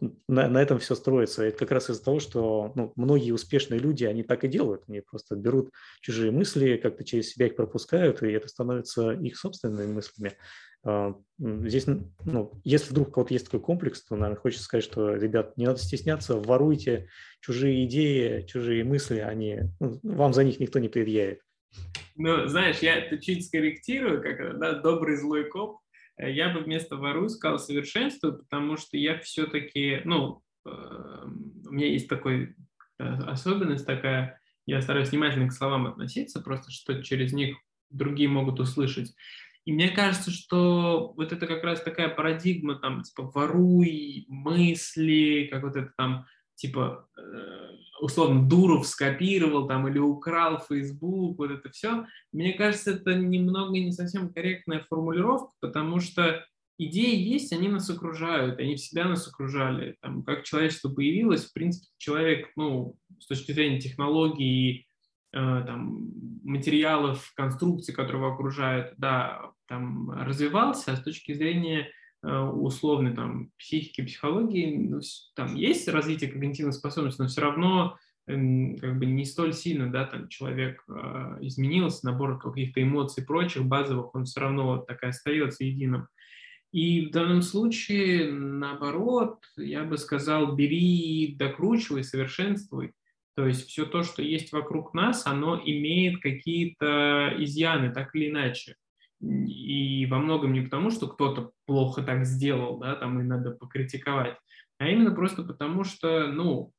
ну, 0.00 0.16
на, 0.28 0.48
на 0.48 0.62
этом 0.62 0.78
все 0.78 0.94
строится. 0.94 1.44
Это 1.44 1.58
как 1.58 1.70
раз 1.72 1.90
из-за 1.90 2.04
того, 2.04 2.20
что 2.20 2.72
ну, 2.74 2.92
многие 2.96 3.32
успешные 3.32 3.80
люди, 3.80 4.04
они 4.04 4.22
так 4.22 4.44
и 4.44 4.48
делают. 4.48 4.84
Они 4.88 5.00
просто 5.00 5.36
берут 5.36 5.70
чужие 6.00 6.30
мысли, 6.30 6.76
как-то 6.76 7.04
через 7.04 7.30
себя 7.30 7.46
их 7.46 7.56
пропускают, 7.56 8.22
и 8.22 8.30
это 8.30 8.48
становится 8.48 9.12
их 9.12 9.36
собственными 9.36 9.92
мыслями. 9.92 10.36
А, 10.84 11.14
здесь, 11.38 11.86
ну, 11.86 12.60
если 12.64 12.90
вдруг 12.90 13.08
у 13.08 13.10
кого-то 13.12 13.34
есть 13.34 13.46
такой 13.46 13.60
комплекс, 13.60 14.04
то, 14.04 14.16
наверное, 14.16 14.40
хочется 14.40 14.64
сказать, 14.64 14.84
что, 14.84 15.14
ребят, 15.14 15.56
не 15.56 15.66
надо 15.66 15.78
стесняться, 15.78 16.36
воруйте 16.36 17.08
чужие 17.40 17.84
идеи, 17.86 18.42
чужие 18.42 18.82
мысли, 18.82 19.18
они, 19.18 19.60
ну, 19.78 20.00
вам 20.02 20.32
за 20.32 20.44
них 20.44 20.58
никто 20.58 20.78
не 20.78 20.88
предъявит. 20.88 21.40
Ну, 22.16 22.46
знаешь, 22.46 22.78
я 22.78 22.96
это 22.96 23.18
чуть 23.18 23.46
скорректирую, 23.46 24.22
как 24.22 24.58
да, 24.58 24.74
добрый 24.74 25.16
злой 25.16 25.48
коп. 25.48 25.78
Э, 26.22 26.30
я 26.30 26.50
бы 26.50 26.60
вместо 26.60 26.96
вору 26.96 27.28
сказал 27.28 27.58
совершенствую, 27.58 28.38
потому 28.38 28.76
что 28.76 28.96
я 28.96 29.18
все-таки, 29.18 30.00
ну, 30.04 30.42
э, 30.64 30.70
у 30.70 31.72
меня 31.72 31.86
есть 31.88 32.08
такой 32.08 32.54
э, 32.98 33.04
особенность 33.04 33.86
такая, 33.86 34.40
я 34.66 34.80
стараюсь 34.80 35.10
внимательно 35.10 35.48
к 35.48 35.52
словам 35.52 35.86
относиться, 35.86 36.40
просто 36.40 36.70
что 36.70 37.02
через 37.02 37.32
них 37.32 37.56
другие 37.90 38.28
могут 38.28 38.60
услышать. 38.60 39.14
И 39.64 39.72
мне 39.72 39.90
кажется, 39.90 40.30
что 40.30 41.12
вот 41.16 41.32
это 41.32 41.46
как 41.46 41.62
раз 41.62 41.82
такая 41.82 42.08
парадигма, 42.08 42.76
там, 42.76 43.02
типа, 43.02 43.30
воруй 43.34 44.24
мысли, 44.28 45.48
как 45.50 45.62
вот 45.62 45.76
это 45.76 45.92
там, 45.96 46.26
типа, 46.56 47.08
э, 47.16 47.68
условно, 48.02 48.48
Дуров 48.48 48.86
скопировал 48.86 49.66
там 49.66 49.88
или 49.88 49.98
украл 49.98 50.58
Facebook, 50.58 51.38
вот 51.38 51.50
это 51.50 51.70
все. 51.70 52.06
Мне 52.32 52.52
кажется, 52.52 52.92
это 52.92 53.14
немного 53.14 53.72
не 53.72 53.92
совсем 53.92 54.32
корректная 54.32 54.84
формулировка, 54.88 55.52
потому 55.60 56.00
что 56.00 56.44
идеи 56.78 57.16
есть, 57.16 57.52
они 57.52 57.68
нас 57.68 57.88
окружают, 57.88 58.58
они 58.58 58.76
всегда 58.76 59.04
нас 59.04 59.26
окружали. 59.28 59.96
Там, 60.00 60.22
как 60.22 60.44
человечество 60.44 60.90
появилось, 60.90 61.46
в 61.46 61.52
принципе, 61.52 61.86
человек, 61.98 62.50
ну, 62.56 62.96
с 63.18 63.26
точки 63.26 63.52
зрения 63.52 63.80
технологий 63.80 64.86
Э, 65.34 65.62
там, 65.66 66.10
материалов, 66.44 67.32
конструкций, 67.34 67.94
которые 67.94 68.22
его 68.22 68.34
окружают, 68.34 68.92
да, 68.98 69.52
там 69.66 70.10
развивался, 70.10 70.92
а 70.92 70.96
с 70.96 71.02
точки 71.02 71.32
зрения 71.32 71.88
условной 72.22 73.14
там, 73.14 73.50
психики, 73.58 74.02
психологии, 74.02 74.76
ну, 74.88 75.00
там 75.34 75.54
есть 75.56 75.88
развитие 75.88 76.30
когнитивных 76.30 76.74
способностей, 76.74 77.22
но 77.22 77.28
все 77.28 77.40
равно 77.40 77.96
эм, 78.26 78.76
как 78.78 78.98
бы 78.98 79.06
не 79.06 79.24
столь 79.24 79.52
сильно, 79.52 79.90
да, 79.90 80.04
там 80.04 80.28
человек 80.28 80.84
э, 80.88 81.38
изменился, 81.40 82.06
набор 82.06 82.38
каких-то 82.38 82.82
эмоций 82.82 83.24
прочих 83.24 83.64
базовых, 83.64 84.14
он 84.14 84.24
все 84.24 84.40
равно 84.40 84.78
так 84.78 85.02
и 85.02 85.06
остается 85.06 85.64
единым. 85.64 86.06
И 86.72 87.06
в 87.06 87.10
данном 87.10 87.42
случае, 87.42 88.32
наоборот, 88.32 89.40
я 89.58 89.84
бы 89.84 89.98
сказал, 89.98 90.54
бери, 90.54 91.34
докручивай, 91.38 92.02
совершенствуй. 92.02 92.94
То 93.34 93.46
есть 93.46 93.68
все 93.68 93.84
то, 93.84 94.02
что 94.02 94.22
есть 94.22 94.52
вокруг 94.52 94.94
нас, 94.94 95.26
оно 95.26 95.60
имеет 95.62 96.22
какие-то 96.22 97.34
изъяны, 97.38 97.92
так 97.92 98.14
или 98.14 98.30
иначе. 98.30 98.76
И 99.22 100.06
во 100.06 100.18
многом 100.18 100.52
не 100.52 100.62
потому, 100.62 100.90
что 100.90 101.06
кто-то 101.06 101.52
плохо 101.66 102.02
так 102.02 102.26
сделал, 102.26 102.78
да, 102.78 102.96
там 102.96 103.20
и 103.20 103.22
надо 103.22 103.52
покритиковать, 103.52 104.36
а 104.78 104.88
именно 104.88 105.14
просто 105.14 105.44
потому, 105.44 105.84
что, 105.84 106.26
ну, 106.26 106.72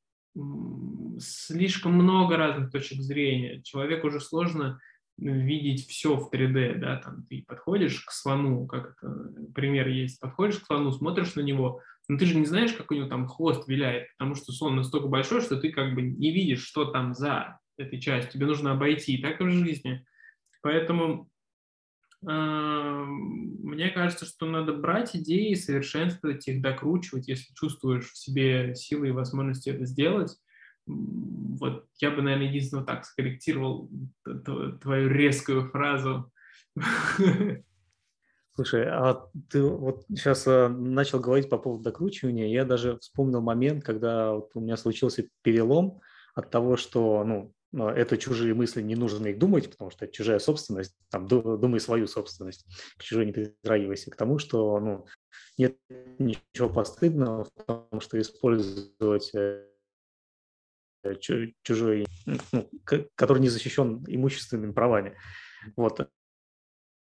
слишком 1.20 1.94
много 1.94 2.36
разных 2.36 2.72
точек 2.72 3.02
зрения. 3.02 3.62
Человеку 3.62 4.08
уже 4.08 4.20
сложно 4.20 4.80
видеть 5.18 5.88
все 5.88 6.18
в 6.18 6.34
3D, 6.34 6.80
да, 6.80 6.98
там 6.98 7.24
ты 7.30 7.46
подходишь 7.48 8.04
к 8.04 8.12
слону, 8.12 8.66
как 8.66 8.96
это 8.98 9.32
пример 9.54 9.88
есть, 9.88 10.20
подходишь 10.20 10.58
к 10.58 10.66
слону, 10.66 10.92
смотришь 10.92 11.36
на 11.36 11.42
него, 11.42 11.82
но 12.10 12.18
ты 12.18 12.26
же 12.26 12.36
не 12.36 12.46
знаешь, 12.46 12.74
как 12.74 12.92
у 12.92 12.96
него 12.96 13.08
там 13.08 13.28
хвост 13.28 13.68
виляет, 13.68 14.08
потому 14.18 14.36
что 14.36 14.52
слон 14.52 14.76
настолько 14.76 15.08
большой, 15.08 15.42
что 15.42 15.56
ты 15.56 15.72
как 15.72 15.94
бы 15.94 16.02
не 16.02 16.32
видишь, 16.32 16.66
что 16.66 16.86
там 16.86 17.14
за 17.14 17.60
этой 17.78 18.02
частью, 18.02 18.34
тебе 18.34 18.48
нужно 18.48 18.72
обойти, 18.72 19.20
так 19.20 19.40
и 19.40 19.44
в 19.44 19.52
жизни. 19.52 20.04
Поэтому 20.62 21.30
мне 22.26 23.90
кажется, 23.90 24.26
что 24.26 24.46
надо 24.46 24.74
брать 24.74 25.16
идеи, 25.16 25.54
совершенствовать 25.56 26.48
их, 26.48 26.62
докручивать, 26.62 27.28
если 27.28 27.54
чувствуешь 27.54 28.12
в 28.12 28.18
себе 28.18 28.76
силы 28.76 29.10
и 29.10 29.12
возможности 29.12 29.70
это 29.70 29.86
сделать, 29.86 30.38
вот 30.86 31.88
я 32.00 32.12
бы, 32.12 32.22
наверное, 32.22 32.48
единственно 32.48 32.84
так 32.84 33.06
скорректировал 33.06 33.90
твою 34.24 35.10
резкую 35.10 35.70
фразу. 35.70 36.32
Слушай, 38.56 38.88
а 38.88 39.28
ты 39.50 39.64
вот 39.64 40.06
сейчас 40.10 40.46
э, 40.46 40.68
начал 40.68 41.20
говорить 41.20 41.50
по 41.50 41.58
поводу 41.58 41.84
докручивания. 41.84 42.48
Я 42.48 42.66
даже 42.66 43.00
вспомнил 43.00 43.42
момент, 43.42 43.84
когда 43.84 44.34
вот 44.34 44.52
у 44.54 44.60
меня 44.60 44.78
случился 44.78 45.28
перелом 45.42 46.02
от 46.36 46.52
того, 46.52 46.78
что 46.78 47.24
ну, 47.24 47.52
ну 47.74 47.90
это 47.90 48.18
чужие 48.18 48.54
мысли, 48.54 48.82
не 48.82 48.96
нужно 48.96 49.28
их 49.28 49.38
думать, 49.38 49.70
потому 49.70 49.92
что 49.92 50.06
это 50.06 50.14
чужая 50.14 50.40
собственность, 50.40 50.96
там, 51.10 51.28
думай 51.28 51.82
свою 51.82 52.08
собственность, 52.08 52.66
к 52.98 53.04
чужой 53.04 53.26
не 53.26 53.34
притрагивайся, 53.34 54.10
к 54.10 54.16
тому, 54.16 54.40
что 54.40 54.80
ну, 54.80 55.06
нет 55.58 55.78
ничего 56.18 56.70
постыдного 56.70 57.44
в 57.44 57.64
том, 57.66 58.00
что 58.00 58.20
использовать 58.22 59.34
Э, 61.04 61.16
чужой, 61.64 62.08
ну, 62.26 62.70
который 63.16 63.42
не 63.42 63.50
защищен 63.50 64.04
имущественными 64.08 64.72
правами. 64.72 65.18
Вот. 65.76 66.10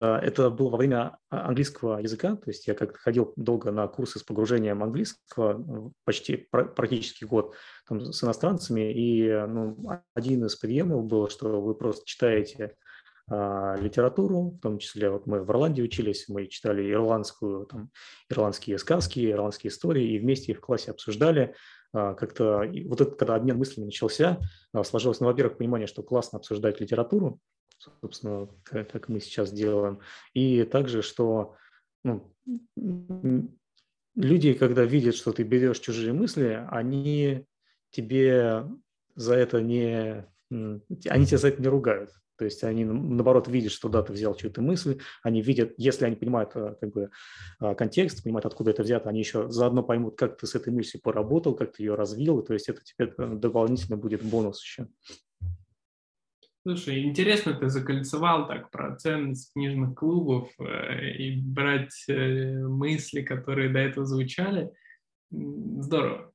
Это 0.03 0.51
было 0.51 0.71
во 0.71 0.79
время 0.79 1.19
английского 1.31 1.99
языка, 1.99 2.35
то 2.37 2.51
есть 2.51 2.67
я 2.67 2.75
как-то 2.75 2.99
ходил 2.99 3.33
долго 3.37 3.71
на 3.71 3.87
курсы 3.87 4.19
с 4.19 4.23
погружением 4.23 4.83
английского, 4.83 5.93
почти 6.05 6.49
практически 6.51 7.25
год 7.25 7.55
там, 7.89 8.13
с 8.13 8.23
иностранцами, 8.25 8.93
и 8.93 9.31
ну, 9.47 9.77
один 10.15 10.45
из 10.47 10.57
приемов 10.57 11.05
был, 11.05 11.29
что 11.29 11.61
вы 11.61 11.75
просто 11.75 12.05
читаете 12.05 12.75
а, 13.31 13.77
литературу, 13.77 14.51
в 14.51 14.61
том 14.61 14.79
числе 14.79 15.09
вот 15.09 15.27
мы 15.27 15.43
в 15.43 15.51
Ирландии 15.51 15.83
учились, 15.83 16.29
мы 16.29 16.49
читали 16.49 16.91
ирландскую, 16.91 17.67
там, 17.67 17.91
ирландские 18.29 18.79
сказки, 18.79 19.31
ирландские 19.31 19.71
истории, 19.71 20.15
и 20.15 20.19
вместе 20.19 20.55
в 20.55 20.61
классе 20.61 20.91
обсуждали. 20.91 21.55
А, 21.93 22.15
как-то 22.15 22.65
вот 22.87 23.01
это, 23.01 23.13
когда 23.13 23.37
обмен 23.37 23.59
мыслями 23.59 23.87
начался, 23.87 24.39
а, 24.73 24.83
сложилось, 24.83 25.21
ну, 25.21 25.27
во-первых, 25.27 25.59
понимание, 25.59 25.87
что 25.87 26.03
классно 26.03 26.39
обсуждать 26.39 26.81
литературу, 26.81 27.39
собственно, 28.01 28.49
как, 28.65 29.09
мы 29.09 29.21
сейчас 29.21 29.53
делаем, 29.53 30.01
и 30.35 30.65
также, 30.65 31.03
что 31.03 31.57
ну, 32.05 32.33
люди, 34.15 34.55
когда 34.55 34.85
видят, 34.85 35.15
что 35.15 35.33
ты 35.33 35.43
берешь 35.43 35.81
чужие 35.81 36.13
мысли, 36.13 36.67
они 36.71 37.47
тебе 37.91 38.67
за 39.15 39.35
это 39.35 39.61
не, 39.61 40.27
они 40.51 41.27
тебя 41.27 41.39
за 41.39 41.49
это 41.49 41.63
не 41.63 41.69
ругают. 41.69 42.11
То 42.39 42.47
есть 42.47 42.65
они, 42.65 42.85
наоборот, 42.85 43.47
видят, 43.47 43.71
что 43.71 43.89
да, 43.89 44.03
ты 44.03 44.13
взял 44.13 44.35
чью-то 44.35 44.63
мысль, 44.63 44.99
они 45.23 45.43
видят, 45.43 45.75
если 45.77 46.07
они 46.07 46.17
понимают 46.17 46.51
э, 46.57 46.75
как 46.81 46.91
бы, 46.91 47.11
э, 47.61 47.75
контекст, 47.77 48.25
понимают, 48.25 48.47
откуда 48.47 48.71
это 48.71 48.83
взято, 48.83 49.11
они 49.11 49.21
еще 49.21 49.49
заодно 49.49 49.85
поймут, 49.85 50.17
как 50.17 50.39
ты 50.39 50.49
с 50.49 50.57
этой 50.57 50.73
мыслью 50.73 51.01
поработал, 51.03 51.55
как 51.55 51.75
ты 51.75 51.85
ее 51.85 51.95
развил, 51.95 52.43
то 52.43 52.53
есть 52.55 52.69
это 52.69 52.83
тебе 52.83 53.15
э, 53.17 53.35
дополнительно 53.37 53.97
будет 53.97 54.25
бонус 54.25 54.61
еще. 54.61 54.89
Слушай, 56.63 57.03
интересно, 57.03 57.55
ты 57.55 57.69
закольцевал 57.69 58.47
так 58.47 58.71
про 58.71 58.95
ценность 58.97 59.53
книжных 59.53 59.97
клубов 59.97 60.49
и 60.61 61.41
брать 61.41 62.05
мысли, 62.09 63.23
которые 63.23 63.69
до 63.69 63.81
этого 63.81 64.07
звучали. 64.07 64.71
Здорово. 65.31 66.33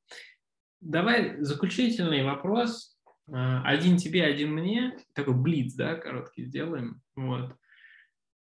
Давай 0.82 1.42
заключительный 1.42 2.24
вопрос 2.24 2.98
а, 3.32 3.62
один 3.64 3.98
тебе, 3.98 4.24
один 4.24 4.54
мне, 4.54 4.98
такой 5.14 5.34
блиц, 5.34 5.74
да, 5.74 5.96
короткий 5.96 6.46
сделаем. 6.46 7.02
Вот. 7.16 7.56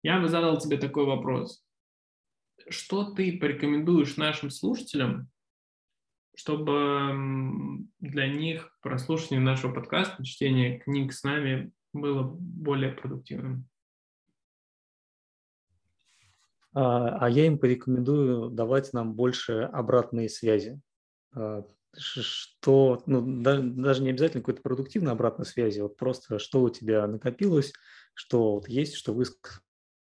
Я 0.03 0.19
бы 0.19 0.27
задал 0.27 0.57
тебе 0.57 0.77
такой 0.77 1.05
вопрос. 1.05 1.63
Что 2.69 3.11
ты 3.11 3.37
порекомендуешь 3.37 4.17
нашим 4.17 4.49
слушателям, 4.49 5.29
чтобы 6.41 7.85
для 7.99 8.27
них 8.27 8.75
прослушивание 8.81 9.39
нашего 9.39 9.73
подкаста, 9.73 10.23
чтение 10.23 10.79
книг 10.79 11.13
с 11.13 11.23
нами 11.23 11.71
было 11.93 12.23
более 12.23 12.91
продуктивным? 12.91 13.67
А, 16.73 17.25
а 17.25 17.29
я 17.29 17.45
им 17.45 17.59
порекомендую 17.59 18.49
давать 18.49 18.91
нам 18.91 19.13
больше 19.13 19.69
обратной 19.71 20.29
связи. 20.29 20.81
А, 21.35 21.63
что, 21.95 23.03
ну, 23.05 23.41
да, 23.43 23.59
даже 23.61 24.01
не 24.01 24.09
обязательно 24.09 24.41
какой-то 24.41 24.63
продуктивной 24.63 25.11
обратной 25.11 25.45
связи, 25.45 25.81
вот 25.81 25.95
просто 25.95 26.39
что 26.39 26.63
у 26.63 26.69
тебя 26.69 27.05
накопилось, 27.05 27.71
что 28.15 28.55
вот 28.55 28.67
есть, 28.67 28.95
что 28.95 29.13
высказать, 29.13 29.61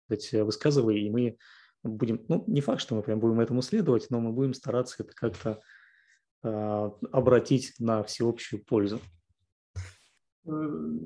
высказывай, 0.10 1.00
и 1.00 1.10
мы 1.10 1.38
будем, 1.84 2.26
ну, 2.28 2.44
не 2.48 2.60
факт, 2.60 2.82
что 2.82 2.96
мы 2.96 3.04
прям 3.04 3.20
будем 3.20 3.40
этому 3.40 3.62
следовать, 3.62 4.08
но 4.10 4.20
мы 4.20 4.34
будем 4.34 4.54
стараться 4.54 5.04
это 5.04 5.14
как-то 5.14 5.50
э, 5.52 5.77
обратить 6.44 7.74
на 7.80 8.04
всеобщую 8.04 8.64
пользу. 8.64 9.02
Э, 10.48 10.52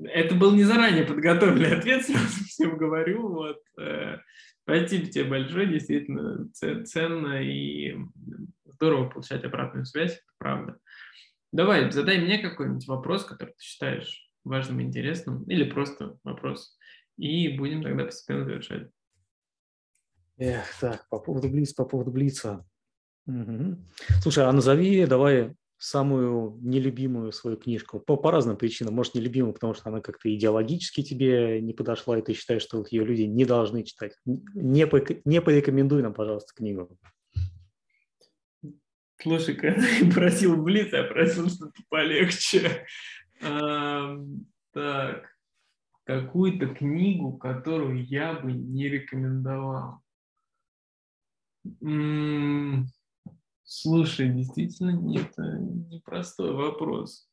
это 0.04 0.34
был 0.34 0.52
не 0.54 0.64
заранее 0.64 1.04
подготовленный 1.04 1.76
ответ, 1.78 2.04
сразу 2.04 2.44
всем 2.44 2.76
говорю. 2.76 3.28
Вот. 3.28 3.58
Э, 3.78 4.18
спасибо 4.62 5.06
тебе 5.06 5.24
большое, 5.24 5.66
действительно 5.66 6.48
ценно 6.52 7.42
и 7.42 7.96
здорово 8.64 9.08
получать 9.08 9.44
обратную 9.44 9.84
связь, 9.84 10.12
это 10.12 10.32
правда. 10.38 10.78
Давай, 11.52 11.90
задай 11.90 12.18
мне 12.18 12.38
какой-нибудь 12.38 12.86
вопрос, 12.88 13.24
который 13.24 13.50
ты 13.50 13.62
считаешь 13.62 14.28
важным 14.44 14.80
и 14.80 14.84
интересным, 14.84 15.44
или 15.44 15.68
просто 15.68 16.18
вопрос, 16.24 16.78
и 17.16 17.56
будем 17.56 17.82
тогда 17.82 18.04
постепенно 18.04 18.44
завершать. 18.44 18.88
Эх, 20.38 20.66
так, 20.80 21.08
по 21.10 21.18
поводу 21.18 21.48
Блица, 21.48 21.74
по 21.76 21.84
поводу 21.84 22.10
Блица. 22.10 22.66
Угу. 23.26 23.76
Слушай, 24.22 24.44
а 24.44 24.52
назови 24.52 25.06
давай 25.06 25.54
самую 25.78 26.58
нелюбимую 26.60 27.32
свою 27.32 27.56
книжку. 27.56 27.98
По, 27.98 28.16
по 28.16 28.30
разным 28.30 28.56
причинам. 28.56 28.94
Может, 28.94 29.16
нелюбимую, 29.16 29.52
потому 29.52 29.74
что 29.74 29.88
она 29.88 30.00
как-то 30.00 30.32
идеологически 30.32 31.02
тебе 31.02 31.60
не 31.60 31.72
подошла, 31.72 32.18
и 32.18 32.22
ты 32.22 32.34
считаешь, 32.34 32.62
что 32.62 32.84
ее 32.88 33.04
люди 33.04 33.22
не 33.22 33.44
должны 33.44 33.82
читать. 33.82 34.16
Не, 34.24 34.86
по, 34.86 35.02
не 35.24 35.40
порекомендуй 35.40 36.02
нам, 36.02 36.14
пожалуйста, 36.14 36.54
книгу. 36.54 36.96
Слушай, 39.20 39.56
когда 39.56 39.86
я 39.86 40.10
просил 40.12 40.62
Блиц, 40.62 40.92
я 40.92 41.04
просил 41.04 41.48
что-то 41.48 41.80
полегче. 41.88 42.86
А, 43.42 44.16
так, 44.72 45.26
какую-то 46.04 46.68
книгу, 46.68 47.36
которую 47.38 48.04
я 48.04 48.34
бы 48.34 48.52
не 48.52 48.88
рекомендовал. 48.88 50.00
Слушай, 53.72 54.28
действительно, 54.28 55.18
это 55.18 55.42
непростой 55.90 56.52
вопрос. 56.52 57.28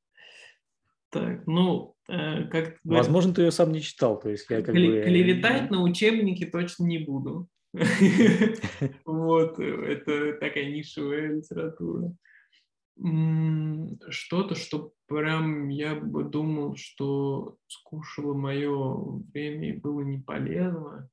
Так, 1.09 1.45
ну, 1.47 1.95
э, 2.07 2.45
как... 2.45 2.77
Возможно, 2.83 3.33
ты 3.33 3.41
ее 3.41 3.51
сам 3.51 3.71
не 3.71 3.81
читал, 3.81 4.19
то 4.19 4.29
есть 4.29 4.45
я 4.49 4.61
как 4.61 4.75
Кле- 4.75 5.01
бы... 5.01 5.03
Клеветать 5.03 5.69
на 5.69 5.81
учебники 5.81 6.45
точно 6.45 6.85
не 6.85 6.99
буду. 6.99 7.47
Вот, 9.05 9.59
это 9.59 10.33
такая 10.39 10.71
нишевая 10.71 11.35
литература. 11.35 12.13
Что-то, 14.09 14.55
что 14.55 14.93
прям 15.07 15.69
я 15.69 15.95
бы 15.95 16.23
думал, 16.23 16.75
что 16.77 17.57
скушало 17.67 18.33
мое 18.33 19.21
время 19.33 19.69
и 19.69 19.79
было 19.79 20.01
не 20.01 20.19
полезно. 20.19 21.09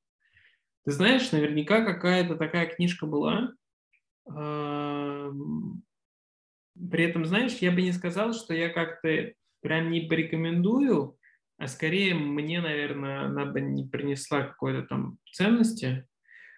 Ты 0.85 0.91
знаешь, 0.91 1.31
наверняка 1.31 1.83
какая-то 1.83 2.35
такая 2.35 2.67
книжка 2.67 3.05
была. 3.05 3.53
При 6.89 7.03
этом, 7.03 7.25
знаешь, 7.25 7.53
я 7.57 7.71
бы 7.71 7.81
не 7.81 7.91
сказал, 7.91 8.33
что 8.33 8.53
я 8.53 8.69
как-то 8.69 9.33
прям 9.61 9.89
не 9.89 10.01
порекомендую, 10.01 11.17
а 11.57 11.67
скорее 11.67 12.13
мне, 12.13 12.61
наверное, 12.61 13.25
она 13.25 13.45
бы 13.45 13.61
не 13.61 13.87
принесла 13.87 14.43
какой-то 14.43 14.83
там 14.83 15.17
ценности. 15.31 16.07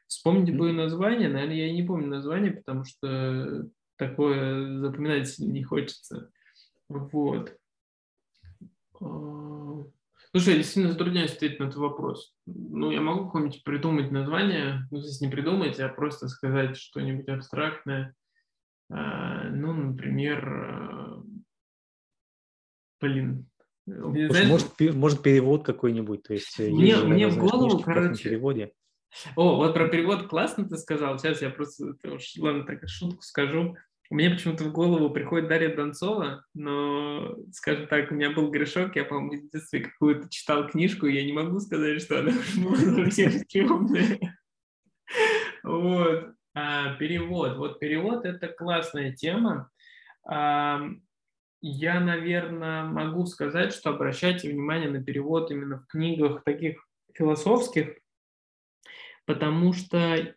Вспомнить 0.07 0.57
бы 0.57 0.74
название, 0.74 1.30
наверное, 1.30 1.55
я 1.55 1.72
не 1.72 1.84
помню 1.84 2.07
название, 2.07 2.51
потому 2.51 2.84
что 2.84 3.70
такое 3.95 4.80
запоминать 4.80 5.39
не 5.39 5.63
хочется. 5.63 6.32
Вот. 6.89 7.55
Слушай, 10.32 10.50
я 10.50 10.58
действительно 10.58 10.92
затрудняюсь 10.92 11.34
ответить 11.34 11.60
на 11.60 11.66
этот 11.66 11.78
вопрос. 11.78 12.36
Ну, 12.46 12.92
я 12.92 13.02
могу 13.02 13.26
какое-нибудь 13.26 13.64
придумать 13.64 14.12
название, 14.12 14.88
ну, 14.92 15.00
здесь 15.00 15.22
не 15.22 15.28
придумать, 15.28 15.80
а 15.80 15.90
просто 15.90 16.28
сказать 16.28 16.78
что-нибудь 16.78 17.28
абстрактное. 17.30 18.14
А, 18.92 19.50
ну, 19.50 19.74
например, 19.74 20.48
а, 20.48 21.24
блин, 23.02 23.50
Знаешь, 23.88 24.48
может, 24.48 24.96
может, 24.96 25.24
перевод 25.24 25.66
какой-нибудь, 25.66 26.24
то 26.24 26.34
есть 26.34 26.60
мне, 26.60 26.96
мне 26.98 27.28
в 27.28 27.38
голову, 27.38 27.80
короче, 27.80 28.30
переводе. 28.30 28.72
О, 29.36 29.56
вот 29.56 29.74
про 29.74 29.88
перевод 29.88 30.28
классно 30.28 30.70
ты 30.70 30.78
сказал. 30.78 31.18
Сейчас 31.18 31.42
я 31.42 31.50
просто, 31.50 31.96
ладно, 32.38 32.66
так 32.66 32.88
шутку 32.88 33.24
скажу. 33.24 33.76
Мне 34.10 34.32
почему-то 34.32 34.64
в 34.64 34.72
голову 34.72 35.12
приходит 35.12 35.49
Дарья 35.49 35.76
Донцова, 35.76 36.43
но, 36.55 37.36
скажем 37.53 37.88
так, 37.88 38.12
у 38.12 38.16
меня 38.16 38.32
был 38.32 38.49
грешок, 38.49 38.95
я, 38.95 39.05
по-моему, 39.05 39.47
в 39.47 39.51
детстве 39.51 39.82
какую-то 39.82 40.30
читал 40.30 40.68
книжку, 40.68 41.05
и 41.05 41.14
я 41.14 41.24
не 41.24 41.32
могу 41.32 41.60
сказать, 41.60 42.01
что 42.01 42.20
она 42.20 42.32
была 42.57 42.76
совсем 42.76 43.43
темная. 43.45 44.20
Вот. 45.64 46.34
А, 46.55 46.95
перевод. 46.95 47.57
Вот 47.57 47.80
перевод– 47.80 48.26
это 48.26 48.47
классная 48.47 49.12
тема. 49.14 49.70
А, 50.28 50.82
я, 51.62 51.99
наверное, 51.99 52.84
могу 52.84 53.28
сказать, 53.28 53.74
что 53.74 53.91
обращайте 53.91 54.49
внимание 54.49 54.89
на 54.89 55.03
перевод 55.03 55.51
именно 55.51 55.78
в 55.78 55.86
книгах 55.88 56.43
таких 56.43 56.84
философских, 57.14 57.97
потому 59.26 59.74
что 59.74 60.36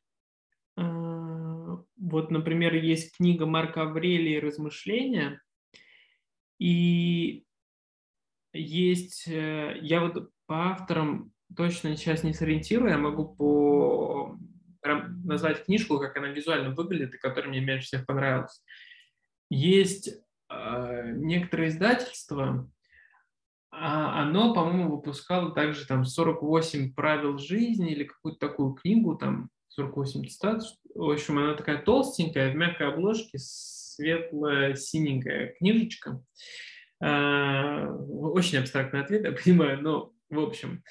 вот, 2.03 2.33
например, 2.33 2.75
есть 2.75 3.17
книга 3.17 3.47
Марка 3.47 3.83
Аврелия 3.83 4.41
«Размышления», 4.41 5.41
и 6.59 7.45
есть, 8.53 9.29
э, 9.29 9.79
я 9.81 10.01
вот 10.01 10.31
по 10.47 10.71
авторам 10.71 11.33
точно 11.57 11.97
сейчас 11.97 12.25
не 12.25 12.35
сориентирую, 12.35 12.91
я 12.91 12.99
могу 12.99 13.35
по 13.35 14.37
назвать 15.25 15.65
книжку, 15.65 16.01
как 16.01 16.17
она 16.17 16.29
визуально 16.29 16.75
выглядит, 16.75 17.15
и 17.15 17.19
которая 17.19 17.51
мне 17.51 17.61
меньше 17.61 17.87
всех 17.87 18.05
понравилась. 18.05 18.65
Есть 19.49 20.09
э, 20.51 21.13
некоторые 21.15 21.69
издательства, 21.69 22.69
э, 22.69 22.73
а 23.71 24.23
оно, 24.23 24.53
по-моему, 24.55 24.97
выпускало 24.97 25.53
также 25.53 25.87
там 25.87 26.05
48 26.05 26.95
правил 26.95 27.39
жизни 27.39 27.93
или 27.93 28.05
какую-то 28.05 28.41
такую 28.41 28.75
книгу, 28.75 29.15
там 29.15 29.51
48 29.75 30.29
цитат. 30.29 30.63
В 30.95 31.11
общем, 31.11 31.39
она 31.39 31.55
такая 31.55 31.83
толстенькая, 31.83 32.53
в 32.53 32.57
мягкой 32.57 32.89
обложке, 32.89 33.39
светло-синенькая 33.39 35.55
книжечка. 35.59 36.23
А, 37.03 37.87
очень 37.89 38.59
абстрактный 38.59 39.01
ответ, 39.01 39.25
я 39.25 39.33
понимаю, 39.33 39.81
но 39.83 40.13
в 40.31 40.39
общем. 40.39 40.85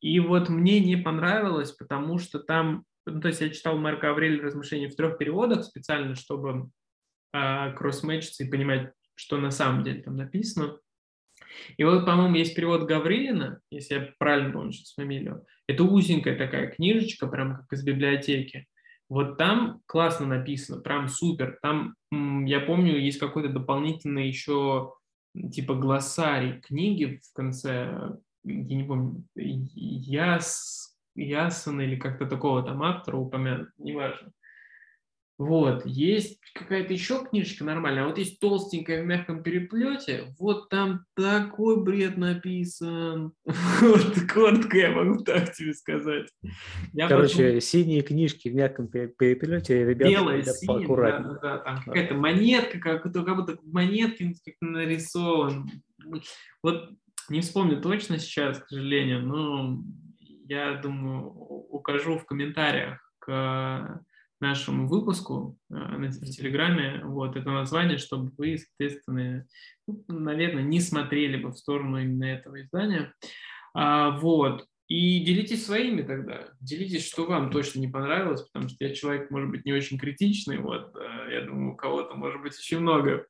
И 0.00 0.18
вот 0.20 0.48
мне 0.48 0.80
не 0.80 0.96
понравилось, 0.96 1.72
потому 1.72 2.18
что 2.18 2.38
там, 2.38 2.86
ну, 3.06 3.20
то 3.20 3.28
есть 3.28 3.42
я 3.42 3.50
читал 3.50 3.76
Марка 3.76 4.10
Аврелия 4.10 4.42
размышления 4.42 4.88
в 4.88 4.96
трех 4.96 5.18
переводах 5.18 5.64
специально, 5.64 6.14
чтобы 6.14 6.70
а, 7.32 7.72
кросс-мэчиться 7.72 8.44
и 8.44 8.50
понимать, 8.50 8.92
что 9.14 9.36
на 9.36 9.50
самом 9.50 9.84
деле 9.84 10.02
там 10.02 10.16
написано. 10.16 10.78
И 11.76 11.84
вот, 11.84 12.04
по-моему, 12.04 12.36
есть 12.36 12.54
перевод 12.54 12.84
Гаврилина, 12.84 13.60
если 13.70 13.94
я 13.94 14.08
правильно 14.18 14.52
помню 14.52 14.72
сейчас 14.72 14.94
фамилию. 14.94 15.44
Это 15.66 15.84
узенькая 15.84 16.36
такая 16.36 16.68
книжечка, 16.68 17.26
прям 17.26 17.56
как 17.56 17.72
из 17.72 17.84
библиотеки. 17.84 18.66
Вот 19.08 19.38
там 19.38 19.80
классно 19.86 20.26
написано, 20.26 20.80
прям 20.80 21.08
супер. 21.08 21.58
Там, 21.62 21.96
я 22.10 22.60
помню, 22.60 22.98
есть 22.98 23.18
какой-то 23.18 23.48
дополнительный 23.48 24.28
еще 24.28 24.92
типа 25.52 25.74
глоссарий 25.74 26.60
книги 26.60 27.20
в 27.22 27.34
конце, 27.34 28.16
я 28.44 28.76
не 28.76 28.84
помню, 28.84 29.24
Яс, 29.34 30.96
Ясон 31.14 31.80
или 31.80 31.96
как-то 31.96 32.26
такого 32.26 32.62
там 32.62 32.82
автора 32.82 33.16
упомянут, 33.16 33.70
неважно. 33.78 34.32
Вот, 35.40 35.86
есть 35.86 36.38
какая-то 36.52 36.92
еще 36.92 37.24
книжечка 37.24 37.64
нормальная, 37.64 38.04
а 38.04 38.08
вот 38.08 38.18
есть 38.18 38.40
толстенькая 38.40 39.02
в 39.02 39.06
мягком 39.06 39.42
переплете, 39.42 40.34
вот 40.38 40.68
там 40.68 41.06
такой 41.16 41.82
бред 41.82 42.18
написан. 42.18 43.32
Вот 43.80 44.20
коротко 44.30 44.76
я 44.76 44.90
могу 44.90 45.24
так 45.24 45.54
тебе 45.54 45.72
сказать. 45.72 46.28
Я 46.92 47.08
Короче, 47.08 47.46
потом... 47.46 47.60
синие 47.62 48.02
книжки 48.02 48.50
в 48.50 48.54
мягком 48.54 48.88
переплете, 48.88 49.82
ребята, 49.86 50.10
Белая, 50.10 50.42
синяя. 50.42 51.22
Да, 51.22 51.38
да, 51.40 51.58
там 51.60 51.82
какая-то 51.86 52.14
монетка, 52.16 52.78
как, 52.78 53.02
как 53.02 53.36
будто 53.36 53.56
монетки 53.62 54.36
нарисован. 54.60 55.70
Вот 56.62 56.90
не 57.30 57.40
вспомню 57.40 57.80
точно 57.80 58.18
сейчас, 58.18 58.58
к 58.58 58.68
сожалению, 58.68 59.22
но 59.22 59.82
я 60.48 60.74
думаю, 60.74 61.30
укажу 61.30 62.18
в 62.18 62.26
комментариях 62.26 63.00
к 63.20 64.02
нашему 64.40 64.88
выпуску 64.88 65.58
э, 65.70 65.74
в 65.74 66.30
Телеграме 66.30 67.02
вот 67.04 67.36
это 67.36 67.50
название, 67.50 67.98
чтобы 67.98 68.32
вы, 68.38 68.58
соответственно, 68.58 69.46
ну, 69.86 70.04
наверное, 70.08 70.62
не 70.62 70.80
смотрели 70.80 71.42
бы 71.42 71.50
в 71.50 71.58
сторону 71.58 71.98
именно 71.98 72.24
этого 72.24 72.60
издания. 72.62 73.12
А, 73.74 74.10
вот. 74.18 74.66
И 74.88 75.20
делитесь 75.20 75.66
своими 75.66 76.02
тогда. 76.02 76.48
Делитесь, 76.60 77.06
что 77.06 77.24
вам 77.24 77.52
точно 77.52 77.78
не 77.78 77.86
понравилось, 77.86 78.42
потому 78.42 78.68
что 78.68 78.84
я 78.84 78.92
человек, 78.92 79.30
может 79.30 79.50
быть, 79.50 79.64
не 79.64 79.72
очень 79.72 79.98
критичный. 79.98 80.58
Вот, 80.58 80.96
э, 80.96 81.32
я 81.32 81.42
думаю, 81.42 81.74
у 81.74 81.76
кого-то, 81.76 82.14
может 82.14 82.42
быть, 82.42 82.54
очень 82.54 82.80
много 82.80 83.26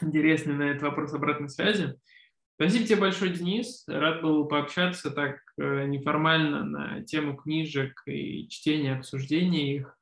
интересной 0.00 0.54
на 0.54 0.70
этот 0.70 0.82
вопрос 0.82 1.12
обратной 1.12 1.48
связи. 1.48 1.94
Спасибо 2.60 2.86
тебе 2.86 2.96
большое, 2.96 3.32
Денис. 3.32 3.84
Рад 3.86 4.20
был 4.20 4.46
пообщаться 4.46 5.12
так 5.12 5.38
э, 5.58 5.84
неформально 5.86 6.64
на 6.64 7.04
тему 7.04 7.36
книжек 7.36 8.02
и 8.06 8.48
чтения, 8.48 8.96
обсуждения 8.96 9.76
их. 9.76 9.97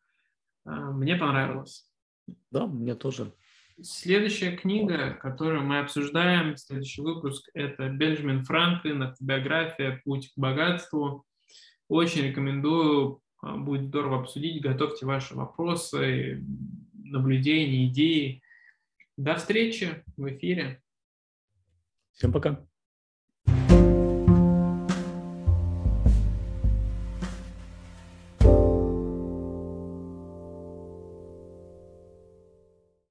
А, 0.66 0.90
мне 0.90 1.16
понравилось. 1.16 1.88
Да, 2.50 2.66
мне 2.66 2.94
тоже. 2.94 3.32
Следующая 3.80 4.56
книга, 4.56 5.14
которую 5.14 5.62
мы 5.62 5.78
обсуждаем, 5.78 6.56
следующий 6.56 7.02
выпуск, 7.02 7.48
это 7.54 7.88
Бенджамин 7.88 8.42
Франклин, 8.42 9.02
автобиография 9.02 10.00
«Путь 10.04 10.32
к 10.32 10.38
богатству». 10.38 11.24
Очень 11.88 12.22
рекомендую, 12.22 13.20
а, 13.42 13.56
будет 13.56 13.88
здорово 13.88 14.20
обсудить, 14.20 14.62
готовьте 14.62 15.06
ваши 15.06 15.34
вопросы, 15.34 16.44
наблюдения, 16.94 17.86
идеи. 17.86 18.42
До 19.16 19.36
встречи 19.36 20.04
в 20.16 20.28
эфире. 20.28 20.82
Всем 22.12 22.32
пока. 22.32 22.66